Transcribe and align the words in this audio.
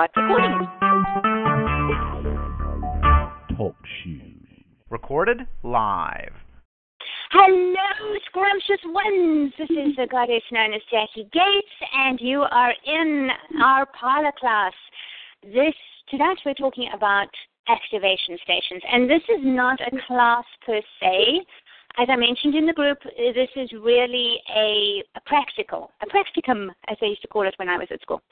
recording. 0.00 0.68
Talk 3.56 3.74
shoes. 4.02 4.46
Recorded 4.90 5.38
live. 5.64 6.32
Hello, 7.30 8.14
scrumptious 8.26 8.80
ones. 8.86 9.52
This 9.58 9.70
is 9.70 9.96
the 9.96 10.06
goddess 10.10 10.42
known 10.52 10.72
as 10.72 10.80
Jackie 10.90 11.28
Gates, 11.32 11.74
and 11.94 12.18
you 12.20 12.42
are 12.42 12.72
in 12.86 13.28
our 13.60 13.86
parlor 13.86 14.32
class. 14.38 14.72
This 15.42 15.74
tonight 16.08 16.38
we're 16.46 16.54
talking 16.54 16.88
about 16.94 17.28
activation 17.68 18.38
stations, 18.42 18.82
and 18.90 19.10
this 19.10 19.22
is 19.28 19.40
not 19.42 19.80
a 19.80 19.90
class 20.06 20.44
per 20.64 20.80
se. 21.00 21.44
As 21.98 22.06
I 22.08 22.14
mentioned 22.14 22.54
in 22.54 22.64
the 22.64 22.72
group, 22.72 22.98
this 23.02 23.48
is 23.56 23.72
really 23.72 24.38
a, 24.54 25.02
a 25.16 25.20
practical, 25.26 25.90
a 26.00 26.06
practicum, 26.06 26.68
as 26.86 26.96
they 27.00 27.08
used 27.08 27.22
to 27.22 27.28
call 27.28 27.44
it 27.44 27.54
when 27.56 27.68
I 27.68 27.76
was 27.76 27.88
at 27.90 28.00
school, 28.02 28.22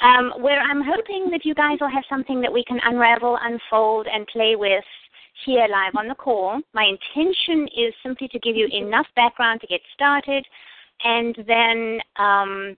um, 0.00 0.34
where 0.38 0.60
I'm 0.60 0.80
hoping 0.80 1.28
that 1.32 1.44
you 1.44 1.52
guys 1.52 1.78
will 1.80 1.90
have 1.90 2.04
something 2.08 2.40
that 2.40 2.52
we 2.52 2.62
can 2.62 2.78
unravel, 2.84 3.36
unfold, 3.42 4.06
and 4.06 4.28
play 4.28 4.54
with 4.54 4.84
here 5.44 5.66
live 5.68 5.96
on 5.96 6.06
the 6.06 6.14
call. 6.14 6.60
My 6.72 6.84
intention 6.84 7.66
is 7.76 7.92
simply 8.00 8.28
to 8.28 8.38
give 8.38 8.54
you 8.54 8.68
enough 8.72 9.06
background 9.16 9.60
to 9.62 9.66
get 9.66 9.80
started 9.92 10.46
and 11.02 11.36
then 11.48 11.98
um, 12.16 12.76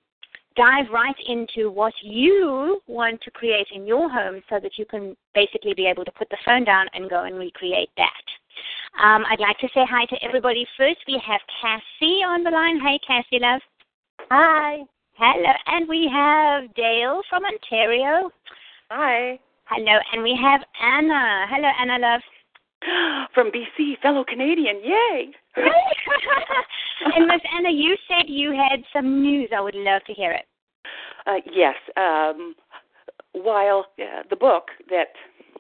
dive 0.56 0.86
right 0.90 1.14
into 1.26 1.70
what 1.70 1.92
you 2.02 2.80
want 2.86 3.20
to 3.20 3.30
create 3.32 3.68
in 3.74 3.86
your 3.86 4.08
home 4.08 4.42
so 4.48 4.58
that 4.60 4.78
you 4.78 4.86
can 4.86 5.14
basically 5.34 5.74
be 5.74 5.86
able 5.86 6.06
to 6.06 6.12
put 6.12 6.30
the 6.30 6.38
phone 6.46 6.64
down 6.64 6.86
and 6.94 7.10
go 7.10 7.24
and 7.24 7.38
recreate 7.38 7.90
that. 7.98 8.37
Um, 8.96 9.24
I'd 9.30 9.40
like 9.40 9.58
to 9.58 9.68
say 9.74 9.84
hi 9.88 10.06
to 10.06 10.16
everybody. 10.24 10.66
First, 10.76 10.98
we 11.06 11.20
have 11.24 11.40
Cassie 11.60 12.24
on 12.26 12.42
the 12.42 12.50
line. 12.50 12.80
Hey, 12.80 12.98
Cassie, 13.06 13.38
love. 13.40 13.60
Hi. 14.30 14.78
Hello. 15.14 15.52
And 15.66 15.88
we 15.88 16.10
have 16.12 16.72
Dale 16.74 17.22
from 17.28 17.44
Ontario. 17.44 18.30
Hi. 18.90 19.38
Hello. 19.64 19.98
And 20.12 20.22
we 20.22 20.38
have 20.40 20.62
Anna. 20.82 21.46
Hello, 21.48 21.68
Anna, 21.80 21.98
love. 21.98 22.20
From 23.34 23.50
BC, 23.50 23.98
fellow 24.00 24.24
Canadian. 24.24 24.80
Yay. 24.84 25.32
and 25.56 27.26
Miss 27.26 27.40
Anna, 27.56 27.70
you 27.70 27.96
said 28.06 28.26
you 28.28 28.52
had 28.52 28.82
some 28.92 29.20
news. 29.20 29.48
I 29.54 29.60
would 29.60 29.74
love 29.74 30.02
to 30.06 30.14
hear 30.14 30.32
it. 30.32 30.46
Uh, 31.26 31.40
yes. 31.52 31.74
Um, 31.96 32.54
while 33.32 33.86
uh, 34.00 34.22
the 34.28 34.36
book 34.36 34.68
that 34.90 35.08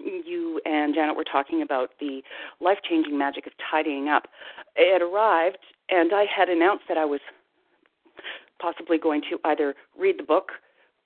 you 0.00 0.60
and 0.64 0.94
Janet 0.94 1.16
were 1.16 1.24
talking 1.24 1.62
about, 1.62 1.90
the 2.00 2.22
life 2.60 2.78
changing 2.88 3.18
magic 3.18 3.46
of 3.46 3.52
tidying 3.70 4.08
up, 4.08 4.28
it 4.76 5.02
arrived, 5.02 5.58
and 5.88 6.12
I 6.12 6.24
had 6.24 6.48
announced 6.48 6.84
that 6.88 6.98
I 6.98 7.04
was 7.04 7.20
possibly 8.60 8.98
going 8.98 9.22
to 9.30 9.38
either 9.44 9.74
read 9.98 10.18
the 10.18 10.24
book 10.24 10.52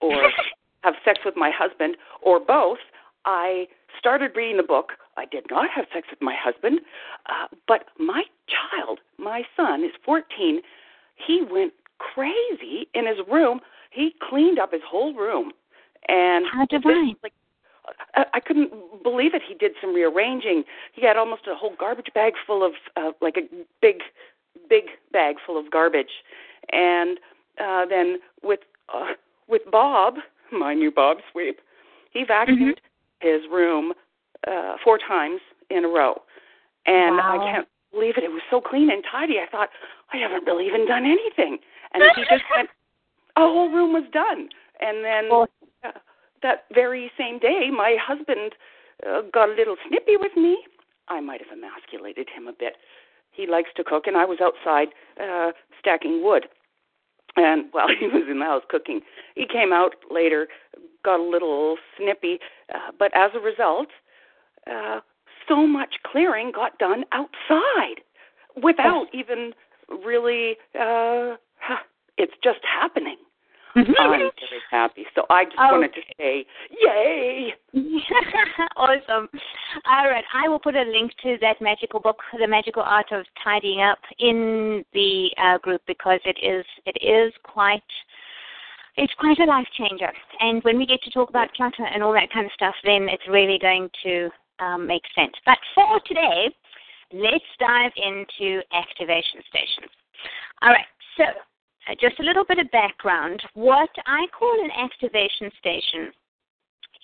or 0.00 0.30
have 0.82 0.94
sex 1.04 1.20
with 1.24 1.36
my 1.36 1.50
husband 1.56 1.96
or 2.22 2.40
both. 2.40 2.78
I 3.24 3.66
started 3.98 4.32
reading 4.34 4.56
the 4.56 4.62
book. 4.62 4.92
I 5.16 5.26
did 5.26 5.44
not 5.50 5.68
have 5.74 5.86
sex 5.92 6.08
with 6.10 6.20
my 6.20 6.34
husband, 6.36 6.80
uh, 7.26 7.54
but 7.68 7.86
my 7.98 8.24
child, 8.48 9.00
my 9.18 9.42
son, 9.56 9.84
is 9.84 9.92
14. 10.04 10.60
He 11.14 11.42
went 11.48 11.72
crazy 11.98 12.88
in 12.94 13.06
his 13.06 13.18
room. 13.30 13.60
He 13.90 14.14
cleaned 14.28 14.58
up 14.58 14.72
his 14.72 14.80
whole 14.86 15.14
room, 15.14 15.52
and 16.08 16.44
how 16.52 16.66
divine! 16.66 17.16
Like 17.22 17.32
I, 18.14 18.24
I 18.34 18.40
couldn't 18.40 18.70
believe 19.02 19.34
it. 19.34 19.42
He 19.46 19.54
did 19.54 19.72
some 19.80 19.94
rearranging. 19.94 20.64
He 20.92 21.06
had 21.06 21.16
almost 21.16 21.42
a 21.46 21.54
whole 21.54 21.74
garbage 21.78 22.08
bag 22.14 22.34
full 22.46 22.64
of, 22.64 22.72
uh, 22.96 23.12
like 23.20 23.36
a 23.36 23.42
big, 23.80 23.96
big 24.68 24.84
bag 25.12 25.36
full 25.44 25.58
of 25.58 25.70
garbage, 25.70 26.22
and 26.70 27.18
uh, 27.62 27.86
then 27.86 28.18
with 28.42 28.60
uh, 28.92 29.12
with 29.48 29.62
Bob, 29.70 30.14
my 30.52 30.74
new 30.74 30.90
Bob 30.90 31.18
sweep, 31.30 31.60
he 32.12 32.24
vacuumed 32.24 32.78
mm-hmm. 32.78 33.28
his 33.28 33.42
room 33.50 33.92
uh, 34.46 34.76
four 34.82 34.98
times 34.98 35.40
in 35.70 35.84
a 35.84 35.88
row, 35.88 36.14
and 36.86 37.16
wow. 37.16 37.40
I 37.40 37.52
can't 37.52 37.68
believe 37.92 38.14
it. 38.16 38.24
It 38.24 38.30
was 38.30 38.42
so 38.50 38.60
clean 38.60 38.90
and 38.90 39.02
tidy. 39.10 39.34
I 39.38 39.50
thought 39.50 39.68
I 40.12 40.18
haven't 40.18 40.44
really 40.46 40.66
even 40.66 40.86
done 40.86 41.04
anything, 41.04 41.58
and 41.94 42.02
he 42.16 42.22
just 42.22 42.44
went. 42.54 42.68
A 43.36 43.40
whole 43.40 43.70
room 43.70 43.94
was 43.94 44.04
done, 44.12 44.50
and 44.80 45.02
then 45.02 45.30
well, 45.30 45.48
uh, 45.84 45.98
that 46.42 46.64
very 46.74 47.10
same 47.18 47.38
day, 47.38 47.68
my 47.70 47.96
husband 48.00 48.52
uh, 49.06 49.22
got 49.32 49.48
a 49.48 49.54
little 49.54 49.76
snippy 49.88 50.16
with 50.16 50.36
me. 50.36 50.58
I 51.08 51.20
might 51.20 51.40
have 51.40 51.56
emasculated 51.56 52.28
him 52.34 52.48
a 52.48 52.52
bit. 52.52 52.74
He 53.32 53.46
likes 53.46 53.70
to 53.76 53.84
cook, 53.84 54.06
and 54.06 54.16
I 54.16 54.24
was 54.24 54.38
outside 54.40 54.88
uh, 55.20 55.52
stacking 55.78 56.22
wood. 56.22 56.46
And 57.36 57.66
while 57.72 57.88
he 57.88 58.06
was 58.06 58.24
in 58.30 58.38
the 58.38 58.44
house 58.44 58.62
cooking, 58.68 59.00
he 59.34 59.46
came 59.46 59.72
out 59.72 59.94
later, 60.10 60.48
got 61.04 61.20
a 61.20 61.22
little 61.22 61.76
snippy. 61.96 62.38
Uh, 62.72 62.92
but 62.98 63.10
as 63.16 63.30
a 63.34 63.40
result, 63.40 63.88
uh, 64.70 65.00
so 65.48 65.66
much 65.66 65.96
clearing 66.04 66.52
got 66.52 66.78
done 66.78 67.04
outside 67.12 68.02
without 68.62 69.06
even 69.12 69.52
really. 69.88 70.56
Uh, 70.78 71.36
it's 72.18 72.34
just 72.44 72.60
happening. 72.62 73.16
Mm-hmm. 73.76 73.92
I'm 73.98 74.10
very 74.10 74.30
happy. 74.70 75.04
So 75.14 75.22
I 75.30 75.44
just 75.44 75.56
oh. 75.58 75.72
wanted 75.72 75.94
to 75.94 76.00
say, 76.18 76.44
yay! 76.70 77.54
awesome. 78.76 79.28
All 79.86 80.08
right, 80.08 80.24
I 80.34 80.48
will 80.48 80.58
put 80.58 80.76
a 80.76 80.82
link 80.82 81.12
to 81.22 81.36
that 81.40 81.60
magical 81.60 82.00
book, 82.00 82.18
The 82.38 82.46
Magical 82.46 82.82
Art 82.82 83.12
of 83.12 83.24
Tidying 83.42 83.80
Up, 83.80 83.98
in 84.18 84.84
the 84.92 85.30
uh, 85.42 85.58
group 85.58 85.80
because 85.86 86.20
it 86.24 86.36
is 86.42 86.66
it 86.84 86.96
is 87.02 87.32
quite 87.44 87.82
it's 88.96 89.14
quite 89.18 89.38
a 89.38 89.44
life 89.44 89.66
changer. 89.76 90.12
And 90.40 90.62
when 90.64 90.76
we 90.76 90.84
get 90.84 91.02
to 91.04 91.10
talk 91.10 91.30
about 91.30 91.52
clutter 91.54 91.86
and 91.86 92.02
all 92.02 92.12
that 92.12 92.30
kind 92.32 92.44
of 92.44 92.52
stuff, 92.52 92.74
then 92.84 93.08
it's 93.08 93.22
really 93.28 93.58
going 93.58 93.88
to 94.04 94.28
um, 94.60 94.86
make 94.86 95.02
sense. 95.14 95.32
But 95.46 95.58
for 95.74 95.98
today, 96.06 96.54
let's 97.12 97.44
dive 97.58 97.92
into 97.96 98.60
activation 98.72 99.40
stations. 99.48 99.90
All 100.60 100.70
right, 100.70 100.84
so 101.16 101.24
Uh, 101.92 101.94
just 102.00 102.18
a 102.20 102.22
little 102.22 102.44
bit 102.44 102.58
of 102.58 102.70
background. 102.70 103.42
What 103.54 103.90
I 104.06 104.26
call 104.38 104.64
an 104.64 104.70
activation 104.70 105.50
station 105.58 106.12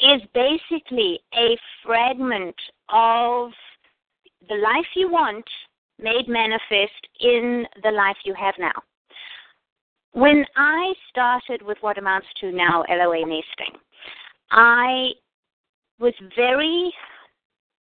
is 0.01 0.23
basically 0.35 1.21
a 1.35 1.57
fragment 1.85 2.55
of 2.89 3.51
the 4.49 4.55
life 4.55 4.87
you 4.95 5.11
want 5.11 5.45
made 5.99 6.29
manifest 6.29 7.09
in 7.21 7.67
the 7.83 7.91
life 7.91 8.17
you 8.25 8.35
have 8.35 8.55
now. 8.59 8.73
When 10.13 10.45
I 10.57 10.95
started 11.11 11.63
with 11.63 11.79
what 11.81 11.99
amounts 11.99 12.29
to 12.41 12.53
now 12.53 12.85
LOA 12.89 13.21
nesting, 13.21 13.79
I 14.51 15.11
was 15.99 16.15
very 16.37 16.93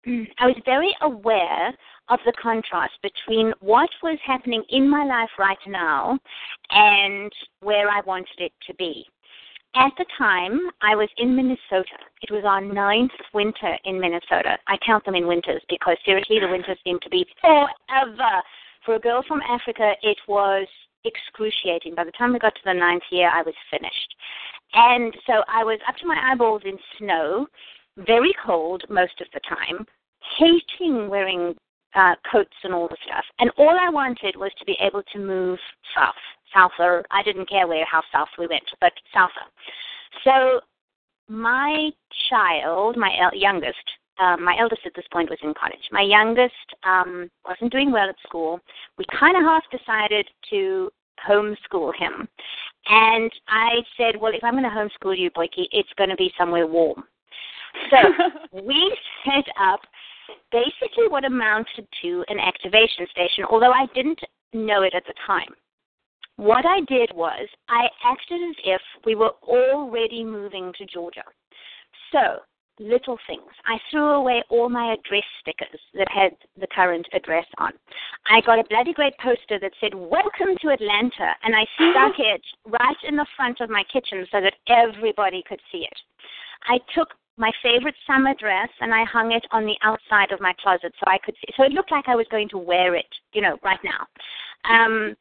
I 0.40 0.48
was 0.48 0.62
very 0.66 0.96
aware 1.02 1.74
of 2.10 2.20
the 2.26 2.34
contrast 2.42 2.94
between 3.02 3.54
what 3.60 3.90
was 4.04 4.18
happening 4.26 4.64
in 4.70 4.90
my 4.90 5.06
life 5.06 5.30
right 5.40 5.58
now 5.68 6.20
and 6.70 7.32
where 7.62 7.90
I 7.90 8.02
wanted 8.06 8.38
it 8.40 8.54
to 8.68 8.74
be. 8.76 9.06
At 9.76 9.92
the 9.98 10.06
time, 10.18 10.70
I 10.82 10.96
was 10.96 11.10
in 11.18 11.36
Minnesota. 11.36 12.00
It 12.22 12.32
was 12.32 12.46
our 12.46 12.62
ninth 12.62 13.12
winter 13.34 13.78
in 13.84 14.00
Minnesota. 14.00 14.58
I 14.68 14.78
count 14.86 15.04
them 15.04 15.16
in 15.16 15.28
winters 15.28 15.62
because 15.68 15.98
seriously, 16.06 16.40
the 16.40 16.48
winters 16.48 16.78
seem 16.86 16.98
to 17.02 17.10
be 17.10 17.26
forever. 17.42 18.42
For 18.86 18.96
a 18.96 19.00
girl 19.00 19.22
from 19.28 19.42
Africa, 19.42 19.92
it 20.02 20.18
was 20.30 20.68
excruciating. 21.04 21.94
By 21.94 22.06
the 22.06 22.12
time 22.12 22.32
we 22.32 22.40
got 22.40 22.56
to 22.56 22.62
the 22.64 22.74
ninth 22.74 23.04
year, 23.12 23.30
I 23.30 23.42
was 23.42 23.54
finished. 23.70 24.16
And 24.74 25.14
so 25.28 25.44
I 25.48 25.64
was 25.64 25.80
up 25.90 25.98
to 25.98 26.08
my 26.08 26.32
eyeballs 26.32 26.62
in 26.64 26.78
snow, 26.98 27.48
very 27.98 28.34
cold 28.46 28.84
most 28.90 29.20
of 29.20 29.28
the 29.34 29.42
time, 29.42 29.86
hating 30.38 31.10
wearing 31.10 31.56
uh, 31.96 32.16
coats 32.32 32.56
and 32.64 32.74
all 32.74 32.88
the 32.88 32.98
stuff. 33.06 33.24
And 33.40 33.50
all 33.58 33.78
I 33.80 33.90
wanted 33.90 34.36
was 34.36 34.52
to 34.60 34.66
be 34.66 34.78
able 34.80 35.04
to 35.14 35.20
move 35.20 35.60
south, 35.96 36.16
souther. 36.54 37.04
I 37.12 37.24
didn't 37.24 37.50
care 37.50 37.68
where, 37.68 37.86
how 37.86 38.02
south 38.12 38.30
we 38.38 38.48
went, 38.48 38.64
but 38.82 38.92
souther. 39.14 39.34
So 40.24 40.62
my 41.28 41.90
child, 42.30 42.98
my 42.98 43.12
el- 43.22 43.38
youngest, 43.38 43.78
um, 44.20 44.44
my 44.44 44.58
eldest 44.60 44.82
at 44.86 44.94
this 44.96 45.06
point 45.12 45.30
was 45.30 45.40
in 45.44 45.54
college. 45.54 45.80
My 45.92 46.02
youngest 46.02 46.54
um, 46.84 47.30
wasn't 47.46 47.72
doing 47.72 47.92
well 47.92 48.10
at 48.10 48.16
school. 48.26 48.60
We 48.98 49.06
kind 49.18 49.36
of 49.36 49.44
half 49.44 49.64
decided 49.72 50.28
to 50.52 50.90
homeschool 51.28 51.94
him. 51.98 52.28
And 52.88 53.32
I 53.48 53.80
said, 53.98 54.20
well, 54.20 54.34
if 54.34 54.44
I'm 54.44 54.54
going 54.54 54.64
to 54.64 54.70
homeschool 54.70 55.18
you, 55.18 55.32
Boyke, 55.32 55.68
it's 55.72 55.90
going 55.98 56.10
to 56.10 56.16
be 56.16 56.32
somewhere 56.38 56.68
warm. 56.68 57.04
So 57.90 57.98
we 58.64 58.96
set 59.26 59.46
up 59.60 59.82
basically 60.52 61.08
what 61.08 61.26
amounted 61.26 61.88
to 62.02 62.26
an 62.28 62.40
activation 62.40 63.08
station, 63.12 63.46
although 63.50 63.72
I 63.72 63.88
didn't 63.94 64.20
know 64.54 64.84
it 64.84 64.94
at 64.96 65.04
the 65.06 65.14
time. 65.26 65.54
What 66.38 66.66
I 66.66 66.82
did 66.82 67.12
was 67.14 67.48
I 67.70 67.88
acted 68.04 68.42
as 68.50 68.56
if 68.66 68.82
we 69.06 69.16
were 69.16 69.32
already 69.44 70.24
moving 70.24 70.74
to 70.78 70.86
Georgia. 70.86 71.24
So, 72.12 72.42
little 72.80 73.18
things. 73.26 73.52
I 73.66 73.78
threw 73.90 74.12
away 74.12 74.44
all 74.50 74.70
my 74.70 74.94
address 74.94 75.24
stickers 75.40 75.80
that 75.94 76.08
had 76.12 76.32
the 76.60 76.68
current 76.68 77.08
address 77.14 77.46
on. 77.58 77.72
I 78.30 78.42
got 78.42 78.60
a 78.60 78.66
bloody 78.70 78.94
great 78.94 79.18
poster 79.20 79.60
that 79.60 79.72
said, 79.80 79.94
Welcome 79.94 80.58
to 80.62 80.70
Atlanta, 80.70 81.34
and 81.44 81.56
I 81.56 81.66
stuck 81.76 82.16
it 82.20 82.42
right 82.66 82.98
in 83.08 83.16
the 83.16 83.26
front 83.36 83.62
of 83.62 83.70
my 83.70 83.84
kitchen 83.92 84.26
so 84.32 84.42
that 84.42 84.56
everybody 84.68 85.44
could 85.48 85.62
see 85.72 85.88
it. 85.90 85.98
I 86.68 86.80
took 86.94 87.10
my 87.38 87.52
favorite 87.62 87.96
summer 88.08 88.34
dress 88.40 88.70
and 88.80 88.94
I 88.94 89.04
hung 89.04 89.32
it 89.32 89.46
on 89.52 89.66
the 89.66 89.78
outside 89.84 90.32
of 90.32 90.40
my 90.40 90.54
closet 90.62 90.94
so 91.00 91.06
I 91.08 91.18
could 91.24 91.36
see. 91.36 91.54
So 91.58 91.64
it 91.64 91.74
looked 91.74 91.92
like 91.92 92.06
I 92.08 92.16
was 92.16 92.28
going 92.32 92.50
to 92.50 92.58
wear 92.58 92.96
it, 92.96 93.08
you 93.34 93.42
know, 93.42 93.58
right 93.64 93.80
now. 93.84 94.08
Um, 94.70 95.16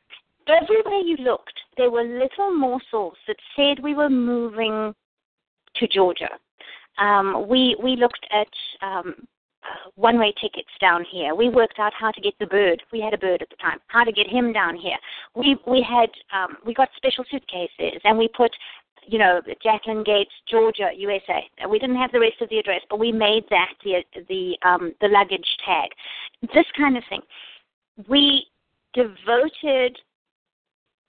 everywhere 0.48 1.00
you 1.00 1.16
looked, 1.16 1.58
there 1.76 1.90
were 1.90 2.04
little 2.04 2.54
morsels 2.54 3.16
that 3.26 3.36
said 3.56 3.82
we 3.82 3.94
were 3.94 4.10
moving 4.10 4.94
to 5.76 5.88
Georgia. 5.88 6.30
Um, 6.98 7.48
we 7.48 7.76
we 7.82 7.96
looked 7.96 8.24
at 8.30 8.86
um, 8.86 9.26
one 9.96 10.18
way 10.18 10.32
tickets 10.40 10.68
down 10.80 11.04
here. 11.10 11.34
We 11.34 11.48
worked 11.48 11.78
out 11.78 11.92
how 11.98 12.10
to 12.10 12.20
get 12.20 12.34
the 12.38 12.46
bird. 12.46 12.82
We 12.92 13.00
had 13.00 13.14
a 13.14 13.18
bird 13.18 13.42
at 13.42 13.50
the 13.50 13.56
time. 13.56 13.78
How 13.88 14.04
to 14.04 14.12
get 14.12 14.28
him 14.28 14.52
down 14.52 14.76
here. 14.76 14.96
We 15.34 15.56
we 15.66 15.82
had 15.82 16.10
um, 16.32 16.56
we 16.64 16.74
got 16.74 16.88
special 16.96 17.24
suitcases 17.30 18.00
and 18.04 18.16
we 18.16 18.28
put 18.28 18.52
you 19.06 19.18
know, 19.18 19.40
Jacqueline 19.62 20.04
Gates, 20.04 20.30
Georgia, 20.50 20.90
USA. 20.96 21.42
We 21.68 21.78
didn't 21.78 21.96
have 21.96 22.12
the 22.12 22.20
rest 22.20 22.40
of 22.40 22.48
the 22.48 22.58
address, 22.58 22.80
but 22.88 22.98
we 22.98 23.12
made 23.12 23.44
that 23.50 23.72
the 23.84 24.04
the 24.28 24.56
um, 24.66 24.92
the 25.00 25.08
luggage 25.08 25.56
tag. 25.64 25.90
This 26.54 26.66
kind 26.76 26.96
of 26.96 27.02
thing. 27.08 27.20
We 28.08 28.46
devoted 28.92 29.98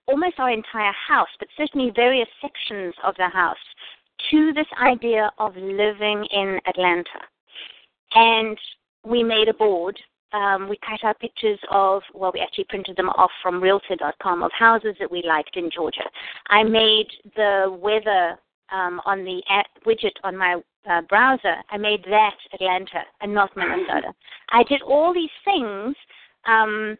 almost 0.07 0.39
our 0.39 0.51
entire 0.51 0.93
house, 1.07 1.29
but 1.39 1.47
certainly 1.57 1.91
various 1.95 2.27
sections 2.41 2.93
of 3.03 3.15
the 3.17 3.29
house, 3.29 3.57
to 4.31 4.53
this 4.53 4.67
idea 4.81 5.31
of 5.39 5.55
living 5.55 6.25
in 6.31 6.59
Atlanta. 6.67 7.21
And 8.13 8.57
we 9.03 9.23
made 9.23 9.49
a 9.49 9.53
board. 9.53 9.99
Um, 10.35 10.67
we 10.67 10.77
cut 10.77 11.07
out 11.07 11.19
pictures 11.19 11.59
of, 11.71 12.01
well, 12.13 12.31
we 12.33 12.41
actually 12.41 12.65
printed 12.65 12.97
them 12.97 13.09
off 13.09 13.31
from 13.41 13.61
Realtor.com 13.61 14.43
of 14.43 14.51
houses 14.51 14.95
that 14.99 15.09
we 15.09 15.23
liked 15.25 15.55
in 15.55 15.69
Georgia. 15.71 16.03
I 16.47 16.61
made 16.63 17.07
the 17.37 17.77
weather 17.79 18.37
um, 18.69 18.99
on 19.05 19.23
the 19.23 19.41
widget 19.85 20.11
on 20.25 20.35
my 20.35 20.59
uh, 20.89 21.01
browser. 21.03 21.55
I 21.69 21.77
made 21.77 22.03
that 22.09 22.35
Atlanta 22.53 23.03
and 23.21 23.33
not 23.33 23.55
Minnesota. 23.55 24.13
I 24.51 24.63
did 24.63 24.81
all 24.81 25.13
these 25.13 25.29
things. 25.45 25.95
Um, 26.45 26.97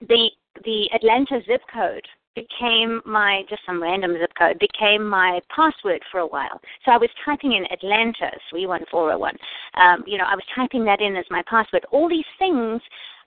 the 0.00 0.28
the 0.64 0.90
Atlanta 0.94 1.40
zip 1.46 1.62
code 1.72 2.06
became 2.34 3.00
my 3.04 3.42
just 3.48 3.62
some 3.66 3.82
random 3.82 4.16
zip 4.18 4.32
code 4.38 4.58
became 4.58 5.06
my 5.06 5.40
password 5.54 6.02
for 6.10 6.20
a 6.20 6.26
while. 6.26 6.60
So 6.84 6.92
I 6.92 6.96
was 6.96 7.10
typing 7.24 7.52
in 7.52 7.64
Atlanta 7.70 8.30
three 8.50 8.66
one 8.66 8.84
four 8.90 9.08
zero 9.08 9.18
one. 9.18 9.36
Um, 9.74 10.04
you 10.06 10.18
know, 10.18 10.24
I 10.24 10.34
was 10.34 10.44
typing 10.54 10.84
that 10.86 11.00
in 11.00 11.16
as 11.16 11.24
my 11.30 11.42
password. 11.48 11.84
All 11.90 12.08
these 12.08 12.24
things 12.38 12.80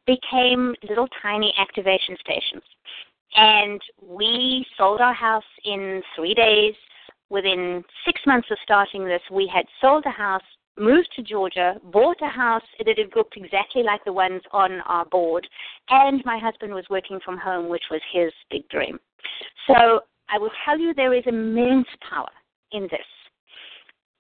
became 0.06 0.74
little 0.88 1.07
tiny 1.21 1.54
activation 1.57 2.15
stations, 2.19 2.63
and 3.36 3.81
we 4.01 4.65
sold 4.77 5.01
our 5.01 5.13
house 5.13 5.44
in 5.65 6.01
three 6.15 6.33
days. 6.33 6.74
Within 7.30 7.83
six 8.06 8.21
months 8.25 8.48
of 8.51 8.57
starting 8.63 9.03
this, 9.03 9.21
we 9.30 9.51
had 9.53 9.65
sold 9.81 10.06
a 10.06 10.10
house 10.10 10.42
moved 10.79 11.09
to 11.15 11.24
Georgia, 11.24 11.75
bought 11.91 12.18
a 12.21 12.27
house 12.27 12.63
that 12.85 12.97
looked 13.15 13.38
exactly 13.38 13.83
like 13.83 14.03
the 14.06 14.13
ones 14.13 14.41
on 14.51 14.81
our 14.81 15.06
board, 15.06 15.47
and 15.89 16.24
my 16.25 16.38
husband 16.38 16.74
was 16.74 16.85
working 16.89 17.19
from 17.24 17.38
home, 17.38 17.69
which 17.69 17.83
was 17.89 18.01
his 18.12 18.31
big 18.50 18.68
dream. 18.69 19.00
So 19.68 20.01
I 20.29 20.38
will 20.38 20.51
tell 20.65 20.79
you 20.79 20.94
there 20.94 21.13
is 21.13 21.24
immense 21.25 21.88
power 22.09 22.29
in 22.71 22.83
this. 22.83 23.00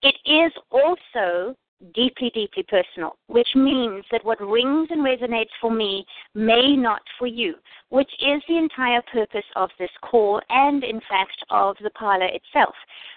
It 0.03 0.15
is 0.25 0.51
also 0.71 1.55
deeply, 1.93 2.31
deeply 2.33 2.63
personal, 2.63 3.17
which 3.27 3.47
means 3.55 4.03
that 4.11 4.25
what 4.25 4.39
rings 4.41 4.87
and 4.89 5.05
resonates 5.05 5.53
for 5.61 5.71
me 5.71 6.05
may 6.33 6.75
not 6.75 7.01
for 7.19 7.27
you, 7.27 7.55
which 7.89 8.09
is 8.19 8.41
the 8.47 8.57
entire 8.57 9.01
purpose 9.11 9.45
of 9.55 9.69
this 9.77 9.91
call 10.01 10.41
and, 10.49 10.83
in 10.83 10.99
fact, 11.01 11.37
of 11.49 11.75
the 11.83 11.89
parlor 11.91 12.27
itself. 12.27 12.73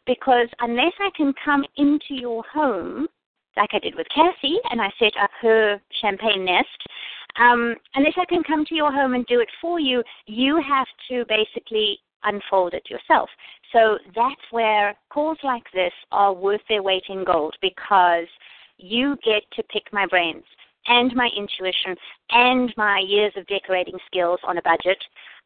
Because 0.07 0.49
unless 0.61 0.93
I 1.01 1.11
can 1.17 1.33
come 1.45 1.65
into 1.77 2.15
your 2.15 2.45
home 2.53 3.09
like 3.57 3.71
I 3.73 3.79
did 3.79 3.95
with 3.95 4.07
Cassie, 4.15 4.59
and 4.71 4.81
I 4.81 4.91
set 4.99 5.13
up 5.21 5.31
her 5.41 5.81
champagne 6.01 6.45
nest. 6.45 6.69
Um, 7.39 7.77
unless 7.95 8.15
I 8.17 8.25
can 8.25 8.43
come 8.43 8.65
to 8.67 8.75
your 8.75 8.93
home 8.93 9.15
and 9.15 9.25
do 9.27 9.41
it 9.41 9.49
for 9.61 9.79
you, 9.79 10.03
you 10.27 10.61
have 10.67 10.87
to 11.09 11.25
basically 11.29 11.99
unfold 12.25 12.75
it 12.75 12.89
yourself. 12.91 13.29
So 13.73 13.99
that's 14.15 14.41
where 14.51 14.95
calls 15.11 15.39
like 15.43 15.65
this 15.73 15.93
are 16.13 16.33
worth 16.33 16.61
their 16.69 16.83
weight 16.83 17.05
in 17.09 17.25
gold 17.25 17.55
because 17.63 18.27
you 18.79 19.17
get 19.25 19.43
to 19.55 19.63
pick 19.65 19.93
my 19.93 20.07
brains 20.07 20.45
and 20.87 21.15
my 21.15 21.29
intuition 21.37 21.95
and 22.31 22.73
my 22.77 23.03
years 23.07 23.33
of 23.37 23.47
decorating 23.47 23.99
skills 24.07 24.41
on 24.45 24.59
a 24.59 24.63
budget. 24.63 24.99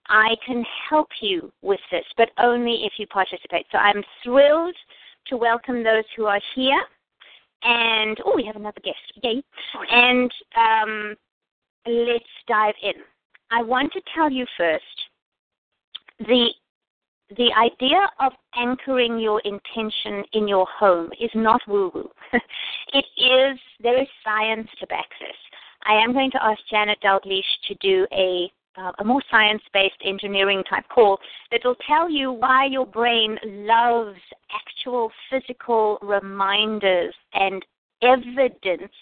I 0.08 0.36
can 0.46 0.64
help 0.88 1.08
you 1.20 1.52
with 1.62 1.80
this, 1.90 2.04
but 2.16 2.30
only 2.38 2.84
if 2.84 2.94
you 2.98 3.06
participate. 3.06 3.66
So 3.72 3.78
I'm 3.78 4.02
thrilled 4.22 4.76
to 5.28 5.36
welcome 5.36 5.82
those 5.82 6.04
who 6.16 6.26
are 6.26 6.40
here 6.54 6.82
and 7.64 8.18
oh, 8.24 8.34
we 8.36 8.44
have 8.44 8.56
another 8.56 8.80
guest. 8.84 8.96
Yay! 9.22 9.42
And 9.90 10.30
um, 10.56 11.14
let's 11.86 12.24
dive 12.46 12.74
in. 12.82 12.94
I 13.50 13.62
want 13.62 13.92
to 13.92 14.00
tell 14.14 14.30
you 14.30 14.46
first 14.56 14.84
the 16.20 16.48
the 17.36 17.50
idea 17.58 18.00
of 18.20 18.32
anchoring 18.56 19.18
your 19.18 19.40
intention 19.40 20.24
in 20.34 20.46
your 20.46 20.66
home 20.78 21.10
is 21.20 21.30
not 21.34 21.60
woo 21.66 21.90
woo. 21.94 22.10
it 22.92 23.04
is 23.16 23.58
there 23.80 24.00
is 24.00 24.08
science 24.22 24.68
to 24.80 24.86
back 24.86 25.08
this. 25.20 25.36
I 25.86 25.94
am 25.94 26.12
going 26.12 26.30
to 26.32 26.42
ask 26.42 26.60
Janet 26.70 26.98
Dalgleish 27.02 27.42
to 27.68 27.74
do 27.80 28.06
a 28.12 28.50
uh, 28.76 28.92
a 28.98 29.04
more 29.04 29.22
science-based 29.30 30.02
engineering 30.04 30.62
type 30.68 30.84
call 30.92 31.18
that 31.50 31.60
will 31.64 31.76
tell 31.86 32.10
you 32.10 32.32
why 32.32 32.66
your 32.66 32.86
brain 32.86 33.38
loves 33.44 34.18
actual 34.54 35.10
physical 35.30 35.98
reminders 36.02 37.14
and 37.34 37.64
evidence 38.02 38.92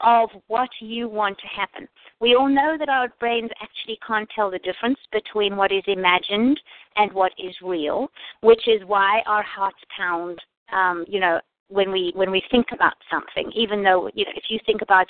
of 0.00 0.28
what 0.48 0.68
you 0.80 1.08
want 1.08 1.38
to 1.38 1.46
happen. 1.46 1.88
We 2.20 2.34
all 2.34 2.48
know 2.48 2.76
that 2.78 2.88
our 2.88 3.08
brains 3.20 3.50
actually 3.62 3.98
can't 4.06 4.28
tell 4.34 4.50
the 4.50 4.58
difference 4.58 4.98
between 5.12 5.56
what 5.56 5.72
is 5.72 5.82
imagined 5.86 6.60
and 6.96 7.12
what 7.12 7.32
is 7.38 7.54
real, 7.62 8.08
which 8.40 8.66
is 8.66 8.82
why 8.86 9.22
our 9.26 9.42
hearts 9.42 9.78
pound. 9.96 10.38
Um, 10.72 11.04
you 11.06 11.20
know, 11.20 11.40
when 11.68 11.90
we 11.90 12.12
when 12.14 12.30
we 12.30 12.42
think 12.50 12.66
about 12.72 12.94
something, 13.10 13.50
even 13.54 13.82
though 13.82 14.10
you 14.14 14.24
know, 14.24 14.32
if 14.34 14.44
you 14.48 14.58
think 14.66 14.82
about 14.82 15.06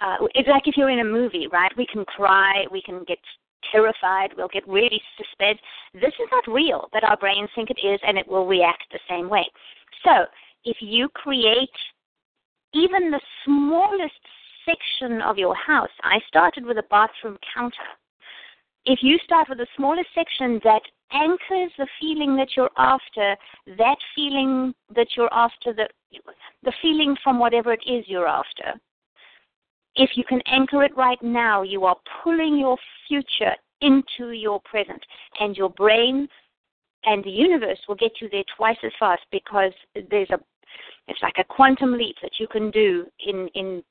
uh, 0.00 0.16
it's 0.34 0.48
like 0.48 0.66
if 0.66 0.76
you're 0.76 0.90
in 0.90 1.00
a 1.00 1.04
movie, 1.04 1.46
right? 1.52 1.72
We 1.76 1.86
can 1.86 2.04
cry, 2.04 2.64
we 2.70 2.82
can 2.82 3.04
get 3.04 3.18
terrified, 3.70 4.30
we'll 4.36 4.48
get 4.48 4.66
really 4.66 5.00
suspensed. 5.18 5.60
This 5.94 6.14
is 6.18 6.28
not 6.30 6.46
real, 6.46 6.88
but 6.92 7.04
our 7.04 7.16
brains 7.16 7.50
think 7.54 7.70
it 7.70 7.78
is, 7.86 8.00
and 8.06 8.16
it 8.16 8.26
will 8.26 8.46
react 8.46 8.84
the 8.90 9.00
same 9.08 9.28
way. 9.28 9.46
So, 10.04 10.24
if 10.64 10.78
you 10.80 11.08
create 11.10 11.68
even 12.72 13.10
the 13.10 13.20
smallest 13.44 14.14
section 14.64 15.20
of 15.22 15.38
your 15.38 15.54
house, 15.54 15.90
I 16.02 16.18
started 16.28 16.64
with 16.64 16.78
a 16.78 16.84
bathroom 16.90 17.38
counter. 17.54 17.76
If 18.86 19.00
you 19.02 19.18
start 19.24 19.48
with 19.48 19.58
the 19.58 19.66
smallest 19.76 20.08
section 20.14 20.60
that 20.64 20.82
anchors 21.12 21.72
the 21.76 21.86
feeling 22.00 22.36
that 22.36 22.48
you're 22.56 22.70
after, 22.78 23.36
that 23.76 23.96
feeling 24.14 24.74
that 24.94 25.08
you're 25.16 25.32
after, 25.32 25.72
the, 25.74 25.88
the 26.62 26.72
feeling 26.80 27.16
from 27.22 27.38
whatever 27.38 27.72
it 27.72 27.82
is 27.86 28.04
you're 28.06 28.28
after, 28.28 28.80
if 30.00 30.10
you 30.16 30.24
can 30.24 30.40
anchor 30.46 30.82
it 30.82 30.96
right 30.96 31.22
now, 31.22 31.62
you 31.62 31.84
are 31.84 31.96
pulling 32.24 32.58
your 32.58 32.78
future 33.06 33.54
into 33.82 34.30
your 34.30 34.60
present. 34.62 35.02
And 35.40 35.54
your 35.56 35.68
brain 35.68 36.26
and 37.04 37.22
the 37.22 37.30
universe 37.30 37.78
will 37.86 37.96
get 37.96 38.12
you 38.20 38.28
there 38.30 38.44
twice 38.56 38.78
as 38.82 38.92
fast 38.98 39.22
because 39.30 39.72
there's 40.10 40.30
a 40.30 40.38
it's 41.08 41.20
like 41.22 41.34
a 41.38 41.44
quantum 41.44 41.92
leap 41.92 42.16
that 42.22 42.38
you 42.38 42.46
can 42.46 42.70
do 42.70 43.04
in, 43.26 43.48
in 43.54 43.82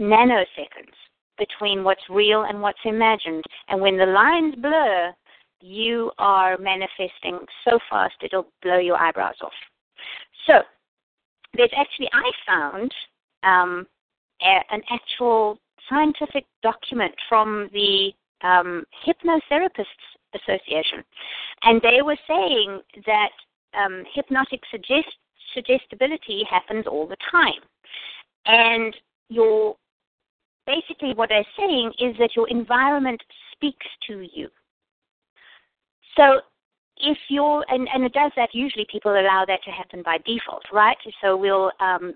nanoseconds 0.00 0.96
between 1.36 1.84
what's 1.84 2.00
real 2.08 2.44
and 2.44 2.60
what's 2.60 2.78
imagined. 2.84 3.44
And 3.68 3.80
when 3.80 3.98
the 3.98 4.06
lines 4.06 4.54
blur, 4.56 5.12
you 5.60 6.10
are 6.18 6.56
manifesting 6.56 7.38
so 7.68 7.78
fast 7.90 8.14
it'll 8.22 8.46
blow 8.62 8.78
your 8.78 8.96
eyebrows 8.96 9.34
off. 9.42 9.52
So, 10.46 10.62
there's 11.54 11.70
actually, 11.76 12.08
I 12.12 12.30
found 12.46 12.94
um, 13.42 13.86
a, 14.42 14.74
an 14.74 14.82
actual 14.90 15.58
scientific 15.88 16.44
document 16.62 17.14
from 17.28 17.68
the 17.72 18.12
um, 18.42 18.84
Hypnotherapists 19.06 19.84
Association, 20.34 21.04
and 21.62 21.80
they 21.82 22.02
were 22.02 22.16
saying 22.26 22.80
that 23.06 23.30
um, 23.78 24.04
hypnotic 24.14 24.60
suggest- 24.70 25.16
suggestibility 25.54 26.42
happens 26.48 26.86
all 26.86 27.06
the 27.06 27.16
time, 27.30 27.62
and 28.46 28.94
your 29.28 29.76
basically 30.66 31.14
what 31.14 31.28
they're 31.28 31.46
saying 31.58 31.92
is 32.00 32.16
that 32.18 32.30
your 32.34 32.48
environment 32.48 33.22
speaks 33.52 33.86
to 34.06 34.26
you. 34.32 34.48
So 36.16 36.40
if 36.98 37.18
you're 37.28 37.64
and, 37.68 37.88
and 37.92 38.04
it 38.04 38.12
does 38.12 38.32
that 38.36 38.50
usually 38.54 38.86
people 38.90 39.12
allow 39.12 39.44
that 39.46 39.62
to 39.64 39.70
happen 39.70 40.02
by 40.04 40.18
default, 40.26 40.64
right? 40.72 40.96
So 41.22 41.36
we'll 41.36 41.70
um, 41.80 42.14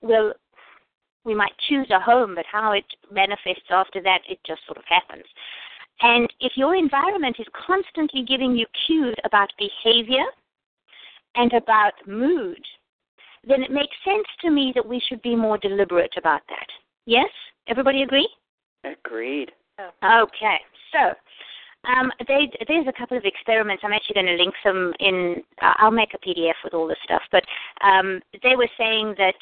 we'll 0.00 0.32
we 1.24 1.34
might 1.34 1.52
choose 1.68 1.88
a 1.90 2.00
home, 2.00 2.34
but 2.34 2.44
how 2.50 2.72
it 2.72 2.84
manifests 3.10 3.70
after 3.70 4.02
that, 4.02 4.20
it 4.28 4.38
just 4.46 4.60
sort 4.66 4.78
of 4.78 4.84
happens. 4.88 5.24
And 6.02 6.32
if 6.40 6.52
your 6.56 6.74
environment 6.74 7.36
is 7.38 7.46
constantly 7.66 8.24
giving 8.24 8.56
you 8.56 8.66
cues 8.86 9.14
about 9.24 9.50
behavior 9.58 10.24
and 11.36 11.52
about 11.52 11.92
mood, 12.06 12.60
then 13.46 13.62
it 13.62 13.70
makes 13.70 13.94
sense 14.04 14.26
to 14.40 14.50
me 14.50 14.72
that 14.74 14.86
we 14.86 15.00
should 15.08 15.22
be 15.22 15.36
more 15.36 15.58
deliberate 15.58 16.14
about 16.16 16.42
that. 16.48 16.66
Yes? 17.06 17.30
Everybody 17.68 18.02
agree? 18.02 18.28
Agreed. 18.84 19.52
Okay, 20.02 20.58
so 20.92 21.14
um, 21.90 22.10
they, 22.28 22.50
there's 22.68 22.86
a 22.86 22.98
couple 22.98 23.16
of 23.16 23.24
experiments. 23.24 23.82
I'm 23.84 23.92
actually 23.92 24.14
going 24.14 24.26
to 24.26 24.42
link 24.42 24.54
them 24.64 24.92
in. 25.00 25.42
Uh, 25.60 25.72
I'll 25.78 25.90
make 25.90 26.14
a 26.14 26.28
PDF 26.28 26.54
with 26.62 26.74
all 26.74 26.86
this 26.86 26.98
stuff. 27.04 27.22
But 27.30 27.44
um, 27.84 28.20
they 28.42 28.56
were 28.56 28.68
saying 28.78 29.14
that 29.18 29.34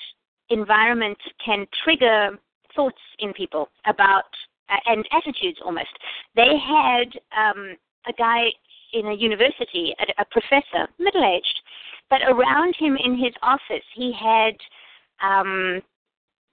environment 0.53 1.19
can 1.45 1.67
trigger 1.85 2.39
thoughts 2.75 3.01
in 3.19 3.33
people 3.33 3.69
about 3.87 4.25
uh, 4.71 4.77
and 4.87 5.07
attitudes 5.13 5.59
almost. 5.65 5.91
They 6.35 6.57
had 6.59 7.09
um, 7.37 7.77
a 8.07 8.13
guy 8.17 8.47
in 8.93 9.07
a 9.07 9.15
university, 9.15 9.95
a, 9.99 10.23
a 10.23 10.25
professor, 10.31 10.89
middle 10.99 11.25
aged, 11.25 11.61
but 12.11 12.21
around 12.29 12.75
him 12.79 12.97
in 13.03 13.17
his 13.17 13.33
office 13.43 13.85
he 13.95 14.13
had 14.13 14.55
um, 15.23 15.83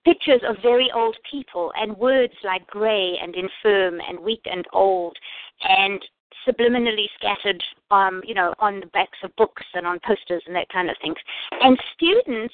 pictures 0.05 0.41
of 0.47 0.55
very 0.61 0.89
old 0.93 1.15
people 1.29 1.71
and 1.75 1.97
words 1.97 2.33
like 2.43 2.65
grey 2.67 3.17
and 3.21 3.35
infirm 3.35 3.99
and 4.07 4.19
weak 4.19 4.41
and 4.45 4.65
old 4.73 5.17
and 5.61 6.01
subliminally 6.47 7.05
scattered 7.17 7.61
um, 7.91 8.21
you 8.25 8.33
know, 8.33 8.53
on 8.59 8.79
the 8.79 8.85
backs 8.87 9.17
of 9.23 9.35
books 9.35 9.63
and 9.73 9.85
on 9.85 9.99
posters 10.05 10.41
and 10.47 10.55
that 10.55 10.69
kind 10.71 10.89
of 10.89 10.95
thing. 11.01 11.13
And 11.61 11.77
students 11.95 12.53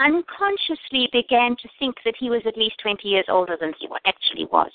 unconsciously 0.00 1.08
began 1.12 1.54
to 1.56 1.68
think 1.78 1.96
that 2.04 2.14
he 2.18 2.30
was 2.30 2.42
at 2.46 2.56
least 2.56 2.76
20 2.82 3.06
years 3.06 3.26
older 3.28 3.56
than 3.60 3.72
he 3.78 3.88
actually 4.06 4.46
was. 4.50 4.70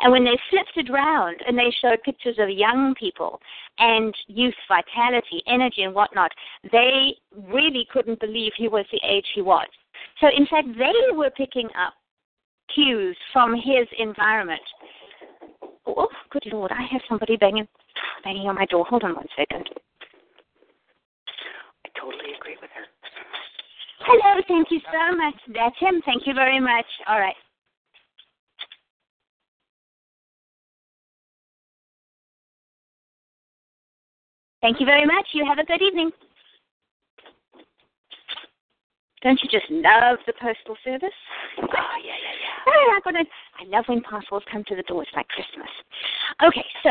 And 0.00 0.10
when 0.10 0.24
they 0.24 0.38
flipped 0.50 0.76
it 0.76 0.90
round 0.92 1.40
and 1.46 1.56
they 1.56 1.74
showed 1.80 2.02
pictures 2.02 2.36
of 2.38 2.50
young 2.50 2.94
people 2.98 3.40
and 3.78 4.14
youth, 4.26 4.54
vitality, 4.68 5.42
energy, 5.46 5.82
and 5.82 5.94
whatnot, 5.94 6.32
they 6.70 7.14
really 7.48 7.86
couldn't 7.92 8.20
believe 8.20 8.52
he 8.56 8.68
was 8.68 8.86
the 8.90 9.00
age 9.06 9.26
he 9.34 9.42
was. 9.42 9.68
So, 10.20 10.28
in 10.34 10.46
fact, 10.46 10.68
they 10.76 11.14
were 11.14 11.30
picking 11.30 11.68
up 11.78 11.94
cues 12.74 13.16
from 13.32 13.54
his 13.54 13.86
environment. 13.98 14.62
Oh, 15.86 16.08
good 16.30 16.46
Lord, 16.52 16.72
I 16.72 16.82
have 16.90 17.02
somebody 17.08 17.36
banging, 17.36 17.68
banging 18.24 18.48
on 18.48 18.54
my 18.54 18.66
door. 18.66 18.84
Hold 18.86 19.04
on 19.04 19.14
one 19.14 19.26
second. 19.36 19.68
I 21.84 22.00
totally 22.00 22.34
agree 22.38 22.56
with 22.60 22.70
her. 22.74 23.01
Hello, 24.04 24.42
thank 24.48 24.70
you 24.70 24.80
so 24.90 25.16
much. 25.16 25.34
That's 25.54 25.78
him. 25.78 26.02
Thank 26.04 26.26
you 26.26 26.34
very 26.34 26.60
much. 26.60 26.86
All 27.08 27.20
right. 27.20 27.36
Thank 34.60 34.80
you 34.80 34.86
very 34.86 35.06
much. 35.06 35.26
You 35.32 35.44
have 35.46 35.58
a 35.58 35.64
good 35.64 35.82
evening. 35.82 36.10
Don't 39.22 39.38
you 39.42 39.48
just 39.48 39.70
love 39.70 40.18
the 40.26 40.32
postal 40.40 40.76
service? 40.82 41.14
Oh 41.58 41.62
yeah, 41.62 42.18
yeah, 42.18 42.34
yeah. 42.42 42.94
I'm 42.94 43.00
gonna, 43.04 43.24
I 43.60 43.64
love 43.68 43.84
when 43.86 44.00
parcels 44.02 44.42
come 44.50 44.64
to 44.64 44.74
the 44.74 44.82
door. 44.82 45.02
It's 45.02 45.12
like 45.14 45.28
Christmas. 45.28 45.68
Okay, 46.44 46.64
so 46.82 46.90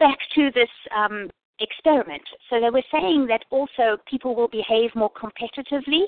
back 0.00 0.18
to 0.34 0.50
this 0.54 0.68
um, 0.96 1.30
experiment. 1.60 2.22
So 2.48 2.60
they 2.60 2.70
were 2.70 2.82
saying 2.90 3.26
that 3.28 3.44
also 3.50 3.98
people 4.08 4.34
will 4.34 4.48
behave 4.48 4.94
more 4.94 5.10
competitively 5.12 6.04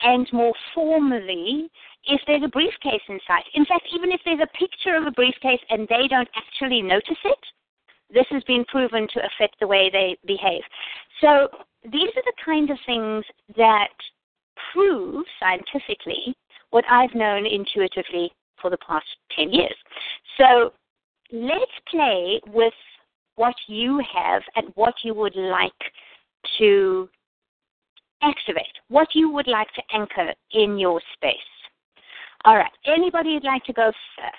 and 0.00 0.28
more 0.32 0.54
formally 0.74 1.70
if 2.04 2.20
there's 2.26 2.42
a 2.42 2.48
briefcase 2.48 3.02
in 3.08 3.18
sight. 3.26 3.44
In 3.54 3.64
fact, 3.66 3.86
even 3.94 4.10
if 4.10 4.20
there's 4.24 4.40
a 4.42 4.58
picture 4.58 4.96
of 4.96 5.06
a 5.06 5.12
briefcase 5.12 5.60
and 5.70 5.86
they 5.88 6.08
don't 6.08 6.28
actually 6.34 6.82
notice 6.82 7.18
it, 7.24 7.38
this 8.12 8.26
has 8.30 8.42
been 8.44 8.64
proven 8.66 9.06
to 9.14 9.20
affect 9.20 9.56
the 9.60 9.66
way 9.66 9.90
they 9.90 10.16
behave. 10.26 10.62
So 11.20 11.48
these 11.84 12.10
are 12.16 12.22
the 12.24 12.32
kind 12.44 12.70
of 12.70 12.78
things 12.84 13.24
that 13.56 13.94
prove 14.72 15.24
scientifically 15.40 16.34
what 16.70 16.84
I've 16.90 17.14
known 17.14 17.46
intuitively 17.46 18.32
for 18.60 18.70
the 18.70 18.78
past 18.78 19.06
10 19.36 19.52
years. 19.52 19.74
So 20.38 20.72
let's 21.32 21.72
play 21.90 22.40
with 22.48 22.72
what 23.36 23.54
you 23.66 24.02
have 24.14 24.42
and 24.56 24.66
what 24.74 24.94
you 25.02 25.14
would 25.14 25.36
like 25.36 25.72
to 26.58 27.08
activate, 28.22 28.64
what 28.88 29.08
you 29.14 29.30
would 29.30 29.46
like 29.46 29.68
to 29.74 29.82
anchor 29.94 30.32
in 30.52 30.78
your 30.78 31.00
space. 31.14 31.36
All 32.44 32.56
right, 32.56 32.70
anybody 32.86 33.34
would 33.34 33.44
like 33.44 33.64
to 33.64 33.72
go 33.72 33.92
first? 34.16 34.36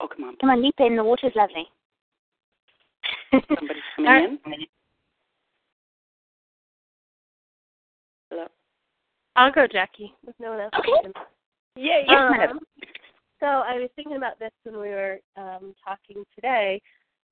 Oh, 0.00 0.08
come 0.08 0.24
on. 0.24 0.36
Come 0.36 0.50
on, 0.50 0.62
leap 0.62 0.74
in. 0.78 0.96
The 0.96 1.04
water's 1.04 1.32
lovely. 1.34 1.66
Somebody's 3.32 3.82
coming 3.96 4.10
All 4.10 4.16
right. 4.16 4.30
in. 4.30 4.66
Hello. 8.30 8.46
I'll 9.36 9.52
go, 9.52 9.66
Jackie, 9.70 10.14
if 10.26 10.34
no 10.38 10.50
one 10.50 10.60
else. 10.60 10.72
Okay. 10.78 10.92
can. 11.02 11.12
Yay! 11.76 12.04
Yes, 12.06 12.20
madam. 12.30 12.58
Um, 12.58 12.60
so 13.40 13.46
I 13.46 13.76
was 13.76 13.90
thinking 13.96 14.16
about 14.16 14.38
this 14.38 14.52
when 14.64 14.80
we 14.80 14.88
were 14.88 15.18
um, 15.36 15.74
talking 15.84 16.24
today. 16.34 16.80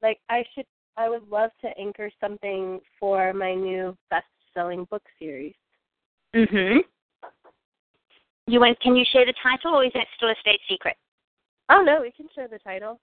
Like 0.03 0.19
I 0.29 0.45
should, 0.55 0.67
I 0.97 1.09
would 1.09 1.29
love 1.29 1.51
to 1.63 1.69
anchor 1.79 2.11
something 2.21 2.81
for 2.99 3.33
my 3.33 3.55
new 3.55 3.97
best-selling 4.11 4.85
book 4.91 5.03
series. 5.19 5.55
Mhm. 6.35 6.79
You 8.47 8.61
want? 8.61 8.81
Can 8.81 8.97
you 8.97 9.05
share 9.13 9.25
the 9.25 9.35
title, 9.43 9.75
or 9.75 9.85
is 9.85 9.93
that 9.95 10.07
still 10.17 10.31
a 10.31 10.35
state 10.41 10.61
secret? 10.69 10.97
Oh 11.69 11.83
no, 11.83 12.01
we 12.03 12.11
can 12.11 12.29
share 12.35 12.49
the 12.49 12.59
title. 12.59 12.99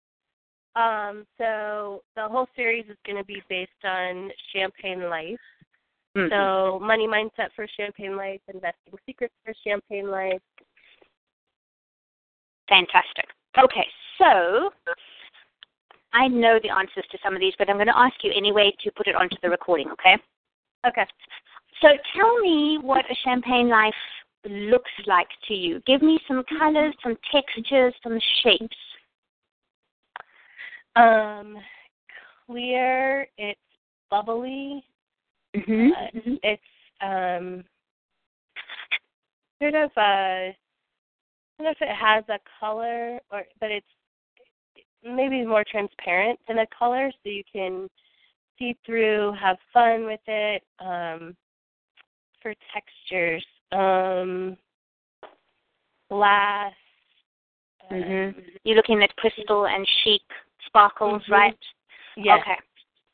Um, 0.76 1.26
so 1.38 2.04
the 2.16 2.28
whole 2.28 2.48
series 2.56 2.86
is 2.90 2.98
going 3.06 3.18
to 3.18 3.24
be 3.24 3.42
based 3.50 3.72
on 3.84 4.32
Champagne 4.54 5.10
Life. 5.10 5.40
Mhm. 6.16 6.30
So 6.30 6.80
money 6.80 7.08
mindset 7.08 7.52
for 7.56 7.68
Champagne 7.68 8.16
Life, 8.16 8.42
investing 8.48 8.94
secrets 9.06 9.34
for 9.44 9.54
Champagne 9.64 10.10
Life. 10.10 10.42
Fantastic. 12.70 13.26
Okay, 13.62 13.88
so 14.18 14.70
I 16.14 16.28
know 16.28 16.60
the 16.62 16.70
answers 16.70 17.06
to 17.12 17.18
some 17.24 17.34
of 17.34 17.40
these, 17.40 17.54
but 17.58 17.70
I'm 17.70 17.78
going 17.78 17.88
to 17.88 17.98
ask 17.98 18.16
you 18.24 18.32
anyway 18.36 18.72
to 18.84 18.92
put 18.92 19.08
it 19.08 19.16
onto 19.16 19.36
the 19.42 19.50
recording. 19.50 19.90
Okay. 19.92 20.16
Okay. 20.88 21.06
So 21.82 21.90
tell 22.16 22.40
me 22.40 22.78
what 22.82 23.06
a 23.10 23.16
champagne 23.24 23.70
life 23.70 23.94
looks 24.46 24.92
like 25.08 25.28
to 25.48 25.54
you. 25.54 25.82
Give 25.86 26.02
me 26.02 26.20
some 26.28 26.44
colors, 26.58 26.94
some 27.04 27.18
textures, 27.32 27.94
some 28.04 28.20
shapes. 28.44 28.78
Um, 30.96 31.58
clear. 32.48 33.28
It's 33.38 33.60
bubbly. 34.10 34.84
Mhm. 35.56 35.90
Uh, 35.92 36.38
it's 36.44 36.62
um 37.02 37.64
sort 39.62 39.76
of 39.76 39.92
a 39.98 40.56
I 41.60 41.64
don't 41.64 41.74
know 41.74 41.86
if 41.86 41.90
it 41.90 41.96
has 41.96 42.24
a 42.30 42.40
color 42.60 43.20
or 43.32 43.44
but 43.60 43.70
it's 43.70 43.86
maybe 45.04 45.46
more 45.46 45.66
transparent 45.70 46.40
than 46.48 46.60
a 46.60 46.68
color 46.68 47.12
so 47.12 47.30
you 47.30 47.44
can 47.52 47.90
see 48.58 48.76
through, 48.86 49.34
have 49.40 49.58
fun 49.74 50.06
with 50.06 50.22
it. 50.28 50.64
Um 50.80 51.36
for 52.42 52.54
textures. 52.74 53.46
Um 53.74 54.58
glass. 56.10 56.74
Mhm. 57.92 58.30
um, 58.38 58.46
You're 58.64 58.78
looking 58.78 59.04
at 59.04 59.16
crystal 59.18 59.68
and 59.68 59.86
chic 60.04 60.22
sparkles, 60.66 61.24
Mhm. 61.26 61.32
right? 61.32 61.58
Yes. 62.16 62.40
Okay. 62.42 62.58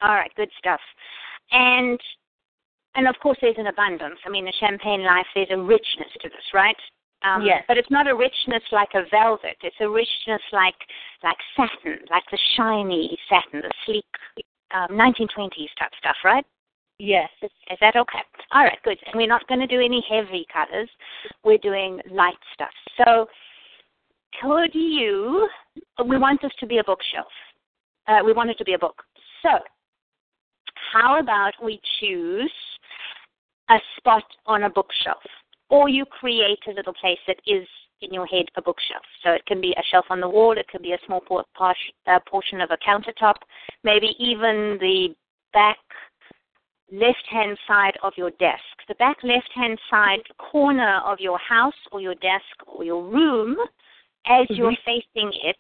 All 0.01 0.13
right, 0.13 0.33
good 0.35 0.51
stuff. 0.59 0.81
And 1.51 1.99
and 2.93 3.07
of 3.07 3.17
course 3.19 3.37
there's 3.41 3.57
an 3.57 3.67
abundance. 3.67 4.19
I 4.23 4.29
mean 4.29 4.45
the 4.45 4.51
champagne 4.53 5.03
life 5.03 5.27
there's 5.33 5.49
a 5.49 5.57
richness 5.57 6.11
to 6.21 6.29
this, 6.29 6.53
right? 6.53 6.77
Um, 7.23 7.43
Yes. 7.45 7.63
But 7.67 7.77
it's 7.77 7.89
not 7.89 8.07
a 8.07 8.15
richness 8.15 8.63
like 8.71 8.89
a 8.93 9.03
velvet. 9.09 9.57
It's 9.61 9.75
a 9.79 9.89
richness 9.89 10.41
like 10.51 10.75
like 11.23 11.37
satin, 11.55 11.99
like 12.09 12.23
the 12.31 12.39
shiny 12.55 13.17
satin, 13.29 13.61
the 13.61 13.71
sleek 13.85 14.05
um, 14.73 14.89
1920s 14.89 15.69
type 15.79 15.91
stuff, 15.97 16.17
right? 16.23 16.45
Yes. 16.99 17.29
Is, 17.41 17.51
is 17.71 17.77
that 17.81 17.95
okay? 17.95 18.19
All 18.51 18.63
right, 18.63 18.77
good. 18.83 18.97
And 19.05 19.15
we're 19.15 19.27
not 19.27 19.47
going 19.47 19.59
to 19.59 19.67
do 19.67 19.81
any 19.81 20.03
heavy 20.09 20.45
colors. 20.51 20.89
We're 21.43 21.57
doing 21.57 21.99
light 22.09 22.37
stuff. 22.53 22.69
So, 22.97 23.27
could 24.41 24.73
you? 24.73 25.49
We 26.07 26.17
want 26.17 26.41
this 26.41 26.51
to 26.59 26.67
be 26.67 26.77
a 26.77 26.83
bookshelf. 26.83 27.27
Uh, 28.07 28.19
we 28.25 28.33
want 28.33 28.49
it 28.49 28.57
to 28.59 28.63
be 28.63 28.73
a 28.73 28.79
book. 28.79 29.01
So, 29.41 29.49
how 30.93 31.19
about 31.19 31.53
we 31.63 31.81
choose 31.99 32.51
a 33.69 33.77
spot 33.97 34.23
on 34.45 34.63
a 34.63 34.69
bookshelf, 34.69 35.23
or 35.69 35.89
you 35.89 36.05
create 36.05 36.59
a 36.67 36.71
little 36.71 36.93
place 36.93 37.19
that 37.27 37.37
is 37.45 37.67
in 38.01 38.13
your 38.13 38.25
head 38.27 38.45
a 38.55 38.61
bookshelf. 38.61 39.03
So 39.23 39.31
it 39.31 39.45
can 39.45 39.61
be 39.61 39.71
a 39.71 39.83
shelf 39.89 40.05
on 40.09 40.19
the 40.19 40.29
wall. 40.29 40.57
It 40.57 40.67
can 40.67 40.81
be 40.81 40.93
a 40.93 40.97
small 41.05 41.21
por- 41.21 41.45
por- 41.55 41.75
uh, 42.07 42.19
portion 42.29 42.61
of 42.61 42.71
a 42.71 42.77
countertop. 42.77 43.35
Maybe 43.83 44.15
even 44.19 44.77
the 44.79 45.15
back 45.53 45.77
left 46.91 47.25
hand 47.29 47.57
side 47.67 47.97
of 48.03 48.13
your 48.17 48.31
desk. 48.31 48.61
The 48.87 48.95
back 48.95 49.17
left 49.23 49.49
hand 49.55 49.79
side 49.89 50.21
corner 50.37 51.01
of 51.05 51.19
your 51.19 51.39
house 51.39 51.73
or 51.91 52.01
your 52.01 52.15
desk 52.15 52.43
or 52.67 52.83
your 52.83 53.03
room, 53.03 53.55
as 54.27 54.45
you're 54.49 54.75
facing 54.85 55.31
it, 55.43 55.57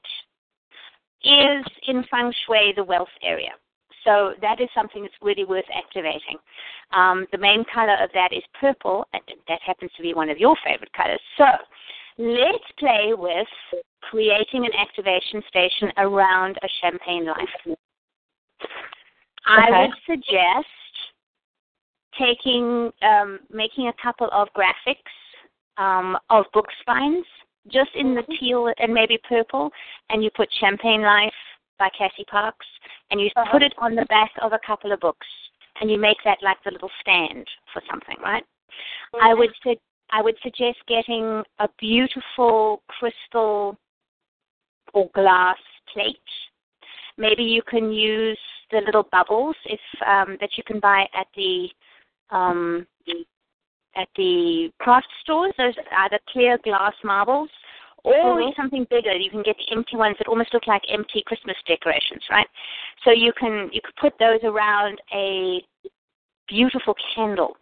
is 1.23 1.65
in 1.87 2.03
feng 2.11 2.31
shui 2.45 2.73
the 2.75 2.83
wealth 2.83 3.07
area. 3.23 3.51
So 4.05 4.33
that 4.41 4.61
is 4.61 4.69
something 4.73 5.01
that's 5.01 5.15
really 5.21 5.43
worth 5.43 5.65
activating. 5.75 6.37
Um, 6.93 7.25
the 7.31 7.37
main 7.37 7.65
color 7.73 7.97
of 8.01 8.09
that 8.13 8.31
is 8.31 8.43
purple, 8.59 9.05
and 9.13 9.21
that 9.47 9.59
happens 9.65 9.91
to 9.97 10.03
be 10.03 10.13
one 10.13 10.29
of 10.29 10.37
your 10.37 10.55
favorite 10.63 10.93
colors. 10.93 11.19
So 11.37 11.45
let's 12.17 12.63
play 12.79 13.13
with 13.17 13.47
creating 14.01 14.65
an 14.65 14.71
activation 14.79 15.41
station 15.49 15.91
around 15.97 16.57
a 16.61 16.67
champagne 16.81 17.25
life. 17.25 17.77
I 19.47 19.67
Okay. 19.67 19.81
would 19.81 19.95
suggest 20.05 20.67
taking, 22.17 22.93
um, 23.01 23.39
making 23.51 23.87
a 23.87 23.93
couple 24.01 24.29
of 24.31 24.47
graphics 24.53 24.97
um, 25.77 26.17
of 26.29 26.45
book 26.53 26.67
spines, 26.81 27.25
just 27.67 27.89
in 27.95 28.15
the 28.15 28.23
teal 28.39 28.71
and 28.77 28.93
maybe 28.93 29.17
purple, 29.27 29.71
and 30.09 30.23
you 30.23 30.29
put 30.35 30.47
Champagne 30.59 31.01
Life 31.01 31.33
by 31.77 31.89
Cassie 31.97 32.25
Parks, 32.25 32.65
and 33.11 33.19
you 33.19 33.29
Uh-huh. 33.35 33.51
put 33.51 33.63
it 33.63 33.73
on 33.77 33.95
the 33.95 34.05
back 34.05 34.31
of 34.41 34.53
a 34.53 34.59
couple 34.59 34.91
of 34.91 34.99
books, 34.99 35.27
and 35.79 35.89
you 35.91 35.97
make 35.97 36.21
that 36.23 36.41
like 36.41 36.61
the 36.63 36.71
little 36.71 36.91
stand 37.01 37.47
for 37.73 37.81
something, 37.89 38.17
right? 38.21 38.45
I 39.21 39.33
would 39.33 39.53
su- 39.63 39.79
I 40.11 40.21
would 40.21 40.37
suggest 40.41 40.77
getting 40.87 41.43
a 41.59 41.67
beautiful 41.79 42.83
crystal 42.87 43.77
or 44.93 45.09
glass 45.13 45.57
plate. 45.91 46.17
Maybe 47.17 47.43
you 47.43 47.61
can 47.63 47.91
use 47.91 48.39
the 48.71 48.81
little 48.81 49.03
bubbles 49.11 49.55
if 49.65 49.79
um, 50.05 50.37
that 50.41 50.57
you 50.57 50.63
can 50.63 50.79
buy 50.79 51.07
at 51.13 51.27
the 51.35 51.69
um, 52.29 52.85
at 53.95 54.07
the 54.15 54.71
craft 54.79 55.07
stores. 55.21 55.53
Those 55.57 55.73
are 55.91 56.09
the 56.09 56.19
clear 56.29 56.57
glass 56.63 56.93
marbles, 57.03 57.49
or 58.05 58.41
Mhm. 58.41 58.55
something 58.55 58.85
bigger. 58.89 59.13
You 59.13 59.29
can 59.29 59.43
get 59.43 59.57
the 59.57 59.71
empty 59.71 59.97
ones 59.97 60.17
that 60.19 60.27
almost 60.27 60.53
look 60.53 60.67
like 60.67 60.83
empty 60.87 61.23
Christmas 61.25 61.57
decorations, 61.65 62.23
right? 62.29 62.47
So 63.03 63.11
you 63.11 63.33
can 63.33 63.69
you 63.73 63.81
could 63.81 63.95
put 63.95 64.17
those 64.19 64.43
around 64.43 65.01
a 65.11 65.65
beautiful 66.47 66.95
candle 67.13 67.57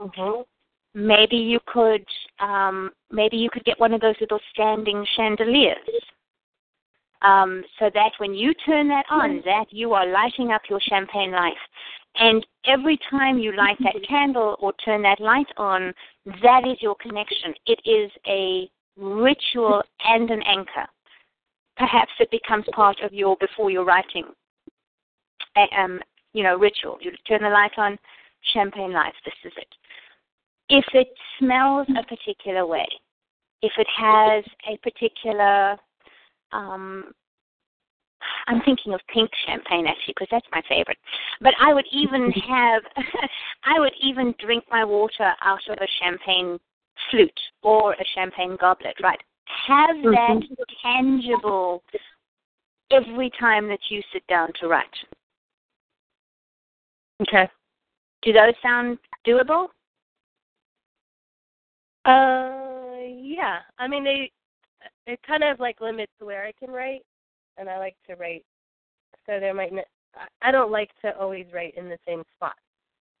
Mhm. 0.00 0.44
maybe 0.94 1.36
you 1.36 1.60
could 1.66 2.06
um, 2.38 2.92
maybe 3.10 3.36
you 3.36 3.50
could 3.50 3.64
get 3.64 3.78
one 3.78 3.92
of 3.92 4.00
those 4.00 4.14
little 4.20 4.40
standing 4.50 5.04
chandeliers 5.16 5.78
um, 7.22 7.64
so 7.78 7.90
that 7.94 8.12
when 8.18 8.34
you 8.34 8.54
turn 8.66 8.88
that 8.88 9.04
on 9.10 9.42
that 9.44 9.66
you 9.70 9.92
are 9.92 10.06
lighting 10.06 10.52
up 10.52 10.62
your 10.68 10.80
champagne 10.80 11.32
life 11.32 11.52
and 12.16 12.46
every 12.66 12.98
time 13.10 13.38
you 13.38 13.52
light 13.52 13.76
that 13.80 13.96
candle 14.06 14.56
or 14.60 14.72
turn 14.84 15.02
that 15.02 15.20
light 15.20 15.48
on 15.56 15.92
that 16.42 16.66
is 16.66 16.80
your 16.80 16.94
connection 16.96 17.54
it 17.66 17.80
is 17.84 18.10
a 18.26 18.68
ritual 18.96 19.82
and 20.04 20.30
an 20.30 20.42
anchor. 20.42 20.86
Perhaps 21.76 22.12
it 22.20 22.30
becomes 22.30 22.64
part 22.72 23.00
of 23.02 23.12
your 23.12 23.36
before 23.38 23.70
you're 23.70 23.84
writing 23.84 24.24
um, 25.76 26.00
you 26.32 26.42
know 26.42 26.56
ritual. 26.56 26.98
You 27.00 27.12
turn 27.26 27.42
the 27.42 27.48
light 27.48 27.72
on 27.76 27.98
champagne 28.52 28.92
life 28.92 29.14
this 29.24 29.34
is 29.44 29.52
it. 29.56 29.68
If 30.68 30.84
it 30.94 31.08
smells 31.38 31.86
a 31.98 32.02
particular 32.04 32.66
way, 32.66 32.86
if 33.62 33.72
it 33.78 33.86
has 33.96 34.44
a 34.70 34.76
particular, 34.78 35.76
um, 36.52 37.12
I'm 38.46 38.62
thinking 38.62 38.94
of 38.94 39.00
pink 39.12 39.30
champagne 39.46 39.86
actually 39.86 40.14
because 40.14 40.28
that's 40.30 40.46
my 40.52 40.62
favorite. 40.68 40.98
But 41.40 41.54
I 41.60 41.74
would 41.74 41.86
even 41.92 42.30
have, 42.48 42.82
I 43.64 43.78
would 43.78 43.94
even 44.00 44.34
drink 44.38 44.64
my 44.70 44.84
water 44.84 45.32
out 45.42 45.68
of 45.68 45.78
a 45.78 45.86
champagne 46.02 46.58
flute 47.10 47.40
or 47.62 47.92
a 47.92 48.04
champagne 48.14 48.56
goblet, 48.60 48.94
right? 49.02 49.20
Have 49.66 49.96
that 50.02 50.40
tangible 50.82 51.82
every 52.90 53.30
time 53.38 53.68
that 53.68 53.80
you 53.88 54.02
sit 54.12 54.26
down 54.26 54.50
to 54.60 54.68
write. 54.68 54.86
Okay. 57.22 57.48
Do 58.22 58.32
those 58.32 58.54
sound 58.62 58.98
doable? 59.26 59.68
Uh, 62.04 63.06
yeah. 63.20 63.60
I 63.78 63.88
mean, 63.88 64.04
they 64.04 64.30
it 65.06 65.20
kind 65.26 65.44
of 65.44 65.60
like 65.60 65.80
limits 65.80 66.12
where 66.20 66.44
I 66.44 66.52
can 66.52 66.70
write, 66.70 67.02
and 67.56 67.68
I 67.68 67.78
like 67.78 67.96
to 68.08 68.16
write. 68.16 68.44
So 69.26 69.40
there 69.40 69.54
might 69.54 69.72
not. 69.72 69.84
I- 70.14 70.48
I 70.48 70.50
don't 70.52 70.70
like 70.70 70.90
to 71.02 71.16
always 71.18 71.46
write 71.52 71.74
in 71.76 71.88
the 71.88 71.98
same 72.06 72.22
spot. 72.36 72.56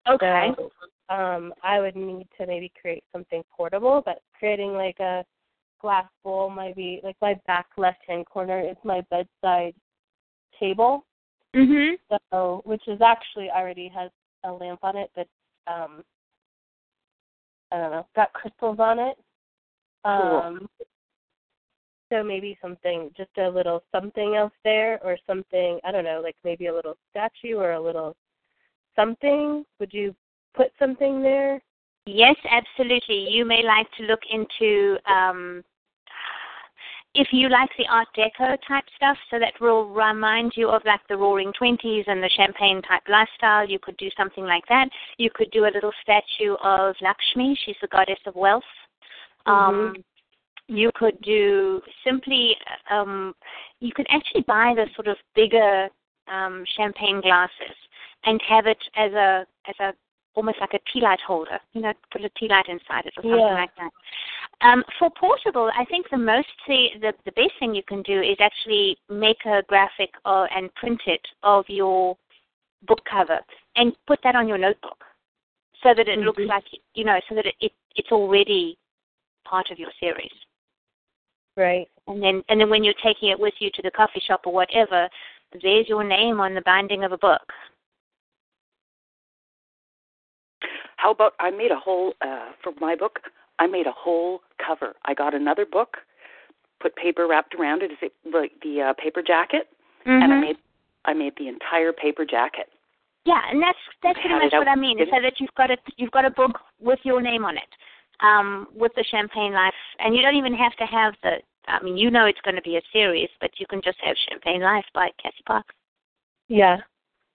Okay. 0.08 0.52
So, 0.56 0.70
um, 1.14 1.52
I 1.62 1.80
would 1.80 1.96
need 1.96 2.28
to 2.38 2.46
maybe 2.46 2.72
create 2.80 3.04
something 3.12 3.42
portable, 3.54 4.02
but 4.04 4.20
creating 4.38 4.72
like 4.74 4.98
a 5.00 5.24
glass 5.80 6.06
bowl 6.22 6.48
might 6.48 6.74
be 6.74 7.00
like 7.04 7.16
my 7.20 7.34
back 7.46 7.66
left 7.76 8.00
hand 8.06 8.24
corner 8.26 8.60
is 8.60 8.76
my 8.84 9.02
bedside 9.10 9.74
table. 10.58 11.04
Mhm. 11.54 11.98
So 12.32 12.62
which 12.64 12.86
is 12.88 13.00
actually 13.02 13.50
already 13.50 13.88
has 13.88 14.10
a 14.44 14.52
lamp 14.52 14.80
on 14.82 14.96
it 14.96 15.10
but 15.14 15.28
um 15.66 16.02
I 17.70 17.76
don't 17.78 17.90
know, 17.90 18.06
got 18.16 18.32
crystals 18.32 18.78
on 18.78 18.98
it. 18.98 19.18
Um 20.04 20.68
so 22.10 22.22
maybe 22.22 22.58
something 22.62 23.10
just 23.16 23.36
a 23.38 23.48
little 23.48 23.82
something 23.92 24.36
else 24.36 24.52
there 24.64 25.00
or 25.04 25.18
something 25.26 25.80
I 25.84 25.92
don't 25.92 26.04
know, 26.04 26.20
like 26.22 26.36
maybe 26.44 26.66
a 26.66 26.74
little 26.74 26.96
statue 27.10 27.56
or 27.58 27.72
a 27.72 27.80
little 27.80 28.16
something. 28.96 29.64
Would 29.80 29.92
you 29.92 30.14
put 30.54 30.68
something 30.78 31.22
there? 31.22 31.60
Yes, 32.06 32.36
absolutely. 32.50 33.28
You 33.30 33.44
may 33.44 33.62
like 33.62 33.86
to 33.98 34.04
look 34.04 34.20
into 34.30 34.98
um, 35.10 35.64
if 37.14 37.28
you 37.30 37.48
like 37.48 37.70
the 37.78 37.86
Art 37.88 38.08
Deco 38.16 38.56
type 38.66 38.84
stuff, 38.96 39.16
so 39.30 39.38
that 39.38 39.54
will 39.60 39.88
remind 39.88 40.52
you 40.56 40.68
of 40.68 40.82
like 40.84 41.00
the 41.08 41.16
Roaring 41.16 41.52
Twenties 41.56 42.04
and 42.08 42.22
the 42.22 42.30
Champagne 42.36 42.82
type 42.82 43.02
lifestyle. 43.08 43.68
You 43.68 43.78
could 43.78 43.96
do 43.96 44.08
something 44.16 44.44
like 44.44 44.64
that. 44.68 44.88
You 45.16 45.30
could 45.32 45.50
do 45.52 45.64
a 45.64 45.72
little 45.72 45.92
statue 46.02 46.54
of 46.62 46.96
Lakshmi. 47.00 47.58
She's 47.64 47.76
the 47.80 47.88
goddess 47.88 48.18
of 48.26 48.34
wealth. 48.34 48.64
Um, 49.46 49.94
you 50.66 50.90
could 50.94 51.20
do 51.22 51.80
simply. 52.04 52.56
Um, 52.90 53.34
you 53.80 53.92
could 53.94 54.06
actually 54.10 54.42
buy 54.42 54.74
the 54.74 54.86
sort 54.94 55.06
of 55.06 55.16
bigger 55.34 55.88
um, 56.26 56.64
champagne 56.76 57.20
glasses 57.20 57.76
and 58.26 58.40
have 58.48 58.66
it 58.66 58.78
as 58.96 59.12
a 59.12 59.46
as 59.68 59.74
a 59.80 59.94
almost 60.34 60.58
like 60.60 60.74
a 60.74 60.80
tea 60.92 61.00
light 61.00 61.20
holder. 61.26 61.58
You 61.72 61.82
know, 61.82 61.92
put 62.10 62.24
a 62.24 62.28
tea 62.30 62.48
light 62.48 62.68
inside 62.68 63.06
it 63.06 63.14
or 63.16 63.22
something 63.22 63.38
Yeah. 63.38 63.54
like 63.54 63.70
that. 63.76 63.90
Um, 64.60 64.84
for 64.98 65.10
portable, 65.10 65.70
I 65.76 65.84
think 65.84 66.06
the 66.10 66.16
most 66.18 66.48
the, 66.66 66.88
the 67.00 67.12
the 67.24 67.32
best 67.32 67.52
thing 67.58 67.74
you 67.74 67.82
can 67.82 68.02
do 68.02 68.20
is 68.20 68.36
actually 68.40 68.96
make 69.08 69.44
a 69.46 69.62
graphic 69.68 70.10
or, 70.24 70.52
and 70.52 70.74
print 70.74 71.00
it 71.06 71.20
of 71.42 71.64
your 71.68 72.16
book 72.86 73.00
cover 73.10 73.38
and 73.76 73.94
put 74.06 74.20
that 74.24 74.36
on 74.36 74.48
your 74.48 74.58
notebook 74.58 75.04
so 75.82 75.94
that 75.94 76.08
it 76.08 76.18
looks 76.18 76.42
Mhm. 76.42 76.48
like 76.48 76.64
you 76.94 77.04
know 77.04 77.20
so 77.28 77.34
that 77.34 77.46
it, 77.46 77.54
it 77.60 77.72
it's 77.96 78.12
already 78.12 78.76
part 79.44 79.70
of 79.70 79.78
your 79.78 79.90
series 80.00 80.32
Right. 81.56 81.88
and 82.06 82.22
then 82.22 82.42
and 82.48 82.60
then 82.60 82.68
when 82.68 82.84
you're 82.84 82.94
taking 83.02 83.30
it 83.30 83.38
with 83.38 83.54
you 83.58 83.70
to 83.70 83.82
the 83.82 83.90
coffee 83.90 84.20
shop 84.20 84.42
or 84.46 84.52
whatever 84.52 85.08
there's 85.62 85.88
your 85.88 86.04
name 86.04 86.40
on 86.40 86.54
the 86.54 86.62
binding 86.62 87.04
of 87.04 87.12
a 87.12 87.18
book 87.18 87.52
How 91.04 91.10
about 91.10 91.34
I 91.38 91.50
made 91.50 91.70
a 91.70 91.78
whole 91.78 92.14
uh 92.22 92.52
for 92.62 92.72
my 92.80 92.96
book? 92.96 93.20
I 93.58 93.66
made 93.66 93.86
a 93.86 93.92
whole 93.92 94.40
cover. 94.66 94.94
I 95.04 95.12
got 95.12 95.34
another 95.34 95.66
book, 95.66 95.98
put 96.80 96.96
paper 96.96 97.26
wrapped 97.28 97.54
around 97.54 97.82
it 97.82 97.90
as 97.92 97.98
it, 98.00 98.12
like 98.32 98.52
the 98.62 98.80
uh, 98.80 98.92
paper 98.94 99.20
jacket, 99.22 99.68
and 100.06 100.32
I 100.32 100.36
Mhm. 100.36 100.40
made 100.40 100.58
I 101.04 101.12
made 101.12 101.34
the 101.36 101.48
entire 101.48 101.92
paper 101.92 102.24
jacket. 102.24 102.68
Yeah, 103.26 103.42
and 103.50 103.62
that's 103.62 103.78
that's 104.02 104.18
pretty 104.18 104.34
much 104.34 104.52
what 104.52 104.66
I 104.66 104.76
mean. 104.76 104.96
So 104.98 105.20
that 105.20 105.38
you've 105.40 105.54
got 105.56 105.70
a 105.70 105.76
you've 105.98 106.10
got 106.10 106.24
a 106.24 106.30
book 106.30 106.58
with 106.80 107.00
your 107.04 107.20
name 107.20 107.44
on 107.44 107.58
it, 107.58 107.70
um, 108.20 108.68
with 108.74 108.92
the 108.94 109.04
Champagne 109.04 109.52
Life, 109.52 109.80
and 109.98 110.16
you 110.16 110.22
don't 110.22 110.36
even 110.36 110.54
have 110.54 110.74
to 110.76 110.86
have 110.86 111.12
the. 111.22 111.34
I 111.68 111.82
mean, 111.82 111.98
you 111.98 112.10
know 112.10 112.24
it's 112.24 112.40
going 112.40 112.56
to 112.56 112.62
be 112.70 112.76
a 112.78 112.82
series, 112.94 113.28
but 113.42 113.50
you 113.60 113.66
can 113.66 113.82
just 113.82 113.98
have 114.00 114.16
Champagne 114.28 114.62
Life 114.62 114.86
by 114.94 115.10
Cassie 115.22 115.44
Parks. 115.46 115.74
Yeah. 116.48 116.78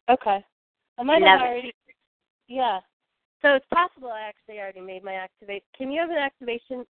Okay. 0.09 0.43
I 0.97 1.03
might 1.03 1.21
Love 1.21 1.39
have 1.39 1.41
it. 1.41 1.49
already 1.51 1.73
Yeah. 2.47 2.79
So 3.41 3.53
it's 3.55 3.65
possible 3.73 4.09
I 4.09 4.21
actually 4.27 4.59
already 4.59 4.81
made 4.81 5.03
my 5.03 5.13
activate 5.13 5.63
can 5.77 5.91
you 5.91 6.01
have 6.01 6.09
an 6.09 6.17
activation 6.17 6.85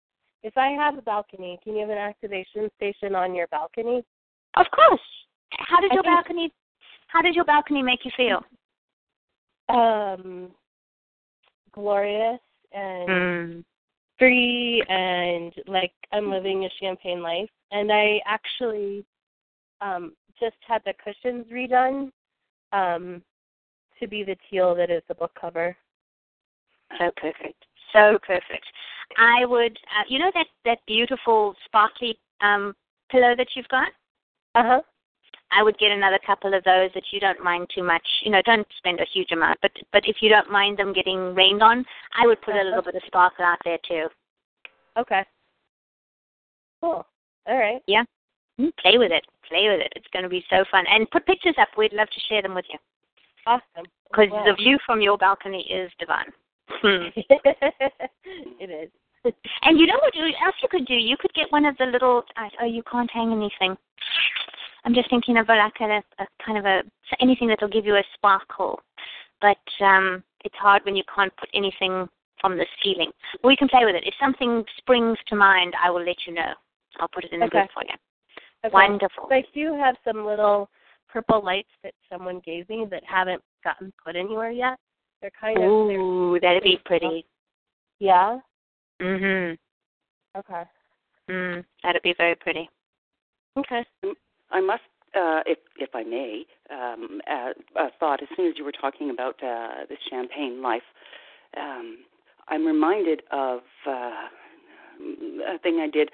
if 0.43 0.55
I 0.57 0.69
have 0.69 0.97
a 0.97 1.01
balcony, 1.01 1.59
can 1.63 1.73
you 1.75 1.81
have 1.81 1.89
an 1.89 1.97
activation 1.97 2.69
station 2.77 3.15
on 3.15 3.33
your 3.35 3.47
balcony? 3.47 4.03
Of 4.55 4.67
course. 4.73 5.01
How 5.51 5.77
I 5.91 5.95
your 5.95 6.03
think- 6.03 6.15
balcony? 6.15 6.53
How 7.07 7.21
does 7.21 7.35
your 7.35 7.45
balcony 7.45 7.81
make 7.81 8.05
you 8.05 8.11
feel? 8.15 8.43
Um 9.69 10.51
glorious 11.73 12.39
and 12.71 13.09
Mm. 13.09 13.65
free 14.17 14.81
and 14.89 15.53
like 15.67 15.93
I'm 16.11 16.29
living 16.31 16.65
a 16.65 16.69
champagne 16.79 17.21
life. 17.21 17.49
And 17.71 17.91
I 17.91 18.21
actually 18.25 19.05
um 19.81 20.15
just 20.39 20.55
had 20.65 20.81
the 20.85 20.93
cushions 20.93 21.45
redone 21.51 22.11
um 22.71 23.23
to 23.99 24.07
be 24.07 24.23
the 24.23 24.37
teal 24.49 24.75
that 24.75 24.89
is 24.89 25.03
the 25.07 25.15
book 25.15 25.33
cover. 25.39 25.75
So 26.99 27.11
perfect. 27.17 27.65
So 27.93 28.17
perfect. 28.25 28.65
I 29.17 29.45
would, 29.45 29.77
uh, 29.97 30.03
you 30.07 30.19
know 30.19 30.31
that 30.33 30.47
that 30.65 30.79
beautiful 30.87 31.55
sparkly 31.65 32.17
um, 32.41 32.75
pillow 33.09 33.35
that 33.35 33.47
you've 33.55 33.67
got. 33.69 33.89
Uh 34.55 34.63
huh. 34.63 34.81
I 35.51 35.63
would 35.63 35.77
get 35.77 35.91
another 35.91 36.19
couple 36.25 36.53
of 36.53 36.63
those 36.65 36.89
that 36.93 37.03
you 37.11 37.21
don't 37.21 37.41
mind 37.41 37.69
too 37.73 37.83
much. 37.83 38.05
You 38.23 38.31
know, 38.31 38.41
don't 38.45 38.67
spend 38.77 38.99
a 38.99 39.05
huge 39.13 39.31
amount, 39.31 39.59
but 39.61 39.71
but 39.93 40.03
if 40.05 40.17
you 40.21 40.29
don't 40.29 40.51
mind 40.51 40.77
them 40.77 40.91
getting 40.93 41.33
rained 41.35 41.63
on, 41.63 41.85
I 42.21 42.27
would 42.27 42.41
put 42.41 42.55
a 42.55 42.63
little 42.63 42.81
bit 42.81 42.95
of 42.95 43.01
sparkle 43.07 43.45
out 43.45 43.59
there 43.63 43.77
too. 43.87 44.07
Okay. 44.97 45.23
Cool. 46.81 47.05
All 47.47 47.57
right. 47.57 47.81
Yeah. 47.87 48.03
Mm, 48.59 48.75
Play 48.81 48.97
with 48.97 49.11
it. 49.11 49.25
Play 49.47 49.69
with 49.69 49.79
it. 49.79 49.93
It's 49.95 50.07
going 50.11 50.23
to 50.23 50.29
be 50.29 50.43
so 50.49 50.65
fun. 50.69 50.83
And 50.89 51.09
put 51.11 51.25
pictures 51.25 51.55
up. 51.59 51.69
We'd 51.77 51.93
love 51.93 52.09
to 52.09 52.19
share 52.27 52.41
them 52.41 52.53
with 52.55 52.65
you 52.71 52.79
Awesome. 53.45 53.89
because 54.11 54.29
Wow. 54.31 54.43
the 54.45 54.53
view 54.55 54.77
from 54.85 54.99
your 55.01 55.17
balcony 55.17 55.61
is 55.71 55.91
divine. 55.99 56.31
It 58.59 58.69
is. 58.69 59.33
And 59.63 59.77
you 59.79 59.87
know 59.87 59.99
what 60.01 60.13
else 60.15 60.55
you 60.61 60.69
could 60.69 60.85
do? 60.85 60.93
You 60.93 61.17
could 61.19 61.33
get 61.33 61.51
one 61.51 61.65
of 61.65 61.75
the 61.77 61.85
little. 61.85 62.23
uh, 62.37 62.49
Oh, 62.61 62.65
you 62.65 62.83
can't 62.89 63.09
hang 63.11 63.31
anything. 63.31 63.77
I'm 64.85 64.93
just 64.93 65.09
thinking 65.09 65.37
of 65.37 65.47
like 65.49 65.73
a, 65.81 66.01
a 66.19 66.27
kind 66.45 66.57
of 66.57 66.65
a 66.65 66.81
anything 67.19 67.47
that'll 67.49 67.67
give 67.67 67.85
you 67.85 67.95
a 67.95 68.03
sparkle, 68.13 68.79
but 69.41 69.57
um, 69.83 70.23
it's 70.45 70.55
hard 70.55 70.83
when 70.85 70.95
you 70.95 71.03
can't 71.13 71.35
put 71.37 71.49
anything 71.53 72.07
from 72.39 72.57
the 72.57 72.65
ceiling. 72.81 73.11
We 73.43 73.55
can 73.57 73.67
play 73.67 73.83
with 73.85 73.95
it. 73.95 74.03
If 74.05 74.13
something 74.21 74.63
springs 74.77 75.17
to 75.27 75.35
mind, 75.35 75.73
I 75.83 75.89
will 75.89 76.05
let 76.05 76.15
you 76.25 76.33
know. 76.33 76.53
I'll 76.99 77.09
put 77.09 77.25
it 77.25 77.33
in 77.33 77.39
the 77.39 77.47
Okay. 77.47 77.59
group 77.59 77.69
for 77.73 77.83
you. 77.83 77.95
Okay. 78.65 78.73
Wonderful. 78.73 79.27
I 79.31 79.43
do 79.53 79.75
have 79.75 79.95
some 80.05 80.25
little 80.25 80.69
purple 81.09 81.43
lights 81.43 81.69
that 81.83 81.93
someone 82.11 82.39
gave 82.45 82.69
me 82.69 82.85
that 82.91 83.03
haven't 83.05 83.41
gotten 83.63 83.91
put 84.03 84.15
anywhere 84.15 84.51
yet. 84.51 84.77
They're 85.21 85.31
kind 85.39 85.57
of 85.57 85.63
they're, 85.63 85.99
Ooh, 85.99 86.39
that'd 86.39 86.63
be 86.63 86.79
pretty. 86.85 87.25
yeah. 87.99 88.39
Mhm. 89.01 89.57
Okay. 90.35 90.63
Mm, 91.29 91.65
that'd 91.83 92.01
be 92.03 92.13
very 92.17 92.35
pretty. 92.35 92.69
Okay. 93.57 93.83
I 94.51 94.61
must, 94.61 94.83
uh, 95.15 95.41
if 95.45 95.57
if 95.77 95.89
I 95.93 96.03
may, 96.03 96.45
um, 96.69 97.21
uh, 97.29 97.53
a 97.75 97.89
thought 97.99 98.21
as 98.21 98.29
soon 98.35 98.47
as 98.47 98.53
you 98.57 98.63
were 98.63 98.71
talking 98.71 99.09
about 99.09 99.41
uh, 99.43 99.85
this 99.89 99.97
champagne 100.09 100.61
life, 100.61 100.83
um, 101.59 102.05
I'm 102.47 102.65
reminded 102.65 103.23
of 103.31 103.61
uh, 103.87 104.27
a 105.53 105.57
thing 105.63 105.79
I 105.79 105.89
did. 105.91 106.09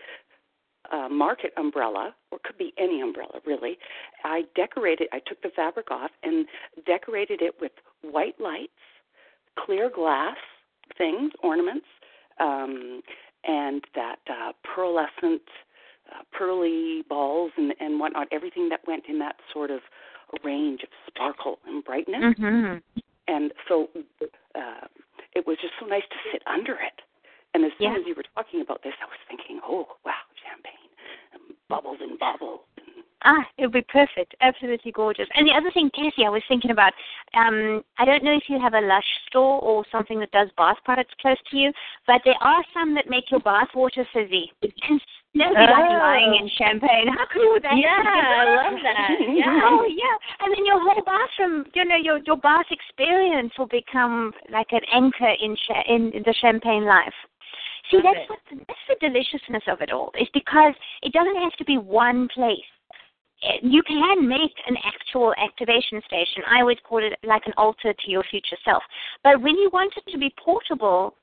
A 0.91 1.07
market 1.07 1.53
umbrella, 1.55 2.13
or 2.29 2.39
could 2.43 2.57
be 2.57 2.73
any 2.77 3.01
umbrella, 3.01 3.39
really. 3.45 3.77
I 4.25 4.43
decorated. 4.53 5.07
I 5.13 5.19
took 5.25 5.41
the 5.41 5.49
fabric 5.55 5.89
off 5.89 6.11
and 6.23 6.45
decorated 6.85 7.41
it 7.41 7.55
with 7.61 7.71
white 8.01 8.39
lights, 8.39 8.73
clear 9.57 9.89
glass 9.89 10.37
things, 10.97 11.31
ornaments, 11.41 11.85
um, 12.39 13.01
and 13.45 13.83
that 13.95 14.19
uh, 14.29 14.51
pearlescent 14.63 15.41
uh, 16.11 16.21
pearly 16.37 17.03
balls 17.09 17.51
and, 17.57 17.73
and 17.79 17.99
whatnot, 17.99 18.27
everything 18.31 18.69
that 18.69 18.81
went 18.87 19.03
in 19.07 19.19
that 19.19 19.35
sort 19.51 19.71
of 19.71 19.79
range 20.43 20.81
of 20.83 20.89
sparkle 21.07 21.59
and 21.67 21.83
brightness. 21.83 22.35
Mhm. 22.37 22.81
And 23.27 23.53
so 23.67 23.89
uh, 24.55 24.87
it 25.33 25.47
was 25.47 25.57
just 25.61 25.73
so 25.79 25.85
nice 25.85 26.03
to 26.09 26.17
sit 26.31 26.41
under 26.45 26.73
it. 26.73 27.01
And 27.53 27.63
as 27.65 27.71
soon 27.77 27.93
Yeah. 27.93 27.99
as 27.99 28.05
you 28.05 28.15
were 28.15 28.25
talking 28.35 28.61
about 28.61 28.83
this, 28.83 28.93
I 29.01 29.05
was 29.05 29.17
thinking, 29.29 29.61
oh, 29.63 29.87
wow, 30.05 30.13
champagne, 30.43 30.89
and 31.33 31.41
bubbles 31.69 31.99
and 32.01 32.19
bubbles. 32.19 32.61
Ah, 33.25 33.45
it 33.57 33.63
would 33.63 33.71
be 33.73 33.81
perfect. 33.83 34.35
Absolutely 34.41 34.91
gorgeous. 34.91 35.27
And 35.35 35.47
the 35.47 35.53
other 35.53 35.71
thing, 35.71 35.89
Cassie, 35.95 36.25
I 36.25 36.29
was 36.29 36.43
thinking 36.47 36.71
about, 36.71 36.93
um, 37.35 37.83
I 37.97 38.05
don't 38.05 38.23
know 38.23 38.35
if 38.35 38.43
you 38.49 38.59
have 38.59 38.73
a 38.73 38.81
Lush 38.81 39.07
store 39.27 39.61
or 39.61 39.85
something 39.91 40.19
that 40.19 40.31
does 40.31 40.49
bath 40.57 40.77
products 40.83 41.13
close 41.21 41.37
to 41.51 41.57
you, 41.57 41.71
but 42.05 42.21
there 42.25 42.41
are 42.41 42.63
some 42.73 42.93
that 42.95 43.09
make 43.09 43.31
your 43.31 43.39
bath 43.39 43.69
water 43.75 44.05
fizzy. 44.13 44.51
Nobody 45.35 45.65
like 45.65 45.89
Oh. 45.89 45.97
lying 45.97 46.35
in 46.35 46.49
champagne. 46.49 47.07
How 47.07 47.25
cool 47.33 47.53
would 47.53 47.63
that 47.63 47.75
Yeah, 47.75 47.97
be? 48.03 48.07
I 48.07 48.69
love 48.69 48.79
that. 48.83 49.17
Yeah. 49.33 49.61
Oh 49.65 49.83
yeah, 49.85 50.17
and 50.45 50.53
then 50.53 50.63
your 50.65 50.79
whole 50.79 51.01
bathroom, 51.01 51.65
you 51.73 51.85
know, 51.85 51.95
your 51.95 52.19
your 52.19 52.37
bath 52.37 52.67
experience 52.69 53.51
will 53.57 53.67
become 53.67 54.31
like 54.51 54.71
an 54.71 54.81
anchor 54.91 55.33
in 55.41 55.55
cha- 55.65 55.83
in, 55.87 56.11
the 56.23 56.35
champagne 56.39 56.85
life. 56.85 57.13
See, 57.89 57.97
that's 58.03 58.29
what 58.29 58.39
that's 58.51 58.85
the 58.87 58.95
deliciousness 59.09 59.63
of 59.67 59.81
it 59.81 59.91
all. 59.91 60.11
Is 60.19 60.29
because 60.35 60.73
it 61.01 61.13
doesn't 61.13 61.37
have 61.41 61.53
to 61.53 61.65
be 61.65 61.77
one 61.79 62.27
place. 62.27 62.69
You 63.61 63.83
can 63.83 64.27
make 64.27 64.53
an 64.67 64.77
actual 64.85 65.33
activation 65.37 66.01
station. 66.05 66.43
I 66.49 66.63
would 66.63 66.81
call 66.83 66.99
it 67.03 67.13
like 67.23 67.43
an 67.45 67.53
altar 67.57 67.93
to 67.93 68.11
your 68.11 68.23
future 68.23 68.57
self. 68.63 68.83
But 69.23 69.41
when 69.41 69.55
you 69.55 69.69
want 69.73 69.93
it 69.97 70.09
to 70.11 70.17
be 70.17 70.33
portable, 70.43 71.15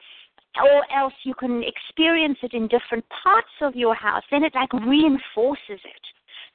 or 0.56 0.82
else 0.96 1.14
you 1.24 1.34
can 1.34 1.62
experience 1.62 2.38
it 2.42 2.54
in 2.54 2.66
different 2.68 3.04
parts 3.22 3.48
of 3.60 3.76
your 3.76 3.94
house, 3.94 4.22
then 4.30 4.44
it 4.44 4.54
like 4.54 4.72
reinforces 4.72 5.60
it. 5.68 6.04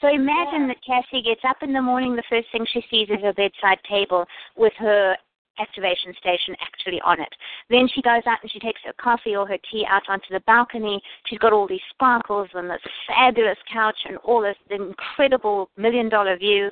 So 0.02 0.08
imagine 0.10 0.68
that 0.68 0.84
Cassie 0.86 1.24
gets 1.24 1.42
up 1.48 1.58
in 1.62 1.72
the 1.72 1.82
morning, 1.82 2.16
the 2.16 2.24
first 2.30 2.48
thing 2.52 2.66
she 2.72 2.84
sees 2.92 3.08
is 3.10 3.22
her 3.24 3.34
bedside 3.34 3.80
table 3.90 4.26
with 4.58 4.74
her 4.78 5.16
activation 5.60 6.14
station 6.20 6.56
actually 6.62 7.02
on 7.02 7.20
it. 7.20 7.34
Then 7.70 7.88
she 7.94 8.02
goes 8.02 8.24
out 8.26 8.40
and 8.42 8.52
she 8.52 8.60
takes 8.60 8.82
her 8.86 8.94
coffee 8.94 9.36
or 9.36 9.48
her 9.48 9.58
tea 9.72 9.86
out 9.90 10.04
onto 10.08 10.28
the 10.32 10.42
balcony. 10.42 11.02
She's 11.26 11.40
got 11.40 11.54
all 11.54 11.68
these 11.68 11.86
sparkles 11.90 12.50
and 12.54 12.70
this 12.70 12.82
fabulous 13.08 13.58
couch 13.72 13.98
and 14.08 14.18
all 14.18 14.42
this 14.42 14.58
incredible 14.70 15.70
million 15.78 16.10
dollar 16.10 16.38
view. 16.38 16.70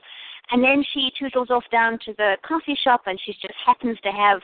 And 0.52 0.63
then 0.63 0.84
she 0.93 1.12
tootles 1.17 1.50
off 1.50 1.63
down 1.72 2.00
to 2.06 2.13
the 2.17 2.36
coffee 2.46 2.78
shop 2.84 3.04
and 3.06 3.19
she 3.26 3.34
just 3.34 3.56
happens 3.65 3.98
to 4.04 4.12
have 4.12 4.41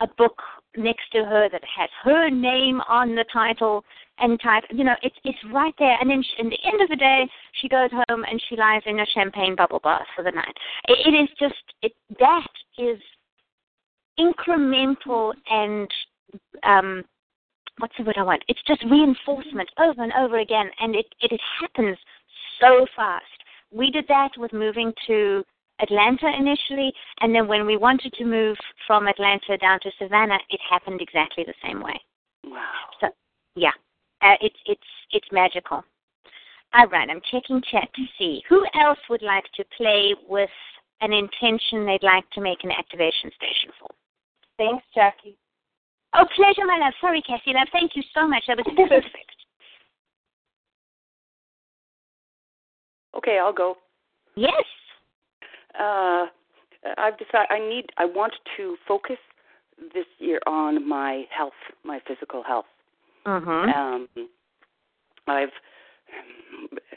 a 0.00 0.06
book 0.16 0.40
next 0.76 1.10
to 1.12 1.24
her 1.24 1.48
that 1.50 1.62
has 1.64 1.90
her 2.02 2.30
name 2.30 2.80
on 2.88 3.14
the 3.14 3.24
title 3.32 3.84
and 4.18 4.40
type 4.40 4.64
you 4.70 4.84
know 4.84 4.94
it's 5.02 5.16
it's 5.24 5.38
right 5.52 5.74
there 5.78 5.96
and 6.00 6.08
then 6.08 6.22
she, 6.22 6.42
in 6.42 6.48
the 6.48 6.58
end 6.64 6.80
of 6.80 6.88
the 6.88 6.96
day 6.96 7.28
she 7.60 7.68
goes 7.68 7.90
home 7.90 8.24
and 8.30 8.42
she 8.48 8.56
lies 8.56 8.82
in 8.86 9.00
a 9.00 9.06
champagne 9.14 9.56
bubble 9.56 9.80
bath 9.82 10.06
for 10.14 10.22
the 10.22 10.30
night 10.30 10.54
it, 10.88 10.98
it 11.06 11.16
is 11.16 11.28
just 11.38 11.54
it 11.82 11.92
that 12.18 12.46
is 12.78 12.98
incremental 14.20 15.32
and 15.50 15.88
um 16.62 17.04
what's 17.78 17.94
the 17.96 18.04
word 18.04 18.16
I 18.18 18.22
want? 18.22 18.44
It's 18.48 18.62
just 18.66 18.84
reinforcement 18.90 19.68
over 19.78 20.02
and 20.02 20.12
over 20.12 20.38
again 20.38 20.70
and 20.80 20.94
it, 20.94 21.06
it, 21.20 21.32
it 21.32 21.40
happens 21.60 21.96
so 22.60 22.86
fast. 22.94 23.24
We 23.72 23.90
did 23.90 24.04
that 24.08 24.30
with 24.36 24.52
moving 24.52 24.92
to 25.06 25.42
Atlanta 25.80 26.30
initially 26.36 26.92
and 27.20 27.34
then 27.34 27.48
when 27.48 27.64
we 27.64 27.78
wanted 27.78 28.12
to 28.14 28.24
move 28.24 28.56
from 28.86 29.08
Atlanta 29.08 29.56
down 29.56 29.80
to 29.80 29.90
Savannah, 29.98 30.38
it 30.50 30.60
happened 30.68 31.00
exactly 31.00 31.44
the 31.44 31.54
same 31.64 31.82
way. 31.82 31.98
wow. 32.44 32.60
So 33.00 33.08
yeah. 33.56 33.72
Uh, 34.22 34.36
it's 34.42 34.56
it's 34.66 34.90
it's 35.12 35.26
magical. 35.32 35.82
All 36.72 36.86
right, 36.86 37.08
I'm 37.10 37.20
checking 37.32 37.62
chat 37.70 37.88
to 37.94 38.02
see 38.18 38.42
who 38.48 38.64
else 38.80 38.98
would 39.08 39.22
like 39.22 39.44
to 39.56 39.64
play 39.76 40.14
with 40.28 40.50
an 41.00 41.12
intention 41.12 41.84
they'd 41.84 42.02
like 42.02 42.28
to 42.32 42.40
make 42.40 42.62
an 42.62 42.70
activation 42.70 43.30
station 43.34 43.70
for. 43.80 43.88
Thanks, 44.60 44.84
Jackie. 44.94 45.38
Oh, 46.14 46.26
pleasure, 46.36 46.66
my 46.66 46.76
love. 46.76 46.92
Sorry, 47.00 47.22
Cassie, 47.22 47.54
love. 47.54 47.68
Thank 47.72 47.92
you 47.96 48.02
so 48.14 48.28
much. 48.28 48.44
That 48.46 48.58
was 48.58 48.66
perfect. 48.76 49.16
Okay, 53.16 53.38
I'll 53.38 53.54
go. 53.54 53.76
Yes. 54.36 54.52
Uh, 55.78 56.26
I've 56.98 57.16
decided 57.16 57.46
I 57.48 57.58
need. 57.58 57.86
I 57.96 58.04
want 58.04 58.34
to 58.58 58.76
focus 58.86 59.16
this 59.94 60.04
year 60.18 60.40
on 60.46 60.86
my 60.86 61.24
health, 61.34 61.54
my 61.82 62.00
physical 62.06 62.42
health. 62.42 62.66
Mhm. 63.26 63.74
Um, 63.74 64.08
I've, 65.26 65.48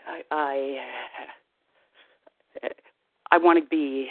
I, 0.08 0.22
I, 0.32 0.78
I 3.32 3.38
want 3.38 3.64
to 3.64 3.70
be, 3.70 4.10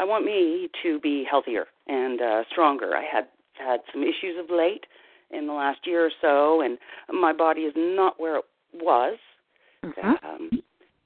I 0.00 0.04
want 0.04 0.24
me 0.24 0.70
to 0.82 0.98
be 1.00 1.26
healthier 1.30 1.66
and 1.86 2.22
uh, 2.22 2.44
stronger. 2.50 2.96
I 2.96 3.04
had 3.04 3.26
had 3.52 3.80
some 3.92 4.02
issues 4.02 4.36
of 4.42 4.46
late 4.48 4.86
in 5.30 5.46
the 5.46 5.52
last 5.52 5.80
year 5.84 6.06
or 6.06 6.10
so, 6.22 6.62
and 6.62 6.78
my 7.12 7.34
body 7.34 7.62
is 7.62 7.74
not 7.76 8.18
where 8.18 8.38
it 8.38 8.44
was. 8.72 9.18
Mhm. 9.84 10.24
Um, 10.24 10.62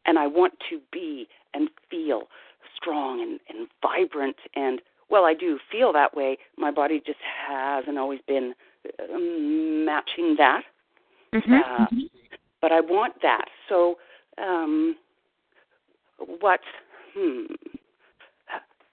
and 0.06 0.16
I 0.16 0.28
want 0.28 0.54
to 0.70 0.80
be 0.92 1.26
and 1.54 1.68
feel 1.90 2.28
strong 2.76 3.20
and, 3.20 3.40
and 3.48 3.68
vibrant. 3.82 4.36
And 4.54 4.80
well, 5.08 5.24
I 5.24 5.34
do 5.34 5.58
feel 5.72 5.92
that 5.92 6.14
way. 6.14 6.38
My 6.56 6.70
body 6.70 7.02
just 7.04 7.20
hasn't 7.48 7.98
always 7.98 8.20
been 8.28 8.54
um, 9.12 9.84
matching 9.84 10.36
that. 10.36 10.62
Mhm. 11.32 11.62
Uh, 11.64 11.86
but 12.60 12.70
I 12.70 12.80
want 12.80 13.20
that. 13.22 13.46
So, 13.68 13.98
um, 14.38 14.96
what? 16.40 16.60
Hmm. 17.12 17.46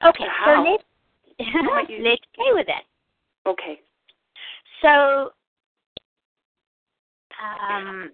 Okay, 0.04 0.26
How? 0.30 0.64
so 0.64 0.72
let's 0.72 0.84
let's 2.00 2.22
play 2.36 2.52
with 2.54 2.68
that. 2.68 2.84
Okay. 3.48 3.80
So, 4.82 5.32
um, 7.42 8.12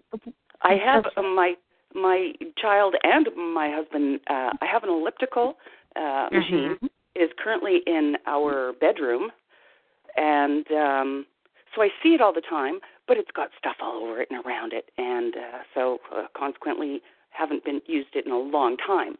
I 0.61 0.73
have 0.75 1.05
Okay. 1.05 1.21
my 1.21 1.55
my 1.93 2.33
child 2.57 2.95
and 3.03 3.27
my 3.53 3.69
husband. 3.71 4.19
Uh, 4.29 4.51
I 4.61 4.65
have 4.65 4.83
an 4.83 4.89
elliptical 4.89 5.57
uh, 5.95 6.29
machine. 6.31 6.77
mhm. 6.81 6.89
is 7.15 7.29
currently 7.39 7.77
in 7.87 8.17
our 8.27 8.73
bedroom, 8.73 9.31
and 10.17 10.69
um, 10.71 11.25
so 11.73 11.81
I 11.81 11.89
see 12.03 12.13
it 12.13 12.21
all 12.21 12.33
the 12.33 12.41
time. 12.41 12.79
But 13.07 13.17
it's 13.17 13.31
got 13.31 13.49
stuff 13.57 13.77
all 13.81 14.03
over 14.03 14.21
it 14.21 14.27
and 14.29 14.45
around 14.45 14.73
it, 14.73 14.91
and 14.97 15.35
uh, 15.35 15.59
so 15.73 15.99
uh, 16.13 16.25
consequently 16.37 17.01
haven't 17.29 17.63
been 17.63 17.81
used 17.85 18.09
it 18.15 18.25
in 18.25 18.31
a 18.33 18.37
long 18.37 18.75
time. 18.77 19.17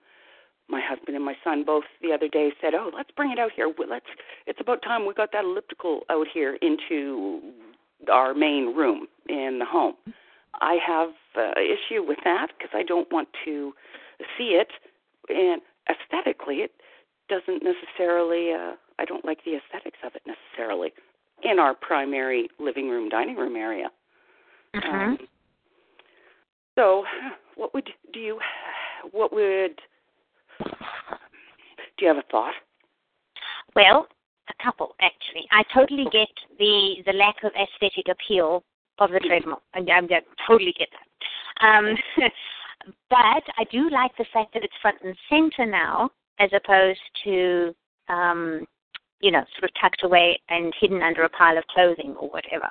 My 0.69 0.81
husband 0.83 1.15
and 1.15 1.23
my 1.23 1.35
son 1.43 1.63
both 1.63 1.83
the 2.01 2.11
other 2.11 2.27
day 2.27 2.51
said, 2.61 2.73
"Oh, 2.73 2.91
let's 2.93 3.11
bring 3.11 3.31
it 3.31 3.39
out 3.39 3.51
here. 3.55 3.71
Let's. 3.89 4.05
It's 4.45 4.59
about 4.59 4.81
time 4.81 5.05
we 5.05 5.13
got 5.13 5.31
that 5.31 5.45
elliptical 5.45 6.01
out 6.09 6.27
here 6.33 6.57
into 6.61 7.41
our 8.11 8.33
main 8.33 8.75
room 8.75 9.07
in 9.27 9.59
the 9.59 9.65
home." 9.65 9.95
I 10.59 10.77
have 10.85 11.09
uh, 11.37 11.59
issue 11.59 12.03
with 12.03 12.17
that 12.23 12.47
because 12.57 12.71
I 12.73 12.83
don't 12.83 13.11
want 13.11 13.29
to 13.45 13.73
see 14.37 14.59
it, 14.59 14.69
and 15.29 15.61
aesthetically, 15.89 16.57
it 16.57 16.71
doesn't 17.29 17.63
necessarily. 17.63 18.53
Uh, 18.53 18.73
I 18.99 19.05
don't 19.05 19.25
like 19.25 19.39
the 19.45 19.55
aesthetics 19.55 19.99
of 20.03 20.13
it 20.15 20.23
necessarily 20.25 20.91
in 21.43 21.59
our 21.59 21.75
primary 21.75 22.49
living 22.59 22.89
room, 22.89 23.09
dining 23.09 23.35
room 23.35 23.55
area. 23.55 23.89
Mm-hmm. 24.75 24.95
Um, 24.95 25.17
so, 26.75 27.05
what 27.55 27.73
would 27.73 27.89
do 28.13 28.19
you? 28.19 28.39
What 29.11 29.31
would 29.31 29.79
do 30.59 32.05
you 32.05 32.07
have 32.07 32.17
a 32.17 32.23
thought? 32.31 32.53
Well, 33.75 34.07
a 34.49 34.63
couple 34.63 34.95
actually. 35.01 35.47
I 35.51 35.63
totally 35.73 36.05
get 36.11 36.29
the 36.57 36.95
the 37.05 37.13
lack 37.13 37.43
of 37.43 37.51
aesthetic 37.51 38.07
appeal 38.09 38.63
of 38.99 39.11
the 39.11 39.19
treadmill, 39.19 39.61
and 39.73 39.89
I'm 39.89 40.05
I 40.05 40.21
totally 40.47 40.73
get 40.77 40.89
that. 40.91 41.67
Um, 41.67 41.95
but 43.09 43.43
I 43.57 43.63
do 43.71 43.89
like 43.89 44.15
the 44.17 44.25
fact 44.33 44.53
that 44.53 44.63
it's 44.63 44.73
front 44.81 44.97
and 45.03 45.15
center 45.29 45.69
now, 45.69 46.09
as 46.39 46.49
opposed 46.53 46.99
to 47.25 47.75
um, 48.09 48.65
you 49.21 49.31
know 49.31 49.43
sort 49.57 49.69
of 49.69 49.81
tucked 49.81 50.03
away 50.03 50.39
and 50.49 50.73
hidden 50.79 51.01
under 51.01 51.23
a 51.23 51.29
pile 51.29 51.57
of 51.57 51.65
clothing 51.67 52.15
or 52.19 52.29
whatever. 52.29 52.69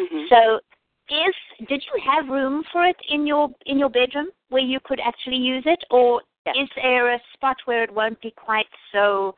Mm-hmm. 0.00 0.24
So, 0.28 0.60
if 1.08 1.34
did 1.68 1.82
you 1.82 2.02
have 2.12 2.28
room 2.28 2.62
for 2.72 2.84
it 2.84 2.96
in 3.08 3.26
your 3.26 3.48
in 3.66 3.78
your 3.78 3.90
bedroom 3.90 4.28
where 4.48 4.62
you 4.62 4.78
could 4.84 5.00
actually 5.00 5.36
use 5.36 5.64
it, 5.66 5.82
or 5.90 6.22
Yes. 6.46 6.56
is 6.62 6.68
there 6.76 7.12
a 7.14 7.18
spot 7.34 7.56
where 7.64 7.82
it 7.82 7.92
won't 7.92 8.20
be 8.20 8.30
quite 8.30 8.66
so 8.92 9.34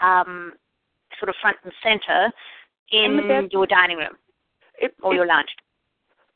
um, 0.00 0.52
sort 1.18 1.28
of 1.28 1.34
front 1.40 1.56
and 1.64 1.72
center 1.82 2.30
in, 2.90 3.18
In 3.20 3.28
bed- 3.28 3.52
your 3.52 3.66
dining 3.66 3.98
room 3.98 4.16
it, 4.80 4.94
or 5.02 5.12
it, 5.12 5.16
your 5.16 5.26
lounge? 5.26 5.48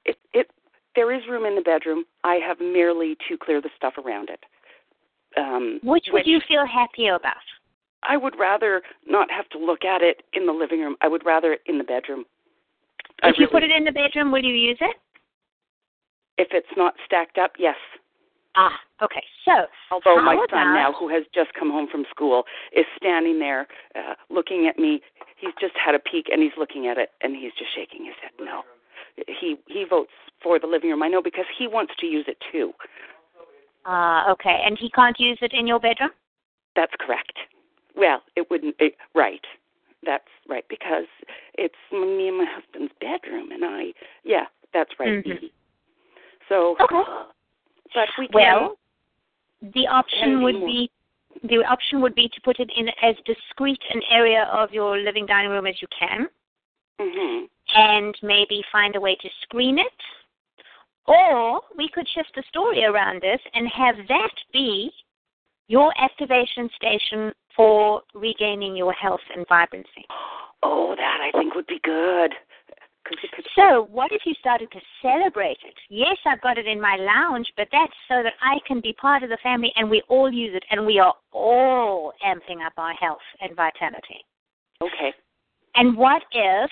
it, 0.04 0.16
it, 0.32 0.50
there 0.96 1.12
is 1.12 1.22
room 1.28 1.44
in 1.46 1.54
the 1.54 1.62
bedroom. 1.62 2.04
I 2.24 2.34
have 2.46 2.60
merely 2.60 3.16
to 3.28 3.36
clear 3.38 3.60
the 3.60 3.70
stuff 3.76 3.94
around 3.98 4.28
it. 4.30 4.40
Um, 5.36 5.80
Which 5.82 6.04
would 6.12 6.26
you 6.26 6.40
feel 6.46 6.66
happier 6.66 7.14
about? 7.14 7.36
I 8.02 8.16
would 8.16 8.38
rather 8.38 8.82
not 9.06 9.30
have 9.30 9.48
to 9.50 9.58
look 9.58 9.84
at 9.84 10.02
it 10.02 10.22
in 10.34 10.44
the 10.46 10.52
living 10.52 10.80
room. 10.80 10.96
I 11.00 11.08
would 11.08 11.24
rather 11.24 11.52
it 11.54 11.60
in 11.66 11.78
the 11.78 11.84
bedroom. 11.84 12.24
I 13.22 13.28
If 13.28 13.38
you 13.38 13.46
really- 13.46 13.52
put 13.52 13.62
it 13.62 13.70
in 13.70 13.84
the 13.84 13.92
bedroom, 13.92 14.30
will 14.32 14.42
you 14.44 14.54
use 14.54 14.78
it? 14.80 14.96
if 16.38 16.48
it's 16.52 16.76
not 16.76 16.94
stacked 17.06 17.36
up, 17.38 17.52
yes. 17.58 17.76
Ah, 18.54 18.78
okay. 19.02 19.22
So, 19.44 19.66
Although 19.90 20.22
my 20.22 20.34
How 20.34 20.46
son 20.50 20.74
now, 20.74 20.92
who 20.92 21.08
has 21.08 21.24
just 21.34 21.52
come 21.54 21.70
home 21.70 21.88
from 21.90 22.04
school, 22.10 22.44
is 22.72 22.84
standing 22.96 23.38
there 23.38 23.66
uh, 23.94 24.14
looking 24.30 24.66
at 24.66 24.78
me. 24.78 25.00
He's 25.36 25.54
just 25.60 25.74
had 25.74 25.94
a 25.94 25.98
peek 25.98 26.26
and 26.30 26.42
he's 26.42 26.52
looking 26.58 26.86
at 26.86 26.98
it 26.98 27.10
and 27.20 27.34
he's 27.34 27.52
just 27.58 27.74
shaking 27.74 28.04
his 28.04 28.14
head. 28.22 28.30
No, 28.38 28.62
he 29.26 29.56
he 29.66 29.84
votes 29.88 30.12
for 30.42 30.58
the 30.58 30.66
living 30.66 30.90
room. 30.90 31.02
I 31.02 31.08
know 31.08 31.22
because 31.22 31.46
he 31.58 31.66
wants 31.66 31.92
to 31.98 32.06
use 32.06 32.26
it 32.28 32.38
too. 32.52 32.72
uh, 33.86 34.24
okay, 34.32 34.62
and 34.64 34.78
he 34.78 34.90
can't 34.90 35.18
use 35.18 35.38
it 35.40 35.52
in 35.52 35.66
your 35.66 35.80
bedroom. 35.80 36.10
That's 36.76 36.92
correct. 37.00 37.38
Well, 37.96 38.22
it 38.36 38.50
wouldn't. 38.50 38.76
It, 38.78 38.94
right. 39.14 39.44
That's 40.04 40.24
right 40.48 40.64
because 40.68 41.06
it's 41.54 41.74
me 41.92 42.28
and 42.28 42.38
my 42.38 42.46
husband's 42.48 42.92
bedroom, 43.00 43.50
and 43.50 43.64
I. 43.64 43.92
Yeah, 44.24 44.46
that's 44.72 44.90
right. 44.98 45.24
Mhm. 45.24 45.50
So, 46.48 46.76
Okay. 46.80 47.02
but 47.94 48.08
we 48.18 48.28
can. 48.28 48.34
Well, 48.34 48.78
the 49.74 49.86
option 49.86 50.42
would 50.42 50.56
more? 50.56 50.68
be 50.68 50.90
the 51.44 51.64
option 51.68 52.00
would 52.02 52.14
be 52.14 52.28
to 52.28 52.40
put 52.44 52.60
it 52.60 52.70
in 52.76 52.88
as 53.02 53.16
discreet 53.24 53.80
an 53.92 54.02
area 54.10 54.48
of 54.52 54.70
your 54.72 54.98
living 54.98 55.26
dining 55.26 55.50
room 55.50 55.66
as 55.66 55.80
you 55.80 55.88
can, 55.98 56.28
hmm 57.00 57.44
and 57.74 58.14
maybe 58.22 58.62
find 58.70 58.96
a 58.96 59.00
way 59.00 59.16
to 59.16 59.28
screen 59.42 59.78
it. 59.78 59.86
Or 61.06 61.62
we 61.76 61.88
could 61.88 62.06
shift 62.14 62.32
the 62.34 62.42
story 62.48 62.84
around 62.84 63.22
this 63.22 63.40
and 63.54 63.66
have 63.68 63.96
that 64.08 64.34
be 64.52 64.90
your 65.68 65.92
activation 65.98 66.68
station 66.76 67.32
for 67.56 68.02
regaining 68.14 68.76
your 68.76 68.92
health 68.92 69.20
and 69.34 69.46
vibrancy. 69.48 70.06
Oh, 70.64 70.94
that 70.94 71.18
I 71.20 71.36
think 71.36 71.56
would 71.56 71.66
be 71.66 71.80
good. 71.82 72.30
'Cause 73.04 73.18
it 73.22 73.32
could, 73.32 73.46
So, 73.54 73.82
what 73.84 74.12
if 74.12 74.24
you 74.24 74.34
started 74.34 74.70
to 74.70 74.80
celebrate 75.00 75.58
it? 75.64 75.74
Yes, 75.88 76.18
I've 76.24 76.40
got 76.40 76.56
it 76.56 76.66
in 76.66 76.80
my 76.80 76.96
lounge, 76.96 77.52
but 77.56 77.68
that's 77.72 77.92
so 78.06 78.22
that 78.22 78.34
I 78.40 78.60
can 78.60 78.80
be 78.80 78.92
part 78.92 79.22
of 79.22 79.28
the 79.28 79.38
family 79.38 79.72
and 79.76 79.90
we 79.90 80.02
all 80.02 80.32
use 80.32 80.54
it 80.54 80.64
and 80.70 80.86
we 80.86 80.98
are 81.00 81.14
all 81.32 82.12
amping 82.24 82.64
up 82.64 82.74
our 82.76 82.94
health 82.94 83.22
and 83.40 83.54
vitality. 83.56 84.24
okay. 84.80 85.12
And 85.74 85.96
what 85.96 86.22
if 86.32 86.70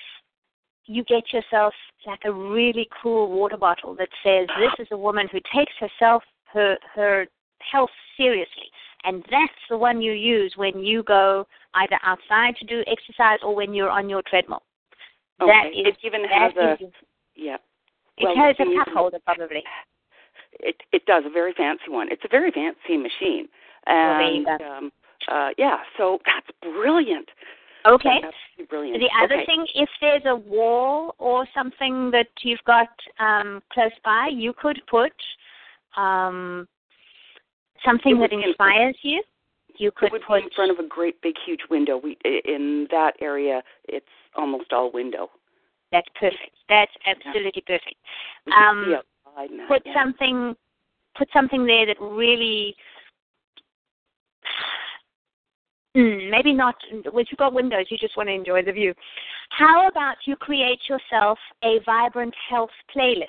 you 0.85 1.05
get 1.05 1.33
yourself 1.33 1.75
like 2.07 2.25
a 2.25 2.33
really 2.33 2.89
cool 3.03 3.31
water 3.31 3.57
bottle 3.57 3.95
that 3.95 4.09
says 4.23 4.47
this 4.59 4.73
is 4.79 4.89
a 4.91 4.97
woman 4.97 5.29
who 5.29 5.41
takes 5.55 5.73
herself 5.79 6.23
her 6.45 6.77
her 6.95 7.27
health 7.61 7.91
seriously 8.17 8.71
and 9.05 9.25
that's 9.31 9.53
the 9.69 9.79
one 9.79 10.03
you 10.03 10.13
use 10.13 10.53
when 10.57 10.81
you 10.81 11.03
go 11.03 11.47
either 11.75 11.99
outside 12.03 12.57
to 12.57 12.67
do 12.67 12.83
exercise 12.87 13.39
or 13.43 13.55
when 13.55 13.73
you're 13.73 13.91
on 13.91 14.09
your 14.09 14.23
treadmill. 14.23 14.63
That 15.41 15.67
Okay. 15.67 15.79
is 15.81 15.87
it 15.89 15.99
even 16.03 16.25
has 16.25 16.53
a 16.57 16.73
is- 16.75 16.93
yeah. 17.35 17.57
it 18.19 18.25
well, 18.25 18.37
has 18.37 18.57
a 18.61 18.77
cup 18.77 18.89
holder 18.89 19.19
probably. 19.25 19.65
It 20.61 20.77
it 20.93 21.07
does 21.07 21.25
a 21.27 21.31
very 21.31 21.53
fancy 21.55 21.89
one. 21.89 22.09
It's 22.11 22.25
a 22.25 22.29
very 22.29 22.51
fancy 22.51 22.97
machine. 22.97 23.49
Well, 23.87 24.21
And 24.21 24.47
go. 24.47 24.65
um 24.65 24.93
uh 25.29 25.51
yeah, 25.57 25.79
so 25.97 26.19
that's 26.27 26.51
brilliant. 26.61 27.29
Okay. 27.87 28.21
That's 28.23 28.69
brilliant. 28.69 29.01
The 29.01 29.09
other 29.25 29.37
okay. 29.37 29.47
thing, 29.47 29.67
if 29.75 29.89
there's 30.01 30.23
a 30.27 30.37
wall 30.37 31.15
or 31.19 31.47
something 31.55 32.11
that 32.11 32.29
you've 32.43 32.63
got 32.67 32.89
um, 33.19 33.63
close 33.73 33.91
by, 34.05 34.29
you 34.31 34.53
could 34.53 34.83
put 34.87 35.13
um, 35.97 36.69
something 37.85 38.19
that 38.21 38.33
inspires 38.33 38.97
you. 39.03 39.23
You 39.81 39.89
it 39.89 39.95
could 39.95 40.13
would 40.13 40.23
put 40.23 40.43
in 40.43 40.51
front 40.55 40.71
of 40.71 40.79
a 40.79 40.87
great 40.87 41.21
big 41.23 41.35
huge 41.45 41.61
window. 41.71 41.97
We 41.97 42.19
in 42.25 42.87
that 42.91 43.15
area 43.21 43.63
it's 43.89 44.07
almost 44.37 44.73
all 44.73 44.93
window. 44.93 45.31
that's 45.91 46.09
perfect. 46.19 46.55
That's 46.69 46.93
absolutely 47.07 47.63
perfect. 47.67 47.97
Um, 48.57 48.97
Put 49.69 49.83
something 49.95 50.55
put 51.17 51.29
something 51.33 51.65
there 51.67 51.87
that 51.87 51.97
really 52.01 52.77
Mm, 55.97 56.31
maybe 56.31 56.53
not. 56.53 56.77
When 57.11 57.25
you've 57.29 57.39
got 57.39 57.53
windows, 57.53 57.87
you 57.91 57.99
just 57.99 58.17
want 58.17 58.29
to 58.29 58.33
enjoy 58.33 58.63
the 58.63 58.71
view. 58.71 58.95
How 59.49 59.89
about 59.89 60.17
you 60.25 60.37
create 60.37 60.79
yourself 60.89 61.37
a 61.65 61.81
vibrant 61.85 62.35
health 62.49 62.71
playlist? 62.95 63.27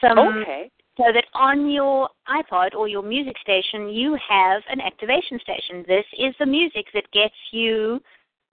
Some, 0.00 0.18
Okay. 0.18 0.70
So 0.96 1.12
that 1.12 1.26
on 1.34 1.70
your 1.70 2.08
iPod 2.28 2.74
or 2.74 2.88
your 2.88 3.02
music 3.02 3.36
station, 3.42 3.88
you 3.90 4.16
have 4.28 4.62
an 4.70 4.80
activation 4.80 5.38
station. 5.40 5.84
This 5.86 6.06
is 6.18 6.34
the 6.38 6.46
music 6.46 6.86
that 6.94 7.10
gets 7.12 7.34
you 7.52 8.00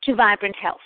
to 0.03 0.15
vibrant 0.17 0.57
health. 0.57 0.81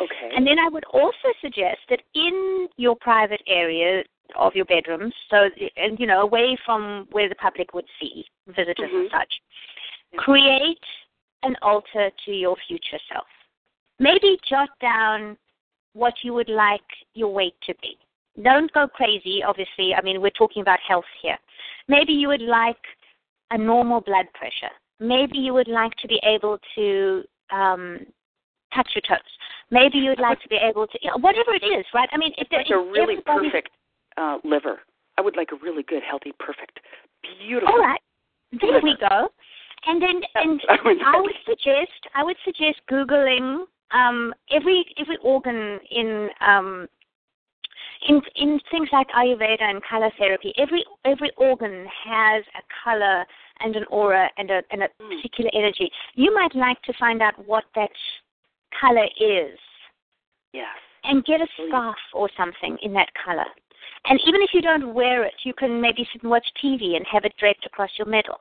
Okay. 0.00 0.30
And 0.34 0.46
then 0.46 0.58
I 0.58 0.68
would 0.68 0.84
also 0.84 1.28
suggest 1.40 1.78
that 1.88 2.00
in 2.14 2.68
your 2.76 2.94
private 3.00 3.42
area 3.48 4.04
of 4.36 4.54
your 4.54 4.64
bedrooms, 4.64 5.12
so 5.28 5.50
and 5.76 5.98
you 5.98 6.06
know 6.06 6.20
away 6.22 6.56
from 6.64 7.08
where 7.10 7.28
the 7.28 7.34
public 7.34 7.74
would 7.74 7.86
see 7.98 8.24
visitors 8.46 8.90
and 8.92 9.08
Mhm. 9.08 9.10
such, 9.10 9.40
create 10.16 10.84
an 11.42 11.56
altar 11.62 12.10
to 12.24 12.32
your 12.32 12.56
future 12.68 13.00
self. 13.08 13.26
Maybe 13.98 14.38
jot 14.44 14.70
down 14.78 15.36
what 15.94 16.22
you 16.22 16.32
would 16.32 16.48
like 16.48 17.04
your 17.14 17.32
weight 17.32 17.60
to 17.62 17.74
be. 17.82 17.98
Don't 18.42 18.72
go 18.72 18.86
crazy, 18.88 19.42
obviously. 19.46 19.94
I 19.94 20.02
mean, 20.02 20.20
we're 20.20 20.30
talking 20.30 20.62
about 20.62 20.78
health 20.86 21.04
here. 21.22 21.36
Maybe 21.88 22.12
you 22.12 22.28
would 22.28 22.42
like 22.42 22.76
a 23.50 23.58
normal 23.58 24.00
blood 24.00 24.26
pressure. 24.34 24.72
Maybe 25.00 25.38
you 25.38 25.52
would 25.54 25.68
like 25.68 25.92
to 25.96 26.08
be 26.08 26.20
able 26.24 26.58
to 26.76 27.22
um, 27.50 28.00
touch 28.74 28.88
your 28.94 29.02
toes. 29.08 29.24
Maybe 29.70 29.98
you 29.98 30.10
would 30.10 30.20
like 30.20 30.40
to 30.42 30.48
be 30.48 30.56
able 30.56 30.86
to, 30.86 30.98
you 31.02 31.10
know, 31.10 31.18
whatever 31.18 31.54
it 31.54 31.64
is, 31.64 31.84
right? 31.94 32.08
I 32.12 32.16
mean, 32.18 32.32
if 32.38 32.48
there 32.50 32.60
like 32.60 32.70
a 32.70 32.78
really 32.78 33.16
perfect 33.24 33.70
uh 34.16 34.38
liver. 34.44 34.80
I 35.18 35.22
would 35.22 35.36
like 35.36 35.50
a 35.52 35.56
really 35.62 35.82
good, 35.82 36.02
healthy, 36.08 36.32
perfect, 36.38 36.80
beautiful. 37.22 37.74
All 37.74 37.80
right, 37.80 38.00
there 38.60 38.80
we 38.82 38.96
go. 38.98 39.28
And 39.86 40.00
then, 40.02 40.20
and 40.34 40.60
I 40.68 40.76
would- 40.84 41.02
I 41.02 41.20
would 41.20 41.34
suggest, 41.46 42.06
I 42.14 42.22
would 42.22 42.36
suggest 42.44 42.80
googling 42.90 43.64
um, 43.92 44.34
every 44.50 44.84
every 44.98 45.16
organ 45.22 45.78
in 45.90 46.28
um, 46.40 46.88
in 48.08 48.20
in 48.36 48.60
things 48.70 48.88
like 48.92 49.08
Ayurveda 49.08 49.62
and 49.62 49.82
color 49.82 50.10
therapy. 50.18 50.52
Every 50.56 50.84
every 51.04 51.30
organ 51.36 51.86
has 52.04 52.44
a 52.56 52.62
color 52.84 53.24
and 53.60 53.76
an 53.76 53.84
aura 53.90 54.30
and 54.38 54.50
a 54.50 54.62
and 54.70 54.82
a 54.82 54.88
Mm. 55.00 55.16
particular 55.16 55.50
energy. 55.52 55.90
You 56.14 56.34
might 56.34 56.54
like 56.54 56.80
to 56.82 56.92
find 56.94 57.22
out 57.22 57.38
what 57.46 57.64
that 57.74 57.90
color 58.80 59.08
is 59.18 59.58
Yes. 60.52 60.76
and 61.04 61.24
get 61.24 61.40
a 61.40 61.48
scarf 61.66 61.98
or 62.12 62.28
something 62.36 62.78
in 62.82 62.92
that 62.94 63.12
color. 63.14 63.46
And 64.06 64.20
even 64.26 64.40
if 64.42 64.54
you 64.54 64.62
don't 64.62 64.94
wear 64.94 65.24
it, 65.24 65.34
you 65.44 65.52
can 65.52 65.80
maybe 65.80 66.08
sit 66.12 66.22
and 66.22 66.30
watch 66.30 66.46
TV 66.62 66.96
and 66.96 67.06
have 67.06 67.24
it 67.24 67.36
draped 67.36 67.66
across 67.66 67.90
your 67.98 68.06
middle. 68.06 68.40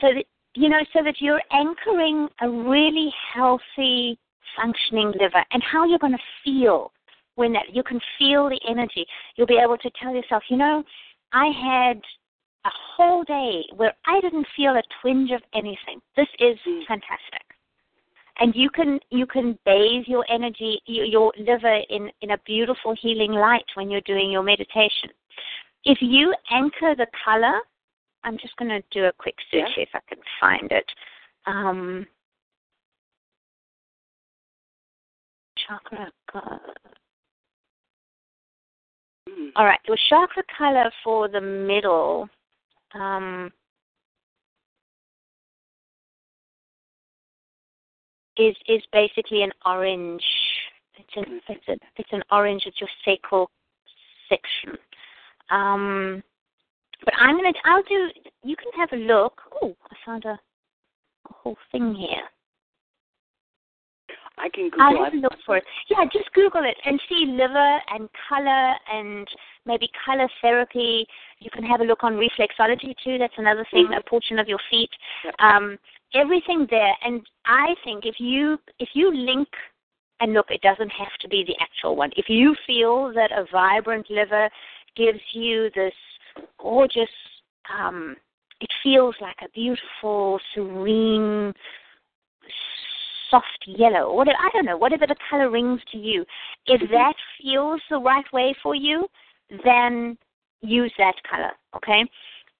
So 0.00 0.12
that 0.14 0.26
you 0.54 0.68
know, 0.68 0.80
so 0.92 1.02
that 1.04 1.20
you're 1.20 1.42
anchoring 1.52 2.28
a 2.40 2.48
really 2.50 3.12
healthy, 3.32 4.18
functioning 4.56 5.12
liver, 5.12 5.44
and 5.52 5.62
how 5.62 5.84
you're 5.84 5.98
going 6.00 6.16
to 6.16 6.24
feel 6.42 6.92
when 7.38 7.52
that 7.52 7.72
you 7.72 7.82
can 7.84 8.00
feel 8.18 8.48
the 8.48 8.60
energy. 8.68 9.06
You'll 9.36 9.46
be 9.46 9.60
able 9.62 9.78
to 9.78 9.90
tell 10.02 10.12
yourself, 10.12 10.42
you 10.50 10.56
know, 10.56 10.82
I 11.32 11.46
had 11.46 12.00
a 12.64 12.70
whole 12.96 13.22
day 13.22 13.62
where 13.76 13.94
I 14.06 14.20
didn't 14.20 14.46
feel 14.56 14.72
a 14.76 14.82
twinge 15.00 15.30
of 15.30 15.42
anything. 15.54 16.02
This 16.16 16.28
is 16.40 16.58
Mm. 16.66 16.84
fantastic. 16.86 17.44
And 18.40 18.54
you 18.56 18.70
can 18.70 19.00
you 19.10 19.26
can 19.26 19.58
bathe 19.64 20.06
your 20.06 20.24
energy 20.28 20.80
your, 20.86 21.04
your 21.04 21.32
liver 21.38 21.76
in 21.88 22.10
in 22.20 22.32
a 22.32 22.38
beautiful 22.38 22.94
healing 22.94 23.32
light 23.32 23.66
when 23.74 23.90
you're 23.90 24.08
doing 24.12 24.30
your 24.30 24.42
meditation. 24.42 25.10
If 25.84 25.98
you 26.02 26.34
anchor 26.50 26.94
the 26.96 27.06
color, 27.24 27.60
I'm 28.24 28.36
just 28.38 28.56
going 28.56 28.70
to 28.70 28.82
do 28.90 29.04
a 29.06 29.12
quick 29.12 29.36
search 29.50 29.76
Yeah. 29.76 29.84
if 29.84 29.90
I 29.94 30.00
can 30.08 30.18
find 30.40 30.70
it. 30.72 30.88
Um, 31.46 32.06
chakra. 35.56 36.10
Mm. 39.28 39.50
All 39.56 39.64
right, 39.64 39.80
the 39.86 39.98
chakra 40.08 40.42
color 40.56 40.90
for 41.04 41.28
the 41.28 41.40
middle. 41.40 42.28
Um, 42.94 43.52
is 48.38 48.56
is 48.68 48.82
basically 48.92 49.42
an 49.42 49.52
orange. 49.66 50.22
It's 50.96 51.16
an 51.16 51.40
it's 51.48 51.68
a 51.68 51.76
it's 51.96 52.12
an 52.12 52.22
orange. 52.30 52.62
It's 52.66 52.80
your 52.80 52.90
sacral 53.04 53.50
section. 54.28 54.78
Um, 55.50 56.22
but 57.04 57.14
I'm 57.18 57.36
gonna 57.36 57.52
I'll 57.64 57.82
do. 57.82 58.08
You 58.44 58.56
can 58.56 58.72
have 58.76 58.92
a 58.92 58.96
look. 58.96 59.40
Oh, 59.62 59.76
I 59.90 59.96
found 60.06 60.24
a, 60.24 60.30
a 60.30 61.32
whole 61.32 61.58
thing 61.72 61.94
here. 61.94 62.22
I 64.40 64.48
can 64.48 64.70
I'll 64.78 64.90
Google 64.92 65.04
have 65.04 65.14
a 65.14 65.16
it. 65.16 65.20
look 65.22 65.36
for 65.44 65.56
it. 65.56 65.64
Yeah, 65.88 66.04
just 66.12 66.32
Google 66.32 66.64
it 66.64 66.76
and 66.84 67.00
see 67.08 67.26
liver 67.26 67.78
and 67.92 68.08
color 68.28 68.74
and 68.92 69.26
maybe 69.66 69.90
color 70.04 70.28
therapy. 70.40 71.06
You 71.40 71.50
can 71.50 71.64
have 71.64 71.80
a 71.80 71.84
look 71.84 72.04
on 72.04 72.14
reflexology 72.14 72.94
too. 73.02 73.18
That's 73.18 73.36
another 73.38 73.64
thing, 73.70 73.88
Mhm. 73.88 73.98
a 73.98 74.02
portion 74.02 74.38
of 74.38 74.48
your 74.48 74.60
feet. 74.70 74.90
Yep. 75.24 75.34
Um, 75.38 75.78
everything 76.14 76.66
there. 76.66 76.96
And 77.02 77.26
I 77.44 77.74
think 77.84 78.06
if 78.06 78.18
you 78.18 78.58
if 78.78 78.88
you 78.94 79.12
link 79.12 79.48
and 80.20 80.32
look, 80.34 80.50
it 80.50 80.60
doesn't 80.62 80.90
have 80.90 81.16
to 81.20 81.28
be 81.28 81.44
the 81.44 81.56
actual 81.60 81.94
one. 81.96 82.10
If 82.16 82.28
you 82.28 82.54
feel 82.66 83.12
that 83.12 83.30
a 83.32 83.44
vibrant 83.52 84.10
liver 84.10 84.50
gives 84.96 85.20
you 85.32 85.70
this 85.74 85.94
gorgeous, 86.58 87.10
um, 87.72 88.16
it 88.60 88.72
feels 88.82 89.14
like 89.20 89.36
a 89.42 89.48
beautiful, 89.50 90.40
serene, 90.54 91.54
soft 93.30 93.64
yellow, 93.66 94.08
or 94.08 94.16
whatever, 94.16 94.38
I 94.40 94.50
don't 94.52 94.64
know, 94.64 94.76
whatever 94.76 95.06
the 95.06 95.16
color 95.28 95.50
rings 95.50 95.80
to 95.92 95.98
you. 95.98 96.24
If 96.66 96.80
Mhm. 96.80 96.90
that 96.90 97.16
feels 97.40 97.80
the 97.88 97.98
right 97.98 98.30
way 98.32 98.54
for 98.62 98.74
you, 98.74 99.08
then 99.64 100.18
use 100.60 100.92
that 100.98 101.22
color, 101.22 101.52
okay? 101.74 102.04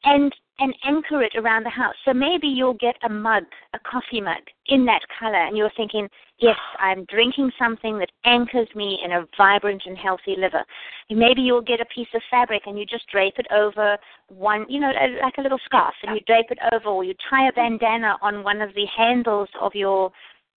And 0.05 0.35
and 0.61 0.75
anchor 0.83 1.23
it 1.23 1.37
around 1.37 1.63
the 1.63 1.71
house. 1.71 1.95
So 2.05 2.13
maybe 2.13 2.49
you'll 2.49 2.75
get 2.75 2.97
a 3.05 3.09
mug, 3.09 3.45
a 3.75 3.79
coffee 3.79 4.21
mug, 4.21 4.43
in 4.67 4.85
that 4.87 5.03
color, 5.09 5.37
and 5.47 5.57
you're 5.57 5.71
thinking, 5.77 6.11
yes, 6.39 6.59
I'm 6.81 7.05
drinking 7.05 7.53
something 7.57 7.97
that 7.99 8.11
anchors 8.25 8.67
me 8.75 9.01
in 9.05 9.13
a 9.13 9.29
vibrant 9.37 9.83
and 9.87 9.97
healthy 9.97 10.35
liver. 10.37 10.65
Maybe 11.11 11.43
you'll 11.43 11.61
get 11.61 11.81
a 11.81 11.85
piece 11.85 12.09
of 12.13 12.23
fabric 12.29 12.63
and 12.67 12.77
you 12.77 12.85
just 12.87 13.07
drape 13.07 13.39
it 13.39 13.47
over 13.53 13.97
one, 14.27 14.67
you 14.69 14.81
know, 14.81 14.93
like 15.23 15.39
a 15.39 15.43
little 15.43 15.61
scarf, 15.65 15.95
and 16.03 16.17
you 16.17 16.21
drape 16.27 16.51
it 16.51 16.59
over, 16.73 16.89
or 16.89 17.05
you 17.05 17.15
tie 17.31 17.47
a 17.47 17.53
bandana 17.53 18.17
on 18.21 18.43
one 18.43 18.61
of 18.61 18.75
the 18.75 18.87
handles 18.87 19.49
of 19.61 19.77
your 19.77 20.11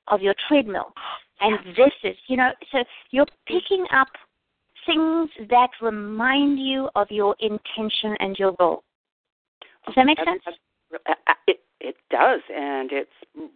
of 0.07 0.21
your 0.21 0.35
treadmill. 0.47 0.93
And 1.39 1.57
this 1.75 1.91
is, 2.03 2.15
you 2.27 2.37
know, 2.37 2.51
so 2.71 2.83
you're 3.11 3.25
picking 3.47 3.85
up 3.93 4.07
things 4.85 5.29
that 5.49 5.69
remind 5.81 6.59
you 6.59 6.89
of 6.95 7.07
your 7.09 7.35
intention 7.39 8.15
and 8.19 8.37
your 8.37 8.53
goal. 8.53 8.83
Does 9.85 9.95
that 9.95 10.05
make 10.05 10.19
sense? 10.19 10.41
uh, 10.93 11.13
uh, 11.27 11.33
It 11.47 11.61
it 11.79 11.95
does, 12.11 12.41
and 12.55 12.91
it's 12.91 13.09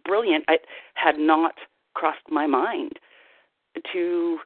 brilliant. 0.04 0.44
It 0.48 0.62
had 0.94 1.16
not 1.18 1.54
crossed 1.94 2.28
my 2.28 2.46
mind 2.46 2.98
to. 3.92 4.38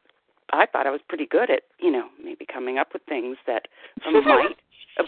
I 0.52 0.66
thought 0.66 0.86
I 0.86 0.90
was 0.90 1.00
pretty 1.08 1.26
good 1.26 1.48
at, 1.48 1.62
you 1.78 1.92
know, 1.92 2.08
maybe 2.22 2.44
coming 2.44 2.76
up 2.76 2.88
with 2.92 3.02
things 3.08 3.36
that 3.46 3.68
might. 4.12 4.56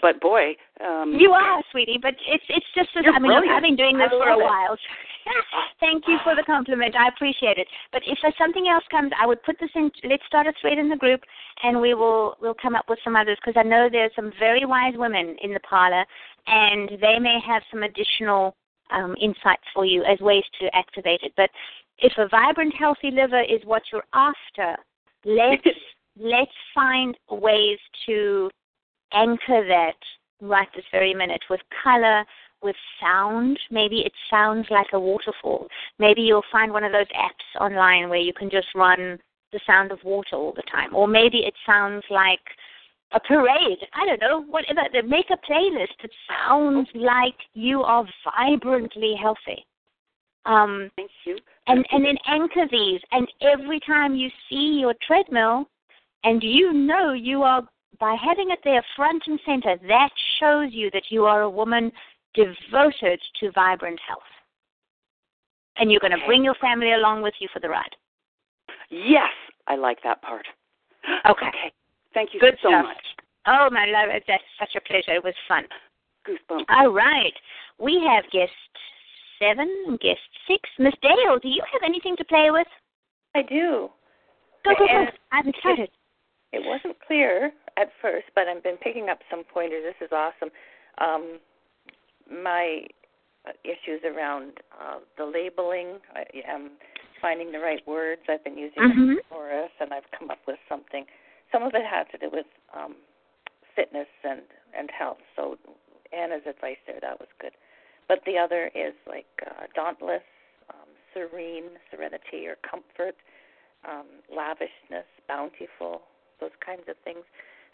But 0.01 0.21
boy, 0.21 0.55
um, 0.83 1.15
You 1.17 1.31
are, 1.31 1.61
sweetie, 1.71 1.99
but 2.01 2.15
it's 2.27 2.43
it's 2.49 2.65
just 2.75 2.89
as 2.97 3.05
I 3.13 3.19
mean, 3.19 3.31
look. 3.31 3.45
I've 3.45 3.61
been 3.61 3.75
doing 3.75 3.97
this 3.97 4.09
for 4.09 4.29
a 4.29 4.39
it. 4.39 4.43
while. 4.43 4.77
Thank 5.79 6.03
you 6.07 6.17
for 6.23 6.35
the 6.35 6.43
compliment. 6.43 6.95
I 6.95 7.07
appreciate 7.07 7.57
it. 7.57 7.67
But 7.91 8.01
if 8.05 8.17
something 8.37 8.67
else 8.67 8.83
comes, 8.91 9.11
I 9.19 9.25
would 9.25 9.41
put 9.43 9.57
this 9.59 9.69
in. 9.75 9.91
Let's 10.03 10.23
start 10.27 10.47
a 10.47 10.53
thread 10.59 10.77
in 10.77 10.89
the 10.89 10.95
group, 10.95 11.21
and 11.63 11.79
we 11.79 11.93
will 11.93 12.35
we'll 12.41 12.55
come 12.59 12.75
up 12.75 12.85
with 12.89 12.99
some 13.03 13.15
others 13.15 13.37
because 13.43 13.59
I 13.59 13.67
know 13.67 13.87
there's 13.91 14.11
some 14.15 14.31
very 14.39 14.65
wise 14.65 14.93
women 14.95 15.35
in 15.41 15.53
the 15.53 15.59
parlor, 15.61 16.05
and 16.47 16.89
they 17.01 17.19
may 17.19 17.39
have 17.45 17.63
some 17.71 17.83
additional 17.83 18.55
um, 18.91 19.15
insights 19.21 19.63
for 19.73 19.85
you 19.85 20.03
as 20.03 20.19
ways 20.19 20.43
to 20.59 20.75
activate 20.75 21.21
it. 21.23 21.33
But 21.37 21.49
if 21.99 22.13
a 22.17 22.27
vibrant, 22.27 22.73
healthy 22.77 23.11
liver 23.11 23.41
is 23.41 23.61
what 23.65 23.83
you're 23.91 24.03
after, 24.13 24.75
let's 25.25 25.63
let's 26.19 26.51
find 26.75 27.17
ways 27.29 27.79
to 28.05 28.49
anchor 29.13 29.65
that 29.67 29.97
right 30.41 30.67
this 30.75 30.85
very 30.91 31.13
minute 31.13 31.43
with 31.49 31.61
color, 31.83 32.25
with 32.61 32.75
sound. 33.01 33.59
Maybe 33.71 33.99
it 33.99 34.13
sounds 34.29 34.67
like 34.69 34.87
a 34.93 34.99
waterfall. 34.99 35.67
Maybe 35.99 36.21
you'll 36.21 36.43
find 36.51 36.71
one 36.71 36.83
of 36.83 36.91
those 36.91 37.07
apps 37.07 37.61
online 37.61 38.09
where 38.09 38.19
you 38.19 38.33
can 38.33 38.49
just 38.49 38.67
run 38.75 39.19
the 39.51 39.59
sound 39.67 39.91
of 39.91 39.99
water 40.03 40.35
all 40.35 40.53
the 40.55 40.63
time. 40.71 40.95
Or 40.95 41.07
maybe 41.07 41.39
it 41.39 41.53
sounds 41.65 42.03
like 42.09 42.39
a 43.13 43.19
parade. 43.19 43.77
I 43.93 44.05
don't 44.05 44.21
know, 44.21 44.43
whatever. 44.43 44.81
Make 45.07 45.27
a 45.29 45.51
playlist 45.51 45.95
that 46.01 46.11
sounds 46.27 46.87
like 46.95 47.35
you 47.53 47.81
are 47.81 48.05
vibrantly 48.23 49.15
healthy. 49.21 49.65
Um, 50.45 50.91
Thank 50.97 51.11
you. 51.25 51.37
and 51.67 51.85
and 51.91 52.03
then 52.03 52.17
anchor 52.27 52.67
these 52.69 52.99
and 53.13 53.25
every 53.41 53.79
time 53.79 54.13
you 54.13 54.29
see 54.49 54.79
your 54.81 54.93
treadmill 55.07 55.69
and 56.25 56.43
you 56.43 56.73
know 56.73 57.13
you 57.13 57.43
are 57.43 57.65
by 57.99 58.15
having 58.23 58.51
it 58.51 58.59
there 58.63 58.83
front 58.95 59.23
and 59.27 59.39
center 59.45 59.75
that 59.87 60.09
shows 60.39 60.69
you 60.71 60.89
that 60.91 61.03
you 61.09 61.25
are 61.25 61.41
a 61.41 61.49
woman 61.49 61.91
devoted 62.33 63.19
to 63.39 63.51
vibrant 63.51 63.99
health 64.07 64.21
and 65.77 65.91
you're 65.91 65.99
going 65.99 66.17
to 66.17 66.25
bring 66.25 66.43
your 66.43 66.55
family 66.55 66.93
along 66.93 67.21
with 67.21 67.33
you 67.39 67.47
for 67.53 67.59
the 67.59 67.69
ride 67.69 67.95
Yes, 68.89 69.29
I 69.67 69.75
like 69.75 70.03
that 70.03 70.21
part. 70.21 70.45
Okay. 71.29 71.47
Okay. 71.47 71.71
Thank 72.13 72.33
you 72.33 72.39
Good 72.39 72.57
so 72.61 72.69
stuff. 72.69 72.85
much. 72.85 73.05
oh 73.47 73.69
my 73.71 73.85
love 73.87 74.09
that's 74.27 74.43
such 74.59 74.75
a 74.77 74.81
pleasure 74.87 75.13
it 75.15 75.23
was 75.23 75.33
fun 75.47 75.63
Goosebumps. 76.27 76.65
all 76.69 76.89
right 76.93 77.33
we 77.79 78.01
have 78.07 78.23
guest 78.31 78.51
seven 79.39 79.67
and 79.87 79.99
guest 79.99 80.21
six 80.47 80.61
miss 80.79 80.93
dale 81.01 81.39
do 81.41 81.49
you 81.49 81.61
have 81.71 81.81
anything 81.83 82.15
to 82.17 82.23
play 82.25 82.49
with 82.51 82.67
I 83.35 83.41
do. 83.41 83.89
go 84.63 84.71
go 84.77 84.85
go 84.87 85.05
i'm 85.31 85.47
excited 85.49 85.89
It 86.53 86.61
wasn't 86.65 86.95
clear 87.05 87.51
at 87.77 87.89
first, 88.01 88.27
but 88.35 88.47
I've 88.47 88.63
been 88.63 88.77
picking 88.77 89.09
up 89.09 89.19
some 89.29 89.43
pointers. 89.43 89.83
This 89.83 90.07
is 90.07 90.11
awesome. 90.11 90.49
Um, 90.99 91.39
my 92.29 92.85
issues 93.63 94.01
around 94.05 94.59
uh, 94.71 94.99
the 95.17 95.25
labeling, 95.25 95.99
I 96.15 96.23
am 96.47 96.71
finding 97.21 97.51
the 97.51 97.59
right 97.59 97.85
words. 97.87 98.21
I've 98.29 98.43
been 98.43 98.57
using 98.57 98.83
Mhm. 98.83 99.17
the 99.17 99.23
thesaurus, 99.23 99.71
and 99.79 99.93
I've 99.93 100.09
come 100.11 100.29
up 100.31 100.45
with 100.47 100.59
something. 100.69 101.05
Some 101.51 101.63
of 101.63 101.73
it 101.75 101.85
had 101.85 102.09
to 102.11 102.17
do 102.17 102.29
with 102.29 102.47
um, 102.73 102.95
fitness 103.75 104.07
and 104.23 104.41
and 104.73 104.89
health. 104.89 105.21
So 105.35 105.57
Anna's 106.11 106.45
advice 106.47 106.77
there 106.87 106.99
that 106.99 107.19
was 107.19 107.29
good. 107.39 107.53
But 108.07 108.23
the 108.25 108.37
other 108.37 108.71
is 108.73 108.93
like 109.05 109.27
uh, 109.45 109.67
dauntless, 109.75 110.23
um, 110.69 110.89
serene, 111.13 111.77
serenity, 111.91 112.47
or 112.47 112.55
comfort, 112.55 113.15
um, 113.87 114.07
lavishness, 114.29 115.05
bountiful, 115.27 116.01
those 116.39 116.55
kinds 116.59 116.87
of 116.87 116.97
things. 117.03 117.23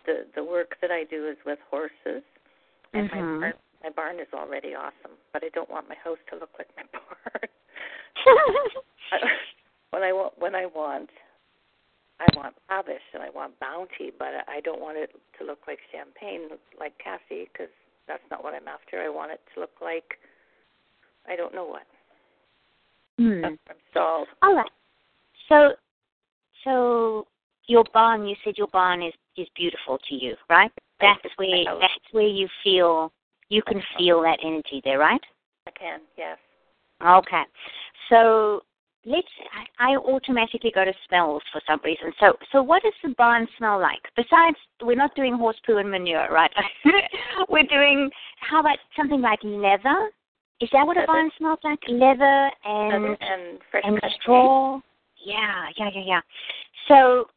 The 0.05 0.25
the 0.35 0.43
work 0.43 0.77
that 0.81 0.91
I 0.91 1.03
do 1.03 1.27
is 1.27 1.37
with 1.45 1.59
horses, 1.69 2.23
and 2.93 3.09
Mhm. 3.09 3.39
my 3.39 3.39
barn, 3.39 3.53
my 3.83 3.89
barn 3.89 4.19
is 4.19 4.27
already 4.33 4.75
awesome. 4.75 5.17
But 5.33 5.43
I 5.43 5.49
don't 5.49 5.69
want 5.69 5.89
my 5.89 5.95
house 5.95 6.19
to 6.29 6.35
look 6.35 6.51
like 6.57 6.69
my 6.75 6.83
barn. 6.93 7.49
when 9.91 10.03
I 10.03 10.13
want 10.13 10.37
when 10.37 10.55
I 10.55 10.65
want 10.65 11.09
I 12.19 12.27
want 12.35 12.55
lavish 12.69 13.03
and 13.13 13.23
I 13.23 13.29
want 13.29 13.57
bounty, 13.59 14.11
but 14.17 14.43
I 14.47 14.59
don't 14.61 14.81
want 14.81 14.97
it 14.97 15.11
to 15.39 15.45
look 15.45 15.59
like 15.67 15.79
champagne 15.91 16.49
like 16.79 16.97
Cassie 16.97 17.47
because 17.51 17.71
that's 18.07 18.23
not 18.29 18.43
what 18.43 18.53
I'm 18.53 18.67
after. 18.67 19.01
I 19.01 19.09
want 19.09 19.31
it 19.31 19.41
to 19.53 19.61
look 19.61 19.81
like 19.81 20.19
I 21.27 21.35
don't 21.35 21.53
know 21.53 21.65
what. 21.65 21.85
Hmm. 23.17 23.41
That's 23.41 23.57
where 23.65 23.75
I'm 23.75 23.75
stalled. 23.91 24.27
All 24.41 24.55
right. 24.55 24.71
So, 25.47 25.73
so 26.63 27.27
your 27.67 27.83
barn. 27.93 28.25
You 28.25 28.35
said 28.43 28.57
your 28.57 28.67
barn 28.67 29.03
is 29.03 29.13
is 29.41 29.47
beautiful 29.55 29.97
to 30.09 30.15
you, 30.15 30.35
right? 30.49 30.71
That's 30.99 31.19
where 31.37 31.65
that's 31.79 32.11
where 32.11 32.27
you 32.27 32.47
feel 32.63 33.11
You 33.49 33.61
can 33.63 33.81
feel 33.97 34.21
that 34.21 34.39
energy 34.43 34.81
there, 34.83 34.99
right? 34.99 35.21
I 35.67 35.71
can, 35.71 35.99
yes. 36.17 36.37
Okay. 37.05 37.43
So 38.09 38.61
let's 39.05 39.27
I, 39.79 39.93
I 39.93 39.95
automatically 39.95 40.71
go 40.73 40.83
to 40.83 40.93
smells 41.07 41.41
for 41.51 41.61
some 41.67 41.79
reason. 41.83 42.11
So 42.19 42.33
so 42.51 42.61
what 42.61 42.83
does 42.83 42.93
the 43.03 43.15
barn 43.17 43.47
smell 43.57 43.79
like? 43.79 44.01
Besides 44.15 44.57
we're 44.81 44.95
not 44.95 45.15
doing 45.15 45.35
horse 45.35 45.57
poo 45.65 45.77
and 45.77 45.89
manure, 45.89 46.27
right? 46.31 46.51
we're 47.49 47.63
doing 47.63 48.09
how 48.41 48.59
about 48.59 48.77
something 48.95 49.21
like 49.21 49.39
leather? 49.43 50.11
Is 50.61 50.69
that 50.73 50.85
what 50.85 50.97
Leather. 50.97 51.05
a 51.05 51.07
barn 51.07 51.31
smells 51.37 51.59
like? 51.63 51.79
Leather 51.87 52.51
and 52.65 53.05
and, 53.05 53.17
and 53.21 53.59
fresh 53.71 53.83
and 53.85 53.99
straw. 54.21 54.81
Yeah, 55.25 55.65
yeah, 55.77 55.89
yeah, 55.93 56.03
yeah. 56.05 56.21
So 56.87 57.27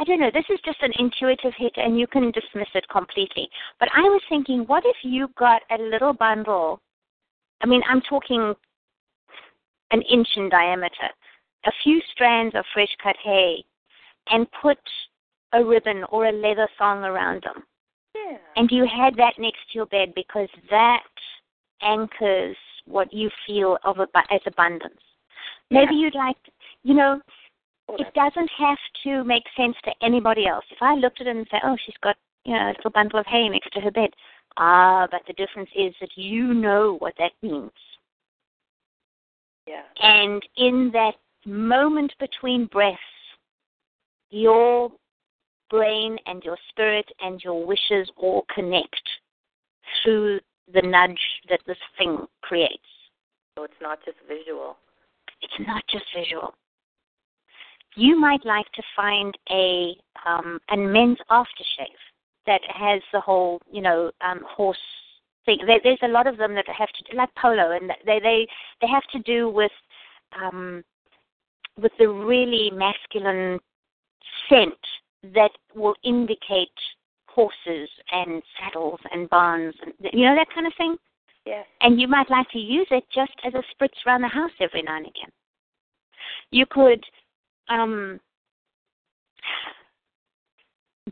I 0.00 0.04
don't 0.04 0.18
know. 0.18 0.30
This 0.32 0.46
is 0.48 0.58
just 0.64 0.78
an 0.80 0.92
intuitive 0.98 1.52
hit, 1.58 1.72
and 1.76 1.98
you 1.98 2.06
can 2.06 2.30
dismiss 2.30 2.68
it 2.74 2.88
completely. 2.88 3.50
But 3.78 3.90
I 3.94 4.00
was 4.00 4.22
thinking, 4.30 4.60
what 4.60 4.82
if 4.86 4.96
you 5.02 5.28
got 5.38 5.60
a 5.70 5.76
little 5.76 6.14
bundle? 6.14 6.80
I 7.60 7.66
mean, 7.66 7.82
I'm 7.86 8.00
talking 8.00 8.54
an 9.90 10.02
inch 10.10 10.28
in 10.36 10.48
diameter, 10.48 11.10
a 11.66 11.70
few 11.84 12.00
strands 12.12 12.54
of 12.54 12.64
fresh 12.72 12.88
cut 13.02 13.16
hay, 13.22 13.62
and 14.30 14.46
put 14.62 14.78
a 15.52 15.62
ribbon 15.62 16.04
or 16.10 16.26
a 16.26 16.32
leather 16.32 16.68
thong 16.78 17.04
around 17.04 17.42
them 17.42 17.64
Yeah. 18.14 18.38
and 18.56 18.70
you 18.70 18.86
had 18.86 19.16
that 19.16 19.38
next 19.38 19.58
to 19.70 19.78
your 19.78 19.86
bed 19.86 20.14
because 20.14 20.48
that 20.70 21.02
anchors 21.82 22.56
what 22.86 23.12
you 23.12 23.30
feel 23.46 23.76
of 23.82 23.98
abu- 24.00 24.34
as 24.34 24.40
abundance. 24.46 25.00
Maybe 25.70 25.94
you'd 25.94 26.14
like, 26.14 26.36
you 26.84 26.94
know, 26.94 27.20
it 27.98 28.12
doesn't 28.14 28.50
have 28.58 28.78
to 29.04 29.24
make 29.24 29.44
sense 29.56 29.76
to 29.84 29.92
anybody 30.02 30.46
else. 30.46 30.64
If 30.70 30.78
I 30.80 30.94
looked 30.94 31.20
at 31.20 31.26
it 31.26 31.36
and 31.36 31.46
say, 31.50 31.60
"Oh, 31.64 31.76
she's 31.84 31.96
got, 32.02 32.16
you 32.44 32.54
know, 32.54 32.68
a 32.68 32.74
little 32.76 32.90
bundle 32.90 33.18
of 33.18 33.26
hay 33.26 33.48
next 33.48 33.72
to 33.72 33.80
her 33.80 33.90
bed," 33.90 34.10
ah, 34.56 35.06
but 35.10 35.22
the 35.26 35.32
difference 35.34 35.70
is 35.74 35.94
that 36.00 36.16
you 36.16 36.54
know 36.54 36.96
what 36.98 37.14
that 37.18 37.32
means, 37.42 37.72
yeah. 39.66 39.82
and 40.00 40.42
in 40.56 40.90
that 40.92 41.14
moment 41.46 42.14
between 42.18 42.66
breaths, 42.66 43.00
your 44.30 44.92
brain 45.70 46.18
and 46.26 46.42
your 46.44 46.58
spirit 46.68 47.06
and 47.20 47.42
your 47.42 47.64
wishes 47.64 48.10
all 48.16 48.44
connect 48.54 49.02
through 50.02 50.40
the 50.72 50.82
nudge 50.82 51.20
that 51.48 51.60
this 51.66 51.78
thing 51.98 52.26
creates. 52.42 52.82
So 53.56 53.64
it's 53.64 53.80
not 53.80 53.98
just 54.04 54.18
visual. 54.28 54.76
It's 55.42 55.66
not 55.66 55.82
just 55.90 56.04
visual. 56.14 56.54
You 57.96 58.18
might 58.18 58.44
like 58.44 58.70
to 58.72 58.82
find 58.94 59.36
a 59.50 59.94
um, 60.26 60.60
a 60.70 60.76
men's 60.76 61.18
aftershave 61.30 62.00
that 62.46 62.60
has 62.68 63.02
the 63.12 63.20
whole, 63.20 63.60
you 63.70 63.82
know, 63.82 64.10
um, 64.20 64.40
horse 64.48 64.78
thing. 65.44 65.58
There, 65.66 65.80
there's 65.82 65.98
a 66.02 66.08
lot 66.08 66.26
of 66.26 66.36
them 66.36 66.54
that 66.54 66.66
have 66.68 66.88
to 66.88 67.10
do, 67.10 67.16
like 67.16 67.34
polo, 67.40 67.72
and 67.72 67.90
they 68.06 68.20
they 68.20 68.46
they 68.80 68.86
have 68.86 69.04
to 69.12 69.18
do 69.20 69.48
with 69.48 69.72
um, 70.40 70.84
with 71.80 71.92
the 71.98 72.08
really 72.08 72.70
masculine 72.72 73.58
scent 74.48 74.74
that 75.34 75.50
will 75.74 75.94
indicate 76.04 76.68
horses 77.26 77.88
and 78.12 78.42
saddles 78.58 79.00
and 79.12 79.28
barns, 79.30 79.74
and 79.82 79.92
you 80.12 80.24
know 80.24 80.34
that 80.34 80.48
kind 80.54 80.66
of 80.66 80.72
thing 80.76 80.96
Yes. 81.46 81.66
and 81.80 82.00
you 82.00 82.06
might 82.06 82.30
like 82.30 82.48
to 82.50 82.58
use 82.58 82.86
it 82.90 83.04
just 83.12 83.32
as 83.44 83.54
a 83.54 83.62
spritz 83.74 84.06
around 84.06 84.22
the 84.22 84.28
house 84.28 84.50
every 84.60 84.82
now 84.82 84.96
and 84.96 85.06
again. 85.06 85.30
You 86.50 86.66
could, 86.66 87.02
um, 87.70 88.20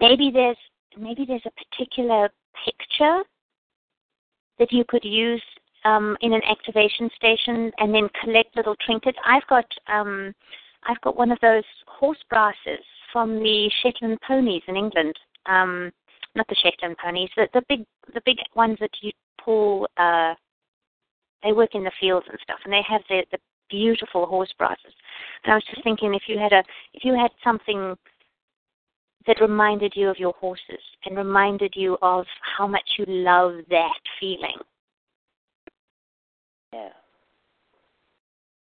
maybe 0.01 0.31
there's 0.33 0.57
maybe 0.99 1.25
there's 1.27 1.47
a 1.47 1.77
particular 1.77 2.29
picture 2.65 3.23
that 4.59 4.73
you 4.73 4.85
could 4.89 5.05
use 5.05 5.43
um, 5.85 6.17
in 6.21 6.33
an 6.33 6.43
activation 6.49 7.09
station 7.15 7.71
and 7.79 7.95
then 7.95 8.09
collect 8.23 8.57
little 8.57 8.75
trinkets. 8.85 9.19
I've 9.25 9.47
got 9.49 9.67
um, 9.87 10.35
I've 10.89 11.01
got 11.01 11.17
one 11.17 11.31
of 11.31 11.39
those 11.41 11.65
horse 11.87 12.23
brasses 12.29 12.85
from 13.13 13.39
the 13.39 13.71
Shetland 13.83 14.19
ponies 14.27 14.63
in 14.69 14.77
England. 14.77 15.15
Um, 15.47 15.91
not 16.35 16.47
the 16.49 16.57
Shetland 16.63 16.97
ponies, 17.03 17.31
the, 17.37 17.49
the 17.55 17.63
big 17.69 17.85
the 18.13 18.21
big 18.25 18.37
ones 18.55 18.77
that 18.81 18.91
you 19.01 19.13
pull. 19.43 19.89
Uh, 19.97 20.35
they 21.45 21.53
work 21.53 21.71
in 21.75 21.85
the 21.85 21.93
fields 22.01 22.27
and 22.29 22.39
stuff, 22.43 22.59
and 22.65 22.73
they 22.73 22.83
have 22.89 23.03
the 23.09 23.25
the 23.31 23.39
beautiful 23.69 24.27
horse 24.27 24.53
brasses. 24.59 24.93
And 25.45 25.53
I 25.53 25.57
was 25.57 25.65
just 25.71 25.83
thinking, 25.85 26.15
if 26.15 26.23
you 26.27 26.39
had 26.39 26.53
a 26.53 26.63
if 26.95 27.05
you 27.05 27.15
had 27.15 27.31
something 27.43 27.97
that 29.27 29.41
reminded 29.41 29.93
you 29.95 30.09
of 30.09 30.19
your 30.19 30.33
horses 30.41 30.81
and 31.05 31.17
reminded 31.17 31.75
you 31.77 31.99
of 32.03 32.25
how 32.57 32.67
much 32.67 32.89
you 32.99 33.05
love 33.07 33.57
that 33.69 34.01
feeling, 34.19 34.57
Yeah. 36.73 36.93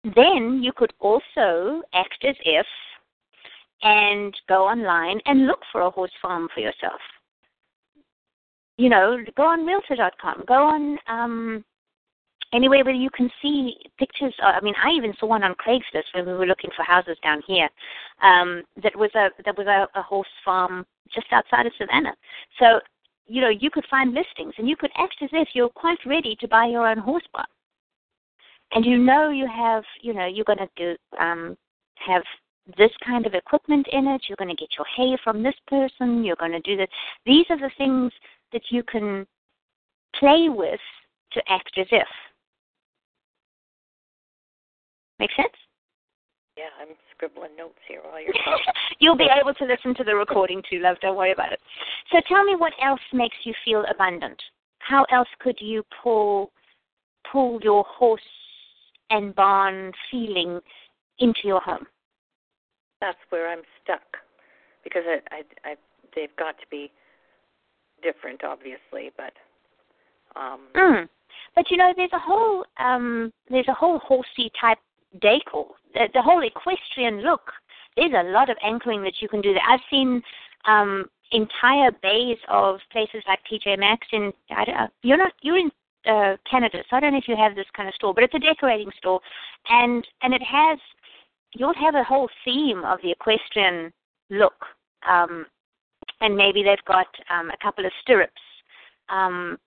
then 0.03 0.63
you 0.63 0.71
could 0.71 0.93
also 0.99 1.83
act 1.93 2.23
as 2.23 2.35
if 2.45 2.65
and 3.81 4.35
go 4.47 4.65
online 4.67 5.19
and 5.25 5.47
look 5.47 5.59
for 5.71 5.81
a 5.81 5.89
horse 5.89 6.11
farm 6.21 6.47
for 6.53 6.61
yourself. 6.61 7.01
You 8.77 8.89
know, 8.89 9.17
go 9.35 9.43
on 9.43 9.65
realtor.com, 9.65 10.43
go 10.47 10.63
on 10.63 10.99
um, 11.07 11.65
anywhere 12.55 12.83
where 12.83 12.93
you 12.93 13.09
can 13.09 13.29
see 13.41 13.75
pictures. 13.99 14.33
uh, 14.41 14.53
I 14.55 14.61
mean, 14.61 14.75
I 14.83 14.91
even 14.91 15.13
saw 15.19 15.27
one 15.27 15.43
on 15.43 15.55
Craigslist 15.55 16.13
when 16.13 16.25
we 16.25 16.33
were 16.33 16.45
looking 16.45 16.71
for 16.75 16.83
houses 16.83 17.17
down 17.23 17.41
here. 17.45 17.69
Um, 18.21 18.63
that 18.81 18.95
was 18.95 19.11
a 19.15 19.29
that 19.43 19.57
was 19.57 19.67
a, 19.67 19.87
a 19.97 20.01
horse 20.01 20.27
farm 20.43 20.85
just 21.13 21.27
outside 21.31 21.65
of 21.65 21.73
Savannah. 21.77 22.15
So, 22.59 22.79
you 23.27 23.41
know, 23.41 23.49
you 23.49 23.69
could 23.69 23.85
find 23.89 24.13
listings 24.13 24.53
and 24.57 24.67
you 24.69 24.75
could 24.75 24.91
act 24.97 25.15
as 25.21 25.29
if 25.33 25.49
you're 25.53 25.69
quite 25.69 25.99
ready 26.05 26.35
to 26.39 26.47
buy 26.47 26.65
your 26.65 26.87
own 26.87 26.97
horse 26.97 27.27
barn 27.33 27.45
and 28.71 28.85
you 28.85 28.97
know 28.97 29.29
you 29.29 29.47
have 29.47 29.83
you 30.01 30.13
know 30.13 30.25
you're 30.25 30.45
going 30.45 30.57
to 30.57 30.69
do 30.75 30.95
um 31.19 31.57
have 31.95 32.23
this 32.77 32.91
kind 33.05 33.25
of 33.25 33.33
equipment 33.33 33.87
in 33.91 34.07
it 34.07 34.23
you're 34.27 34.37
going 34.37 34.49
to 34.49 34.55
get 34.55 34.69
your 34.77 34.85
hay 34.95 35.17
from 35.23 35.43
this 35.43 35.55
person 35.67 36.23
you're 36.23 36.35
going 36.35 36.51
to 36.51 36.59
do 36.61 36.75
this 36.75 36.87
these 37.25 37.45
are 37.49 37.59
the 37.59 37.71
things 37.77 38.11
that 38.51 38.63
you 38.69 38.83
can 38.83 39.25
play 40.19 40.47
with 40.49 40.79
to 41.31 41.41
act 41.49 41.77
as 41.77 41.87
if 41.91 42.07
make 45.19 45.29
sense? 45.35 45.53
Yeah, 46.57 46.71
I'm 46.79 46.95
scribbling 47.13 47.55
notes 47.57 47.79
here 47.87 48.01
while 48.03 48.21
you're 48.23 48.33
talking. 48.33 48.73
you'll 48.99 49.17
be 49.17 49.27
able 49.29 49.53
to 49.53 49.65
listen 49.65 49.93
to 49.95 50.03
the 50.03 50.15
recording 50.15 50.61
too 50.69 50.79
love. 50.79 50.97
Don't 51.01 51.17
worry 51.17 51.31
about 51.31 51.51
it. 51.51 51.59
So 52.11 52.19
tell 52.27 52.43
me 52.43 52.55
what 52.55 52.73
else 52.83 53.01
makes 53.13 53.35
you 53.43 53.53
feel 53.63 53.83
abundant. 53.89 54.41
How 54.79 55.05
else 55.11 55.27
could 55.39 55.57
you 55.59 55.83
pull 56.03 56.51
pull 57.31 57.59
your 57.63 57.83
horse 57.87 58.21
and 59.09 59.33
barn 59.35 59.91
feeling 60.11 60.59
into 61.19 61.39
your 61.43 61.59
home? 61.59 61.85
That's 63.01 63.17
where 63.29 63.51
I'm 63.51 63.63
stuck 63.83 64.01
because 64.83 65.03
I, 65.05 65.35
I, 65.35 65.71
I, 65.71 65.75
they've 66.15 66.35
got 66.37 66.57
to 66.59 66.65
be 66.69 66.91
different, 68.03 68.43
obviously, 68.43 69.11
but 69.17 69.33
um, 70.39 70.59
Mm. 70.75 71.07
But 71.55 71.65
you 71.71 71.77
know, 71.77 71.93
there's 71.95 72.11
a 72.13 72.19
whole 72.19 72.65
um, 72.79 73.31
there's 73.49 73.67
a 73.67 73.73
whole 73.73 73.99
horsey 73.99 74.51
type 74.59 74.77
decor, 75.21 75.67
the, 75.93 76.07
the 76.13 76.21
whole 76.21 76.43
equestrian 76.43 77.21
look. 77.21 77.51
There's 77.95 78.13
a 78.13 78.31
lot 78.31 78.49
of 78.49 78.57
anchoring 78.63 79.03
that 79.03 79.21
you 79.21 79.29
can 79.29 79.41
do 79.41 79.53
there. 79.53 79.63
I've 79.67 79.79
seen 79.89 80.21
um, 80.67 81.05
entire 81.31 81.91
bays 82.03 82.37
of 82.49 82.79
places 82.91 83.23
like 83.27 83.39
TJ 83.51 83.79
Maxx 83.79 84.05
in. 84.11 84.33
I 84.51 84.65
don't, 84.65 84.91
you're 85.03 85.17
not 85.17 85.31
you're 85.41 85.57
in 85.57 85.71
uh, 86.05 86.35
Canada, 86.49 86.79
so 86.89 86.97
I 86.97 86.99
don't 86.99 87.13
know 87.13 87.19
if 87.19 87.27
you 87.27 87.37
have 87.37 87.55
this 87.55 87.65
kind 87.75 87.87
of 87.87 87.95
store, 87.95 88.13
but 88.13 88.23
it's 88.23 88.33
a 88.33 88.39
decorating 88.39 88.91
store, 88.97 89.21
and 89.69 90.05
and 90.21 90.33
it 90.33 90.43
has 90.43 90.77
you'll 91.53 91.73
have 91.73 91.95
a 91.95 92.03
whole 92.03 92.29
theme 92.43 92.83
of 92.83 92.99
the 93.01 93.11
equestrian 93.11 93.93
look, 94.29 94.65
um, 95.09 95.45
and 96.19 96.35
maybe 96.35 96.63
they've 96.63 96.77
got 96.85 97.07
um, 97.33 97.49
a 97.49 97.63
couple 97.63 97.85
of 97.85 97.91
stirrups. 98.01 98.33
Um, 99.09 99.57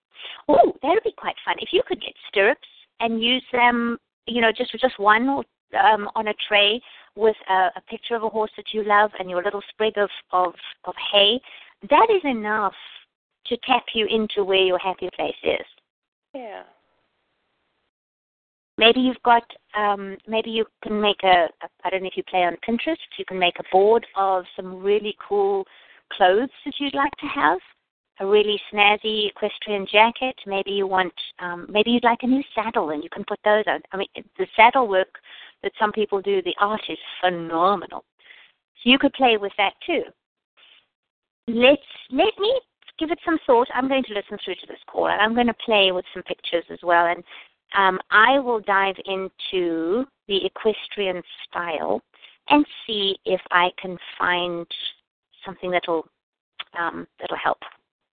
Oh, 0.47 0.73
that 0.81 0.89
would 0.89 1.03
be 1.03 1.13
quite 1.15 1.35
fun. 1.45 1.55
If 1.59 1.69
you 1.71 1.81
could 1.85 2.01
get 2.01 2.13
stirrups 2.27 2.67
and 2.99 3.23
use 3.23 3.43
them, 3.51 3.97
you 4.27 4.41
know, 4.41 4.51
just 4.51 4.71
just 4.79 4.99
one 4.99 5.27
um, 5.29 6.09
on 6.15 6.27
a 6.27 6.33
tray 6.47 6.81
with 7.15 7.35
a, 7.49 7.69
a 7.75 7.81
picture 7.89 8.15
of 8.15 8.23
a 8.23 8.29
horse 8.29 8.51
that 8.57 8.73
you 8.73 8.83
love 8.83 9.11
and 9.19 9.29
your 9.29 9.43
little 9.43 9.61
sprig 9.69 9.97
of, 9.97 10.09
of, 10.31 10.53
of 10.85 10.93
hay, 11.11 11.39
that 11.89 12.07
is 12.09 12.21
enough 12.23 12.73
to 13.47 13.57
tap 13.65 13.83
you 13.93 14.05
into 14.05 14.43
where 14.43 14.63
your 14.63 14.79
happy 14.79 15.09
place 15.15 15.35
is. 15.43 15.65
yeah, 16.33 16.63
Maybe 18.77 19.01
you've 19.01 19.21
got, 19.23 19.43
um, 19.77 20.17
maybe 20.25 20.51
you 20.51 20.65
can 20.83 21.01
make 21.01 21.21
a, 21.23 21.49
a, 21.61 21.67
I 21.83 21.89
don't 21.89 22.01
know 22.01 22.07
if 22.07 22.15
you 22.15 22.23
play 22.23 22.43
on 22.43 22.55
Pinterest, 22.67 22.95
you 23.17 23.25
can 23.25 23.37
make 23.37 23.59
a 23.59 23.63
board 23.71 24.07
of 24.15 24.45
some 24.55 24.81
really 24.81 25.15
cool 25.27 25.65
clothes 26.13 26.49
that 26.65 26.73
you'd 26.79 26.95
like 26.95 27.11
to 27.19 27.25
have. 27.25 27.59
A 28.21 28.25
really 28.25 28.59
snazzy 28.71 29.29
equestrian 29.29 29.87
jacket. 29.91 30.35
Maybe 30.45 30.71
you 30.71 30.87
want, 30.87 31.13
um, 31.39 31.67
maybe 31.69 31.91
you'd 31.91 32.03
like 32.03 32.19
a 32.23 32.27
new 32.27 32.43
saddle 32.53 32.89
and 32.89 33.03
you 33.03 33.09
can 33.09 33.23
put 33.25 33.39
those 33.45 33.63
on. 33.67 33.81
I 33.93 33.97
mean, 33.97 34.07
the 34.37 34.47
saddle 34.55 34.87
work 34.87 35.19
that 35.63 35.71
some 35.79 35.91
people 35.91 36.21
do, 36.21 36.41
the 36.41 36.55
art 36.59 36.81
is 36.89 36.97
phenomenal. 37.21 38.03
So 38.83 38.89
you 38.89 38.99
could 38.99 39.13
play 39.13 39.37
with 39.37 39.53
that 39.57 39.73
too. 39.85 40.03
Let's, 41.47 41.81
let 42.11 42.37
me 42.39 42.59
give 42.97 43.11
it 43.11 43.19
some 43.25 43.39
thought. 43.45 43.67
I'm 43.73 43.87
going 43.87 44.03
to 44.03 44.13
listen 44.13 44.37
through 44.43 44.55
to 44.55 44.67
this 44.67 44.79
call, 44.87 45.07
and 45.07 45.21
I'm 45.21 45.33
going 45.33 45.47
to 45.47 45.53
play 45.65 45.91
with 45.91 46.05
some 46.13 46.23
pictures 46.23 46.65
as 46.69 46.79
well. 46.83 47.07
And 47.07 47.23
um, 47.77 47.99
I 48.11 48.39
will 48.39 48.59
dive 48.59 48.95
into 49.05 50.05
the 50.27 50.45
equestrian 50.45 51.21
style 51.47 52.01
and 52.49 52.65
see 52.85 53.17
if 53.25 53.41
I 53.51 53.69
can 53.81 53.97
find 54.17 54.65
something 55.45 55.71
that'll 55.71 56.05
um, 56.77 57.07
that'll 57.19 57.37
help. 57.37 57.59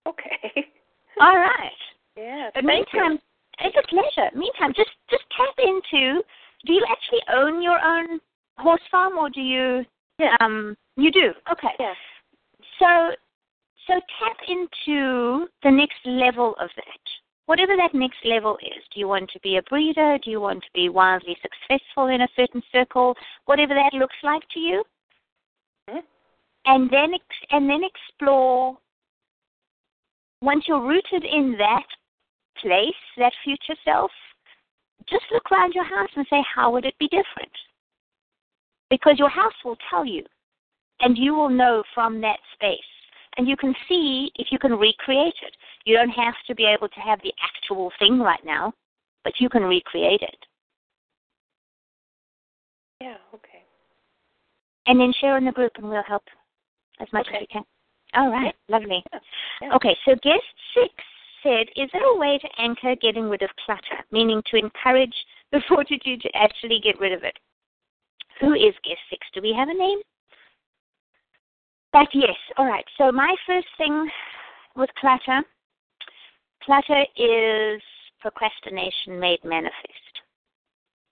Okay. 0.06 0.66
All 1.20 1.36
right. 1.36 1.70
Yeah. 2.16 2.50
But 2.54 2.64
meantime, 2.64 3.12
you. 3.12 3.18
it's 3.60 3.76
a 3.76 3.86
pleasure. 3.88 4.30
Meantime, 4.36 4.72
just 4.76 4.90
just 5.10 5.24
tap 5.36 5.54
into. 5.58 6.22
Do 6.66 6.72
you 6.72 6.84
actually 6.90 7.20
own 7.32 7.62
your 7.62 7.78
own 7.82 8.20
horse 8.58 8.82
farm, 8.90 9.16
or 9.18 9.30
do 9.30 9.40
you? 9.40 9.84
Yeah. 10.18 10.36
Um, 10.40 10.76
you 10.96 11.10
do. 11.10 11.32
Okay. 11.50 11.74
Yeah. 11.78 11.94
So, 12.78 13.14
so 13.86 13.94
tap 13.94 14.36
into 14.48 15.46
the 15.62 15.70
next 15.70 15.98
level 16.04 16.54
of 16.60 16.68
that. 16.76 17.00
Whatever 17.46 17.76
that 17.76 17.94
next 17.94 18.18
level 18.24 18.56
is. 18.62 18.82
Do 18.94 19.00
you 19.00 19.08
want 19.08 19.28
to 19.30 19.40
be 19.40 19.56
a 19.56 19.62
breeder? 19.62 20.18
Do 20.22 20.30
you 20.30 20.40
want 20.40 20.62
to 20.62 20.68
be 20.74 20.88
wildly 20.88 21.36
successful 21.42 22.06
in 22.08 22.20
a 22.20 22.28
certain 22.36 22.62
circle? 22.70 23.16
Whatever 23.46 23.74
that 23.74 23.92
looks 23.98 24.16
like 24.22 24.42
to 24.54 24.60
you. 24.60 24.84
Mhm. 25.88 26.02
And 26.66 26.90
then 26.90 27.14
ex- 27.14 27.46
and 27.50 27.68
then 27.68 27.82
explore. 27.82 28.78
Once 30.42 30.64
you're 30.66 30.86
rooted 30.86 31.24
in 31.24 31.56
that 31.58 31.86
place, 32.60 32.94
that 33.16 33.32
future 33.44 33.78
self, 33.84 34.10
just 35.08 35.24
look 35.32 35.50
around 35.52 35.72
your 35.74 35.84
house 35.84 36.10
and 36.16 36.26
say, 36.30 36.42
how 36.54 36.70
would 36.70 36.84
it 36.84 36.94
be 36.98 37.08
different? 37.08 37.52
Because 38.88 39.18
your 39.18 39.28
house 39.28 39.54
will 39.64 39.76
tell 39.88 40.04
you, 40.04 40.24
and 41.00 41.16
you 41.16 41.34
will 41.34 41.48
know 41.48 41.82
from 41.94 42.20
that 42.20 42.38
space. 42.54 42.78
And 43.36 43.46
you 43.48 43.56
can 43.56 43.74
see 43.88 44.30
if 44.36 44.48
you 44.50 44.58
can 44.58 44.72
recreate 44.72 45.34
it. 45.42 45.56
You 45.84 45.96
don't 45.96 46.10
have 46.10 46.34
to 46.46 46.54
be 46.54 46.64
able 46.64 46.88
to 46.88 47.00
have 47.00 47.20
the 47.22 47.32
actual 47.42 47.92
thing 47.98 48.18
right 48.18 48.44
now, 48.44 48.72
but 49.24 49.34
you 49.38 49.48
can 49.48 49.62
recreate 49.62 50.22
it. 50.22 50.36
Yeah. 53.00 53.16
Okay. 53.34 53.62
And 54.86 55.00
then 55.00 55.12
share 55.20 55.38
in 55.38 55.44
the 55.44 55.52
group, 55.52 55.72
and 55.76 55.88
we'll 55.88 56.02
help 56.02 56.24
as 57.00 57.08
much 57.12 57.28
as 57.32 57.40
we 57.40 57.46
can. 57.46 57.64
All 58.14 58.30
right, 58.30 58.54
lovely. 58.68 59.02
Yeah. 59.12 59.18
Yeah. 59.62 59.74
Okay, 59.76 59.96
so 60.04 60.14
guest 60.22 60.42
six 60.74 60.92
said, 61.42 61.66
Is 61.76 61.88
there 61.92 62.04
a 62.04 62.18
way 62.18 62.38
to 62.38 62.48
anchor 62.58 62.94
getting 63.00 63.28
rid 63.28 63.42
of 63.42 63.50
clutter, 63.64 64.04
meaning 64.10 64.42
to 64.46 64.56
encourage 64.56 65.14
the 65.52 65.60
fortitude 65.68 66.20
to 66.22 66.36
actually 66.36 66.80
get 66.82 66.98
rid 67.00 67.12
of 67.12 67.24
it? 67.24 67.38
Who 68.40 68.54
is 68.54 68.74
guest 68.84 69.00
six? 69.10 69.26
Do 69.34 69.40
we 69.42 69.54
have 69.56 69.68
a 69.68 69.74
name? 69.74 69.98
But 71.92 72.08
yes, 72.14 72.36
all 72.56 72.66
right. 72.66 72.84
So 72.98 73.10
my 73.10 73.34
first 73.46 73.66
thing 73.76 74.08
with 74.76 74.90
clutter, 75.00 75.42
clutter 76.62 77.04
is 77.16 77.82
procrastination 78.20 79.18
made 79.18 79.40
manifest. 79.44 80.09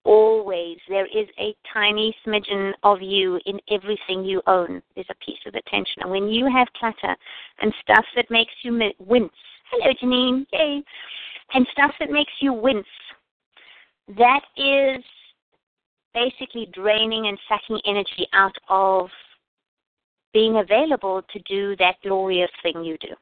Always, 0.09 0.79
there 0.89 1.05
is 1.05 1.29
a 1.39 1.55
tiny 1.71 2.17
smidgen 2.27 2.73
of 2.83 3.03
you 3.03 3.39
in 3.45 3.61
everything 3.71 4.25
you 4.25 4.41
own. 4.47 4.81
There's 4.95 5.07
a 5.11 5.25
piece 5.25 5.39
of 5.47 5.55
attention. 5.55 6.01
And 6.01 6.11
when 6.11 6.29
you 6.29 6.51
have 6.51 6.67
clutter 6.79 7.15
and 7.61 7.75
stuff 7.83 8.07
that 8.17 8.31
makes 8.31 8.53
you 8.63 8.73
wince, 8.99 9.31
hello 9.71 9.93
Janine, 10.03 10.47
yay, 10.51 10.83
and 11.53 11.67
stuff 11.73 11.91
that 12.01 12.11
makes 12.11 12.33
you 12.41 12.55
wince, 12.55 12.87
that 14.17 14.41
is 14.57 15.05
basically 16.15 16.71
draining 16.73 17.27
and 17.27 17.39
sucking 17.47 17.79
energy 17.85 18.27
out 18.33 18.57
of 18.71 19.11
being 20.33 20.57
available 20.57 21.21
to 21.35 21.39
do 21.41 21.77
that 21.77 21.97
glorious 22.03 22.51
thing 22.63 22.83
you 22.83 22.97
do. 23.03 23.15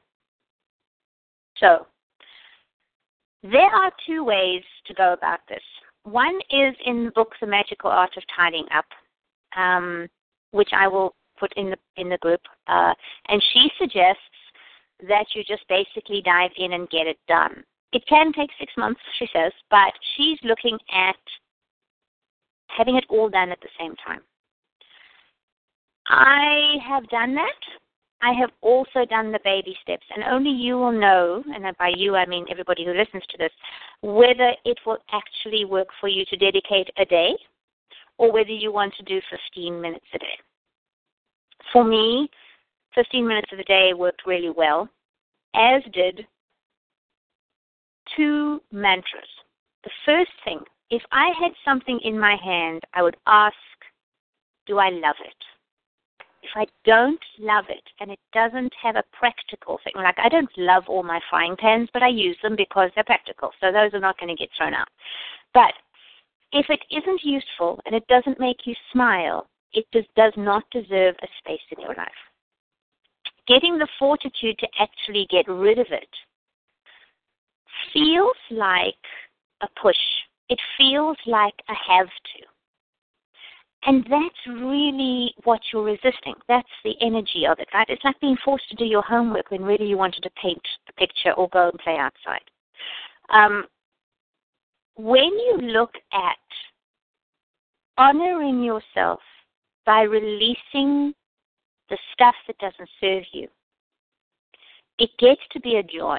So, 1.59 1.89
there 3.43 3.74
are 3.74 3.91
two 4.07 4.22
ways 4.22 4.62
to 4.87 4.95
go 4.95 5.14
about 5.14 5.41
this. 5.49 5.59
One 6.07 6.38
is 6.50 6.76
in 6.84 7.07
the 7.07 7.11
book 7.11 7.32
The 7.40 7.48
Magical 7.48 7.90
Art 7.90 8.16
of 8.16 8.22
Tidying 8.34 8.66
Up, 8.72 8.84
um, 9.57 10.07
which 10.52 10.70
I 10.72 10.86
will 10.86 11.16
put 11.36 11.52
in 11.57 11.70
the 11.70 11.76
in 11.96 12.09
the 12.09 12.18
group. 12.18 12.40
Uh, 12.68 12.94
and 13.26 13.42
she 13.52 13.68
suggests 13.76 14.20
that 15.09 15.26
you 15.34 15.42
just 15.42 15.66
basically 15.68 16.22
dive 16.24 16.52
in 16.59 16.74
and 16.74 16.88
get 16.90 17.09
it 17.09 17.18
done. 17.26 17.64
It 17.92 18.07
can 18.09 18.32
take 18.32 18.50
six 18.57 18.72
months, 18.78 19.00
she 19.18 19.26
says, 19.32 19.50
but 19.68 19.92
she's 20.16 20.38
looking 20.44 20.78
at 20.92 21.16
having 22.68 22.94
it 22.94 23.04
all 23.09 23.28
done 23.28 23.50
at 23.50 23.61
the 23.61 23.68
same 23.76 23.96
time. 24.07 24.20
I 26.07 26.76
have 26.86 27.09
done 27.09 27.34
that. 27.34 27.61
I 28.22 28.32
have 28.40 28.50
also 28.62 29.04
done 29.04 29.30
the 29.30 29.40
baby 29.44 29.76
steps, 29.82 30.06
and 30.14 30.24
only 30.24 30.50
you 30.50 30.78
will 30.78 30.92
know, 30.92 31.44
and 31.54 31.64
by 31.76 31.92
you 31.94 32.16
I 32.16 32.26
mean 32.26 32.46
everybody 32.50 32.84
who 32.84 32.94
listens 32.94 33.24
to 33.28 33.38
this, 33.38 33.52
whether 34.02 34.52
it 34.64 34.78
will 34.86 34.98
actually 35.12 35.64
work 35.64 35.88
for 36.00 36.08
you 36.08 36.24
to 36.30 36.36
dedicate 36.36 36.88
a 36.98 37.04
day 37.04 37.36
or 38.18 38.32
whether 38.32 38.50
you 38.50 38.72
want 38.72 38.94
to 38.94 39.02
do 39.04 39.20
15 39.54 39.80
minutes 39.80 40.06
a 40.14 40.18
day. 40.18 40.38
For 41.72 41.84
me, 41.84 42.30
15 42.94 43.26
minutes 43.26 43.48
of 43.52 43.58
the 43.58 43.64
day 43.64 43.92
worked 43.94 44.22
really 44.26 44.50
well, 44.50 44.88
as 45.54 45.82
did 45.92 46.26
two 48.16 48.60
mantras. 48.72 49.28
The 49.84 49.90
first 50.04 50.30
thing, 50.44 50.60
if 50.90 51.02
I 51.12 51.32
had 51.38 51.52
something 51.64 52.00
in 52.02 52.18
my 52.18 52.36
hand, 52.42 52.82
I 52.94 53.02
would 53.02 53.16
ask, 53.26 53.54
Do 54.66 54.78
I 54.78 54.88
love 54.90 55.16
it? 55.24 55.55
I 56.57 56.66
don't 56.86 57.20
love 57.38 57.66
it 57.68 57.82
and 58.00 58.11
it 58.11 58.18
doesn't 58.32 58.72
have 58.82 58.96
a 58.96 59.04
practical 59.12 59.78
thing, 59.84 59.92
like 59.96 60.18
I 60.18 60.30
don't 60.30 60.50
love 60.57 60.84
all 60.88 61.02
my 61.02 61.20
frying 61.28 61.54
pans, 61.57 61.90
but 61.92 62.02
I 62.02 62.09
use 62.09 62.36
them 62.42 62.57
because 62.57 62.90
they're 62.94 63.04
practical, 63.04 63.50
so 63.61 63.70
those 63.70 63.92
are 63.92 64.00
not 64.00 64.18
going 64.18 64.34
to 64.34 64.40
get 64.40 64.48
thrown 64.57 64.72
out. 64.72 64.88
But 65.52 65.74
if 66.52 66.66
it 66.70 66.80
isn't 66.90 67.22
useful 67.22 67.78
and 67.84 67.94
it 67.94 68.07
doesn't 68.09 68.40
make 68.40 68.66
you 68.66 68.74
smile, 68.90 69.48
it 69.74 69.84
just 69.92 70.09
does 70.16 70.32
not 70.38 70.64
deserve 70.70 71.14
a 71.22 71.28
space 71.38 71.61
in 71.76 71.82
your 71.82 71.94
life. 71.94 72.09
Getting 73.46 73.78
the 73.78 73.88
fortitude 73.98 74.59
to 74.59 74.68
actually 74.80 75.26
get 75.30 75.46
rid 75.48 75.78
of 75.78 75.86
it 75.90 76.09
feels 77.92 78.36
like 78.50 78.94
a 79.62 79.68
push. 79.80 79.96
It 80.48 80.59
feels 80.78 81.16
like 81.26 81.54
a 81.68 81.74
have 81.92 82.07
to. 82.07 82.55
And 83.87 84.05
that's 84.11 84.61
really 84.61 85.32
what 85.45 85.61
you're 85.72 85.84
resisting. 85.84 86.34
That's 86.49 86.68
the 86.84 86.95
energy 87.01 87.47
of 87.49 87.61
it, 87.61 87.68
right? 87.72 87.87
It's 87.89 88.03
like 88.05 88.18
being 88.20 88.37
forced 88.45 88.68
to 88.70 88.76
do 88.76 88.84
your 88.84 89.03
homework 89.03 89.53
when 89.53 89.62
really 89.62 89.87
you 89.87 89.97
wanted 89.97 90.22
to 90.24 90.30
paint 90.43 90.61
a 90.89 90.93
picture 90.95 91.32
or 91.32 91.49
go 91.51 91.70
and 91.70 91.78
play 91.78 91.97
outside. 91.97 92.43
Um, 93.30 93.64
when 94.97 95.24
you 95.32 95.59
look 95.62 95.93
at 96.12 96.37
honoring 97.97 98.62
yourself 98.62 99.20
by 99.84 100.03
releasing 100.03 101.14
the 101.89 101.99
stuff 102.12 102.34
that 102.49 102.59
doesn't 102.59 102.91
serve 103.01 103.22
you, 103.32 103.47
it 104.99 105.11
gets 105.20 105.43
to 105.53 105.61
be 105.61 105.76
a 105.76 105.82
joy. 105.82 106.18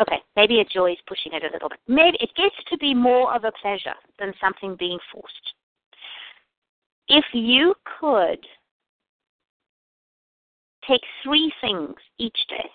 Okay, 0.00 0.22
maybe 0.34 0.60
a 0.60 0.64
joy 0.64 0.92
is 0.92 0.98
pushing 1.06 1.32
it 1.32 1.42
a 1.42 1.52
little 1.52 1.68
bit. 1.68 1.80
Maybe 1.88 2.16
it 2.20 2.30
gets 2.36 2.54
to 2.70 2.78
be 2.78 2.94
more 2.94 3.34
of 3.34 3.44
a 3.44 3.52
pleasure 3.60 3.96
than 4.18 4.32
something 4.40 4.76
being 4.76 4.98
forced. 5.12 5.54
If 7.08 7.24
you 7.32 7.74
could 8.00 8.44
take 10.86 11.00
three 11.22 11.52
things 11.60 11.94
each 12.18 12.38
day, 12.48 12.68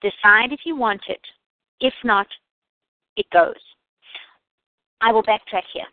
decide 0.00 0.52
if 0.52 0.60
you 0.64 0.76
want 0.76 1.02
it. 1.08 1.20
If 1.80 1.94
not, 2.04 2.26
it 3.16 3.26
goes. 3.32 3.54
I 5.00 5.12
will 5.12 5.22
backtrack 5.22 5.62
here. 5.72 5.86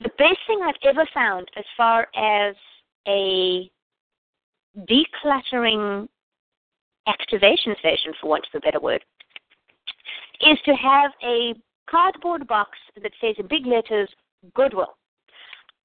The 0.00 0.10
best 0.18 0.38
thing 0.46 0.60
I've 0.64 0.74
ever 0.84 1.06
found 1.14 1.48
as 1.56 1.64
far 1.76 2.08
as 2.16 2.56
a 3.06 3.70
decluttering 4.76 6.08
activation 7.06 7.74
station, 7.78 8.12
for 8.20 8.28
want 8.28 8.46
of 8.52 8.58
a 8.58 8.64
better 8.64 8.80
word, 8.80 9.04
is 10.40 10.58
to 10.64 10.72
have 10.72 11.12
a 11.22 11.54
cardboard 11.88 12.46
box 12.48 12.70
that 13.00 13.12
says 13.20 13.36
in 13.38 13.46
big 13.48 13.66
letters, 13.66 14.08
Goodwill. 14.54 14.96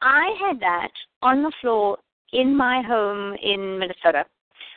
I 0.02 0.36
had 0.40 0.60
that 0.60 0.92
on 1.22 1.44
the 1.44 1.52
floor 1.62 1.98
in 2.34 2.56
my 2.56 2.82
home 2.82 3.36
in 3.42 3.80
Minnesota, 3.80 4.26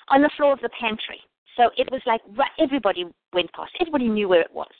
on 0.08 0.22
the 0.22 0.30
floor 0.36 0.52
of 0.52 0.60
the 0.60 0.70
pantry. 0.80 1.20
So 1.56 1.70
it 1.76 1.90
was 1.90 2.00
like 2.06 2.20
everybody 2.58 3.06
went 3.32 3.52
past. 3.52 3.72
Everybody 3.80 4.08
knew 4.08 4.28
where 4.28 4.40
it 4.40 4.52
was. 4.52 4.70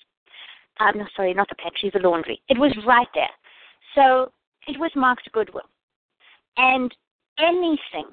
Um, 0.79 0.99
no, 0.99 1.05
sorry, 1.15 1.35
not 1.35 1.49
the 1.49 1.57
pantry, 1.57 1.91
the 1.93 2.09
laundry. 2.09 2.41
It 2.49 2.59
was 2.59 2.73
right 2.87 3.09
there. 3.15 3.29
So 3.95 4.33
it 4.67 4.79
was 4.79 4.91
marked 4.95 5.31
Goodwill. 5.33 5.69
And 6.57 6.95
anything, 7.39 8.09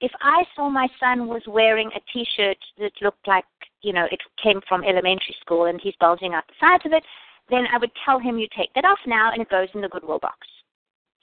if 0.00 0.10
I 0.22 0.44
saw 0.56 0.68
my 0.68 0.88
son 0.98 1.28
was 1.28 1.42
wearing 1.46 1.90
a 1.94 2.00
T-shirt 2.12 2.56
that 2.78 2.92
looked 3.00 3.28
like, 3.28 3.44
you 3.82 3.92
know, 3.92 4.06
it 4.10 4.20
came 4.42 4.60
from 4.68 4.82
elementary 4.82 5.36
school 5.40 5.66
and 5.66 5.80
he's 5.80 5.94
bulging 6.00 6.34
out 6.34 6.44
the 6.48 6.54
sides 6.58 6.86
of 6.86 6.92
it, 6.92 7.04
then 7.48 7.64
I 7.72 7.78
would 7.78 7.90
tell 8.04 8.18
him, 8.18 8.38
you 8.38 8.48
take 8.56 8.72
that 8.74 8.84
off 8.84 8.98
now 9.06 9.30
and 9.32 9.42
it 9.42 9.50
goes 9.50 9.68
in 9.74 9.82
the 9.82 9.88
Goodwill 9.88 10.18
box. 10.18 10.38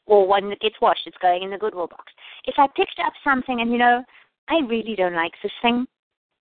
Or 0.07 0.25
one 0.25 0.49
that 0.49 0.61
gets 0.61 0.81
washed, 0.81 1.05
it's 1.05 1.17
going 1.21 1.43
in 1.43 1.51
the 1.51 1.57
Goodwill 1.57 1.87
box. 1.87 2.11
If 2.45 2.55
I 2.57 2.67
picked 2.75 2.99
up 3.05 3.13
something 3.23 3.61
and, 3.61 3.71
you 3.71 3.77
know, 3.77 4.03
I 4.49 4.59
really 4.65 4.95
don't 4.95 5.13
like 5.13 5.33
this 5.43 5.51
thing, 5.61 5.85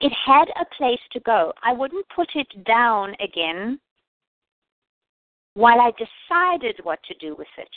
it 0.01 0.13
had 0.25 0.49
a 0.61 0.65
place 0.77 1.01
to 1.13 1.21
go. 1.21 1.53
I 1.63 1.73
wouldn't 1.73 2.07
put 2.15 2.29
it 2.35 2.65
down 2.65 3.15
again 3.21 3.81
while 5.55 5.81
I 5.81 5.91
decided 5.93 6.81
what 6.83 7.01
to 7.05 7.15
do 7.15 7.35
with 7.37 7.49
it. 7.59 7.69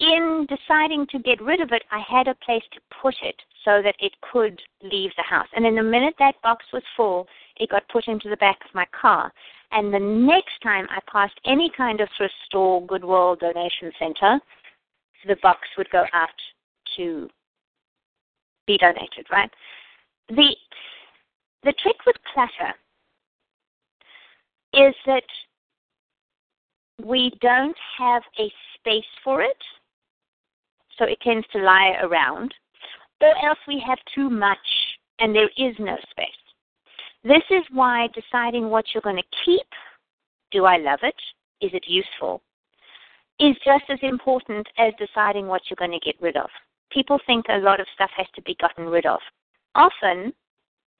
In 0.00 0.48
deciding 0.48 1.06
to 1.12 1.18
get 1.20 1.40
rid 1.40 1.60
of 1.60 1.70
it, 1.70 1.84
I 1.92 2.02
had 2.08 2.26
a 2.26 2.34
place 2.44 2.62
to 2.72 2.80
put 3.00 3.14
it 3.22 3.36
so 3.64 3.82
that 3.84 3.94
it 4.00 4.12
could 4.32 4.60
leave 4.82 5.10
the 5.16 5.22
house. 5.22 5.46
And 5.54 5.64
in 5.64 5.76
the 5.76 5.82
minute 5.82 6.14
that 6.18 6.42
box 6.42 6.64
was 6.72 6.82
full, 6.96 7.28
it 7.58 7.70
got 7.70 7.88
put 7.88 8.08
into 8.08 8.28
the 8.28 8.36
back 8.38 8.58
of 8.64 8.74
my 8.74 8.86
car. 8.98 9.32
And 9.70 9.94
the 9.94 10.00
next 10.00 10.60
time 10.62 10.86
I 10.90 10.98
passed 11.10 11.38
any 11.46 11.70
kind 11.76 12.00
of 12.00 12.08
thrift 12.16 12.34
store, 12.46 12.84
Goodwill, 12.84 13.36
donation 13.36 13.92
center, 13.98 14.40
the 15.26 15.36
box 15.42 15.60
would 15.76 15.90
go 15.90 16.04
out 16.12 16.28
to 16.96 17.28
be 18.66 18.78
donated, 18.78 19.26
right? 19.30 19.50
The 20.28 20.54
the 21.64 21.72
trick 21.80 21.96
with 22.06 22.16
clutter 22.32 22.74
is 24.74 24.94
that 25.06 25.22
we 27.04 27.32
don't 27.40 27.76
have 27.98 28.22
a 28.38 28.50
space 28.74 29.04
for 29.22 29.42
it, 29.42 29.56
so 30.98 31.04
it 31.04 31.20
tends 31.20 31.46
to 31.52 31.58
lie 31.58 31.96
around, 32.02 32.52
or 33.20 33.34
else 33.44 33.58
we 33.68 33.82
have 33.86 33.98
too 34.14 34.28
much 34.28 34.58
and 35.18 35.34
there 35.34 35.50
is 35.56 35.74
no 35.78 35.96
space. 36.10 36.26
This 37.24 37.42
is 37.50 37.62
why 37.70 38.08
deciding 38.14 38.68
what 38.68 38.84
you're 38.92 39.02
going 39.02 39.16
to 39.16 39.44
keep, 39.44 39.66
do 40.50 40.64
I 40.64 40.78
love 40.78 40.98
it? 41.02 41.14
Is 41.60 41.70
it 41.72 41.84
useful? 41.86 42.42
Is 43.40 43.56
just 43.64 43.84
as 43.88 43.98
important 44.02 44.66
as 44.78 44.92
deciding 44.98 45.46
what 45.46 45.62
you're 45.68 45.76
going 45.76 45.98
to 45.98 46.04
get 46.04 46.20
rid 46.20 46.36
of. 46.36 46.48
People 46.90 47.18
think 47.26 47.46
a 47.48 47.58
lot 47.58 47.80
of 47.80 47.86
stuff 47.94 48.10
has 48.16 48.26
to 48.34 48.42
be 48.42 48.54
gotten 48.60 48.86
rid 48.86 49.06
of. 49.06 49.18
Often, 49.74 50.32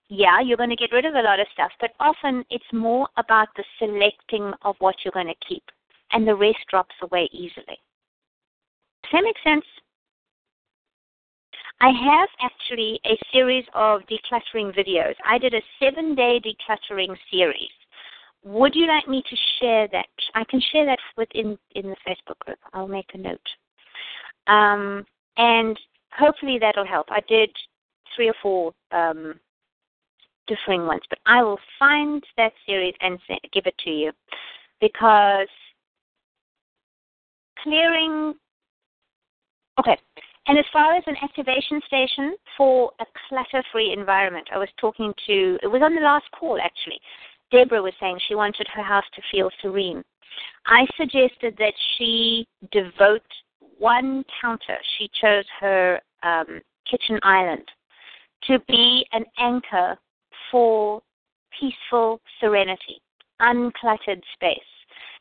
yeah, 0.08 0.40
you're 0.40 0.56
going 0.56 0.70
to 0.70 0.76
get 0.76 0.92
rid 0.92 1.04
of 1.04 1.14
a 1.14 1.22
lot 1.22 1.40
of 1.40 1.46
stuff, 1.52 1.70
but 1.80 1.92
often 2.00 2.44
it's 2.50 2.72
more 2.72 3.08
about 3.16 3.48
the 3.56 3.64
selecting 3.78 4.52
of 4.62 4.76
what 4.78 4.96
you're 5.04 5.12
going 5.12 5.26
to 5.26 5.46
keep, 5.46 5.62
and 6.12 6.26
the 6.26 6.34
rest 6.34 6.58
drops 6.70 6.94
away 7.02 7.28
easily. 7.32 7.78
Does 9.02 9.12
that 9.12 9.24
make 9.24 9.36
sense? 9.44 9.64
I 11.80 11.90
have 11.90 12.28
actually 12.40 13.00
a 13.06 13.18
series 13.32 13.64
of 13.74 14.02
decluttering 14.02 14.76
videos. 14.76 15.14
I 15.26 15.38
did 15.38 15.54
a 15.54 15.62
seven 15.80 16.14
day 16.14 16.40
decluttering 16.40 17.16
series. 17.30 17.70
Would 18.44 18.74
you 18.74 18.86
like 18.88 19.08
me 19.08 19.22
to 19.28 19.36
share 19.60 19.88
that? 19.88 20.06
I 20.34 20.44
can 20.44 20.60
share 20.72 20.86
that 20.86 20.98
within 21.16 21.58
in 21.74 21.90
the 21.90 21.96
Facebook 22.06 22.38
group. 22.40 22.58
I'll 22.72 22.88
make 22.88 23.10
a 23.14 23.18
note. 23.18 23.38
Um, 24.48 25.04
and 25.36 25.78
hopefully 26.12 26.58
that'll 26.60 26.86
help. 26.86 27.06
I 27.10 27.20
did 27.28 27.50
three 28.16 28.28
or 28.28 28.34
four 28.42 28.72
um, 28.90 29.38
differing 30.46 30.86
ones, 30.86 31.02
but 31.08 31.20
I 31.26 31.42
will 31.42 31.58
find 31.78 32.22
that 32.36 32.52
series 32.66 32.94
and 33.00 33.18
give 33.52 33.66
it 33.66 33.78
to 33.84 33.90
you 33.90 34.12
because 34.80 35.48
clearing. 37.62 38.34
Okay, 39.78 39.96
and 40.48 40.58
as 40.58 40.64
far 40.72 40.94
as 40.94 41.04
an 41.06 41.16
activation 41.22 41.80
station 41.86 42.36
for 42.56 42.92
a 43.00 43.04
clutter 43.28 43.62
free 43.70 43.94
environment, 43.96 44.48
I 44.52 44.58
was 44.58 44.68
talking 44.80 45.14
to, 45.26 45.58
it 45.62 45.68
was 45.68 45.82
on 45.82 45.94
the 45.94 46.00
last 46.00 46.26
call 46.38 46.58
actually. 46.60 47.00
Deborah 47.52 47.82
was 47.82 47.92
saying 48.00 48.18
she 48.26 48.34
wanted 48.34 48.66
her 48.74 48.82
house 48.82 49.04
to 49.14 49.22
feel 49.30 49.50
serene. 49.60 50.02
I 50.66 50.86
suggested 50.96 51.54
that 51.58 51.74
she 51.96 52.46
devote 52.72 53.22
one 53.78 54.24
counter, 54.40 54.76
she 54.96 55.10
chose 55.20 55.44
her 55.60 56.00
um, 56.22 56.60
kitchen 56.90 57.20
island, 57.22 57.64
to 58.44 58.58
be 58.66 59.06
an 59.12 59.24
anchor 59.38 59.96
for 60.50 61.02
peaceful 61.58 62.20
serenity, 62.40 63.00
uncluttered 63.40 64.22
space. 64.34 64.58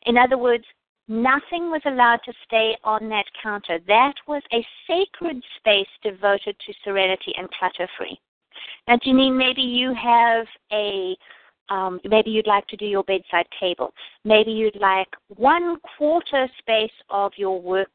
In 0.06 0.16
other 0.16 0.38
words, 0.38 0.64
Nothing 1.08 1.70
was 1.70 1.82
allowed 1.84 2.20
to 2.24 2.32
stay 2.46 2.76
on 2.84 3.08
that 3.08 3.26
counter. 3.42 3.78
That 3.86 4.14
was 4.28 4.42
a 4.52 4.64
sacred 4.86 5.42
space 5.58 5.88
devoted 6.02 6.56
to 6.58 6.72
serenity 6.84 7.34
and 7.36 7.50
clutter 7.50 7.88
free. 7.98 8.18
Now, 8.86 8.96
Janine, 8.96 9.36
maybe 9.36 9.62
you 9.62 9.92
have 9.94 10.46
a 10.72 11.16
um, 11.72 12.00
maybe 12.04 12.30
you'd 12.30 12.46
like 12.46 12.66
to 12.66 12.76
do 12.76 12.84
your 12.84 13.02
bedside 13.04 13.46
table. 13.58 13.94
Maybe 14.24 14.52
you'd 14.52 14.76
like 14.76 15.08
one 15.28 15.76
quarter 15.96 16.46
space 16.58 16.92
of 17.08 17.32
your 17.36 17.60
work 17.60 17.88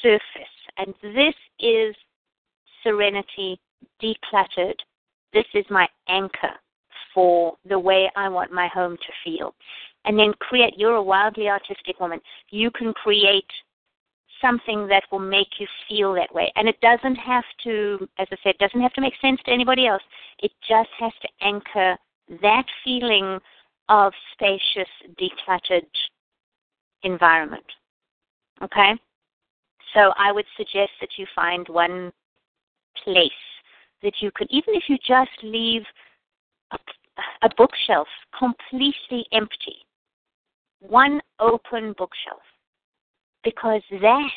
surface. 0.00 0.56
And 0.78 0.94
this 1.02 1.34
is 1.58 1.94
serenity 2.82 3.60
decluttered. 4.02 4.76
This 5.34 5.44
is 5.52 5.66
my 5.68 5.86
anchor 6.08 6.54
for 7.12 7.56
the 7.68 7.78
way 7.78 8.10
I 8.16 8.30
want 8.30 8.52
my 8.52 8.68
home 8.68 8.96
to 8.96 9.12
feel 9.22 9.54
and 10.06 10.18
then 10.18 10.32
create. 10.40 10.74
You're 10.78 10.94
a 10.94 11.02
wildly 11.02 11.48
artistic 11.48 12.00
woman. 12.00 12.20
You 12.48 12.70
can 12.70 12.94
create 12.94 13.52
something 14.40 14.86
that 14.86 15.02
will 15.12 15.18
make 15.18 15.48
you 15.58 15.66
feel 15.86 16.14
that 16.14 16.34
way. 16.34 16.50
And 16.56 16.66
it 16.66 16.80
doesn't 16.80 17.16
have 17.16 17.44
to, 17.64 18.08
as 18.18 18.28
I 18.32 18.36
said, 18.42 18.54
doesn't 18.58 18.80
have 18.80 18.94
to 18.94 19.02
make 19.02 19.12
sense 19.20 19.40
to 19.44 19.52
anybody 19.52 19.86
else. 19.86 20.02
It 20.38 20.52
just 20.66 20.88
has 20.98 21.12
to 21.20 21.28
anchor 21.42 21.98
that 22.42 22.64
feeling 22.84 23.38
of 23.88 24.12
spacious, 24.32 24.88
decluttered 25.20 25.86
environment. 27.02 27.64
Okay? 28.62 28.92
So 29.94 30.12
I 30.16 30.32
would 30.32 30.46
suggest 30.56 30.92
that 31.00 31.10
you 31.16 31.26
find 31.34 31.68
one 31.68 32.12
place 33.02 33.30
that 34.02 34.14
you 34.20 34.30
could, 34.34 34.48
even 34.50 34.74
if 34.74 34.84
you 34.88 34.96
just 35.06 35.30
leave 35.42 35.82
a, 36.72 36.78
a 37.42 37.48
bookshelf 37.56 38.08
completely 38.38 39.26
empty, 39.32 39.76
one 40.80 41.20
open 41.38 41.94
bookshelf 41.98 42.42
because 43.44 43.82
that 43.90 44.30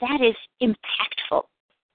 that 0.00 0.20
is 0.22 0.36
impactful. 0.62 1.42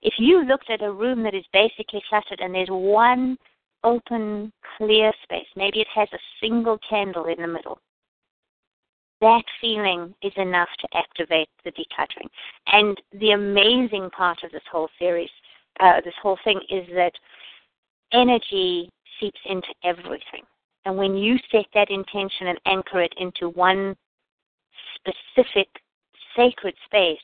If 0.01 0.13
you 0.19 0.45
looked 0.45 0.69
at 0.69 0.83
a 0.83 0.91
room 0.91 1.23
that 1.23 1.33
is 1.33 1.45
basically 1.51 2.03
cluttered 2.07 2.39
and 2.39 2.53
there's 2.53 2.69
one 2.69 3.37
open, 3.85 4.51
clear 4.77 5.13
space, 5.23 5.47
maybe 5.55 5.79
it 5.79 5.87
has 5.93 6.09
a 6.11 6.19
single 6.41 6.77
candle 6.89 7.25
in 7.25 7.41
the 7.41 7.47
middle, 7.47 7.79
that 9.21 9.43
feeling 9.61 10.13
is 10.21 10.33
enough 10.35 10.69
to 10.79 10.87
activate 10.93 11.47
the 11.63 11.71
decluttering. 11.71 12.27
And 12.67 12.99
the 13.19 13.31
amazing 13.31 14.09
part 14.09 14.43
of 14.43 14.51
this 14.51 14.61
whole 14.69 14.89
series, 14.99 15.29
uh, 15.79 16.01
this 16.03 16.13
whole 16.21 16.37
thing, 16.43 16.59
is 16.69 16.85
that 16.95 17.13
energy 18.11 18.89
seeps 19.19 19.39
into 19.45 19.69
everything. 19.83 20.43
And 20.85 20.97
when 20.97 21.15
you 21.15 21.37
set 21.51 21.65
that 21.73 21.89
intention 21.89 22.47
and 22.47 22.59
anchor 22.65 23.01
it 23.01 23.13
into 23.17 23.49
one 23.49 23.95
specific 24.95 25.67
sacred 26.35 26.75
space, 26.85 27.17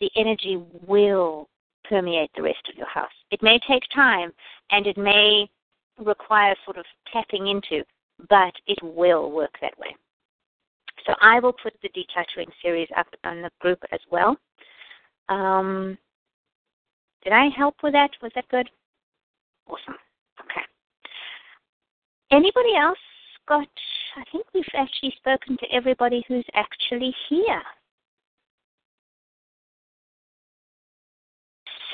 the 0.00 0.10
energy 0.16 0.62
will 0.86 1.48
permeate 1.88 2.30
the 2.34 2.42
rest 2.42 2.68
of 2.68 2.76
your 2.76 2.88
house. 2.88 3.12
It 3.30 3.42
may 3.42 3.58
take 3.68 3.82
time 3.94 4.32
and 4.70 4.86
it 4.86 4.96
may 4.96 5.48
require 5.98 6.54
sort 6.64 6.78
of 6.78 6.84
tapping 7.12 7.48
into, 7.48 7.84
but 8.28 8.52
it 8.66 8.78
will 8.82 9.30
work 9.30 9.54
that 9.60 9.78
way. 9.78 9.94
So 11.06 11.14
I 11.20 11.40
will 11.40 11.52
put 11.52 11.74
the 11.82 11.88
decluttering 11.90 12.48
series 12.62 12.88
up 12.96 13.06
on 13.24 13.42
the 13.42 13.50
group 13.60 13.78
as 13.92 14.00
well. 14.10 14.36
Um, 15.28 15.96
did 17.22 17.32
I 17.32 17.48
help 17.56 17.76
with 17.82 17.92
that? 17.92 18.10
Was 18.22 18.32
that 18.34 18.48
good? 18.48 18.68
Awesome. 19.68 19.96
Okay. 20.40 20.62
Anybody 22.30 22.76
else 22.76 22.98
got? 23.48 23.68
I 24.16 24.24
think 24.32 24.46
we've 24.54 24.64
actually 24.74 25.14
spoken 25.16 25.56
to 25.58 25.66
everybody 25.72 26.24
who's 26.26 26.46
actually 26.54 27.14
here. 27.28 27.62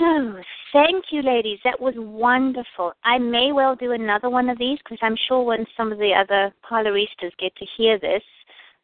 Thank 0.72 1.06
you, 1.10 1.22
ladies. 1.22 1.58
That 1.64 1.80
was 1.80 1.94
wonderful. 1.96 2.92
I 3.04 3.18
may 3.18 3.52
well 3.52 3.76
do 3.76 3.92
another 3.92 4.30
one 4.30 4.48
of 4.48 4.58
these 4.58 4.78
because 4.78 4.98
I'm 5.02 5.16
sure 5.28 5.42
when 5.42 5.66
some 5.76 5.92
of 5.92 5.98
the 5.98 6.12
other 6.12 6.52
parloristas 6.68 7.36
get 7.38 7.54
to 7.56 7.66
hear 7.76 7.98
this, 7.98 8.22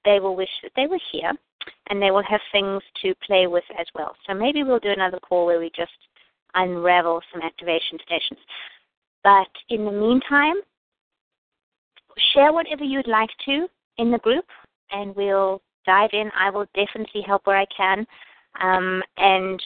they 0.04 0.20
will 0.20 0.36
wish 0.36 0.50
that 0.62 0.72
they 0.76 0.86
were 0.86 1.00
here 1.10 1.32
and 1.90 2.00
they 2.00 2.10
will 2.10 2.22
have 2.28 2.40
things 2.52 2.82
to 3.02 3.14
play 3.26 3.46
with 3.46 3.64
as 3.78 3.86
well. 3.94 4.14
So 4.26 4.34
maybe 4.34 4.62
we'll 4.62 4.78
do 4.78 4.90
another 4.90 5.18
call 5.18 5.46
where 5.46 5.58
we 5.58 5.70
just 5.74 5.92
unravel 6.54 7.20
some 7.32 7.42
activation 7.42 7.98
stations. 8.04 8.40
But 9.24 9.48
in 9.68 9.84
the 9.84 9.92
meantime, 9.92 10.56
share 12.32 12.52
whatever 12.52 12.84
you'd 12.84 13.08
like 13.08 13.30
to 13.46 13.66
in 13.98 14.10
the 14.10 14.18
group, 14.18 14.44
and 14.92 15.14
we'll 15.16 15.60
dive 15.84 16.10
in. 16.12 16.30
I 16.38 16.50
will 16.50 16.66
definitely 16.74 17.22
help 17.26 17.46
where 17.46 17.58
I 17.58 17.66
can. 17.76 18.06
Um, 18.60 19.02
and 19.16 19.62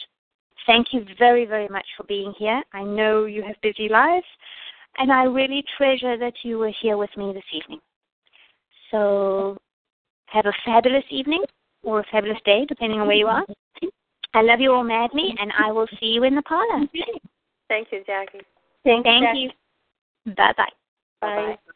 thank 0.65 0.87
you 0.93 1.05
very, 1.17 1.45
very 1.45 1.67
much 1.67 1.85
for 1.97 2.03
being 2.03 2.33
here. 2.37 2.61
I 2.73 2.83
know 2.83 3.25
you 3.25 3.43
have 3.43 3.55
busy 3.61 3.89
lives, 3.89 4.25
and 4.97 5.11
I 5.11 5.23
really 5.23 5.63
treasure 5.77 6.17
that 6.17 6.33
you 6.43 6.57
were 6.59 6.71
here 6.81 6.97
with 6.97 7.09
me 7.17 7.33
this 7.33 7.43
evening. 7.53 7.79
So 8.91 9.57
have 10.27 10.45
a 10.45 10.53
fabulous 10.65 11.03
evening 11.09 11.43
or 11.83 11.99
a 11.99 12.05
fabulous 12.11 12.39
day, 12.45 12.65
depending 12.67 12.99
on 12.99 13.07
where 13.07 13.15
you 13.15 13.27
are. 13.27 13.45
I 14.33 14.41
love 14.41 14.59
you 14.59 14.73
all 14.73 14.83
madly, 14.83 15.35
and 15.39 15.51
I 15.57 15.71
will 15.71 15.87
see 15.99 16.07
you 16.07 16.23
in 16.23 16.35
the 16.35 16.41
parlor. 16.41 16.87
Thank 17.69 17.87
you, 17.91 18.03
Jackie. 18.05 18.41
Thank, 18.83 19.05
Thank 19.05 19.37
you. 19.37 19.49
Bye 20.25 20.53
bye. 20.57 20.65
Bye. 21.21 21.55
Bye. 21.65 21.71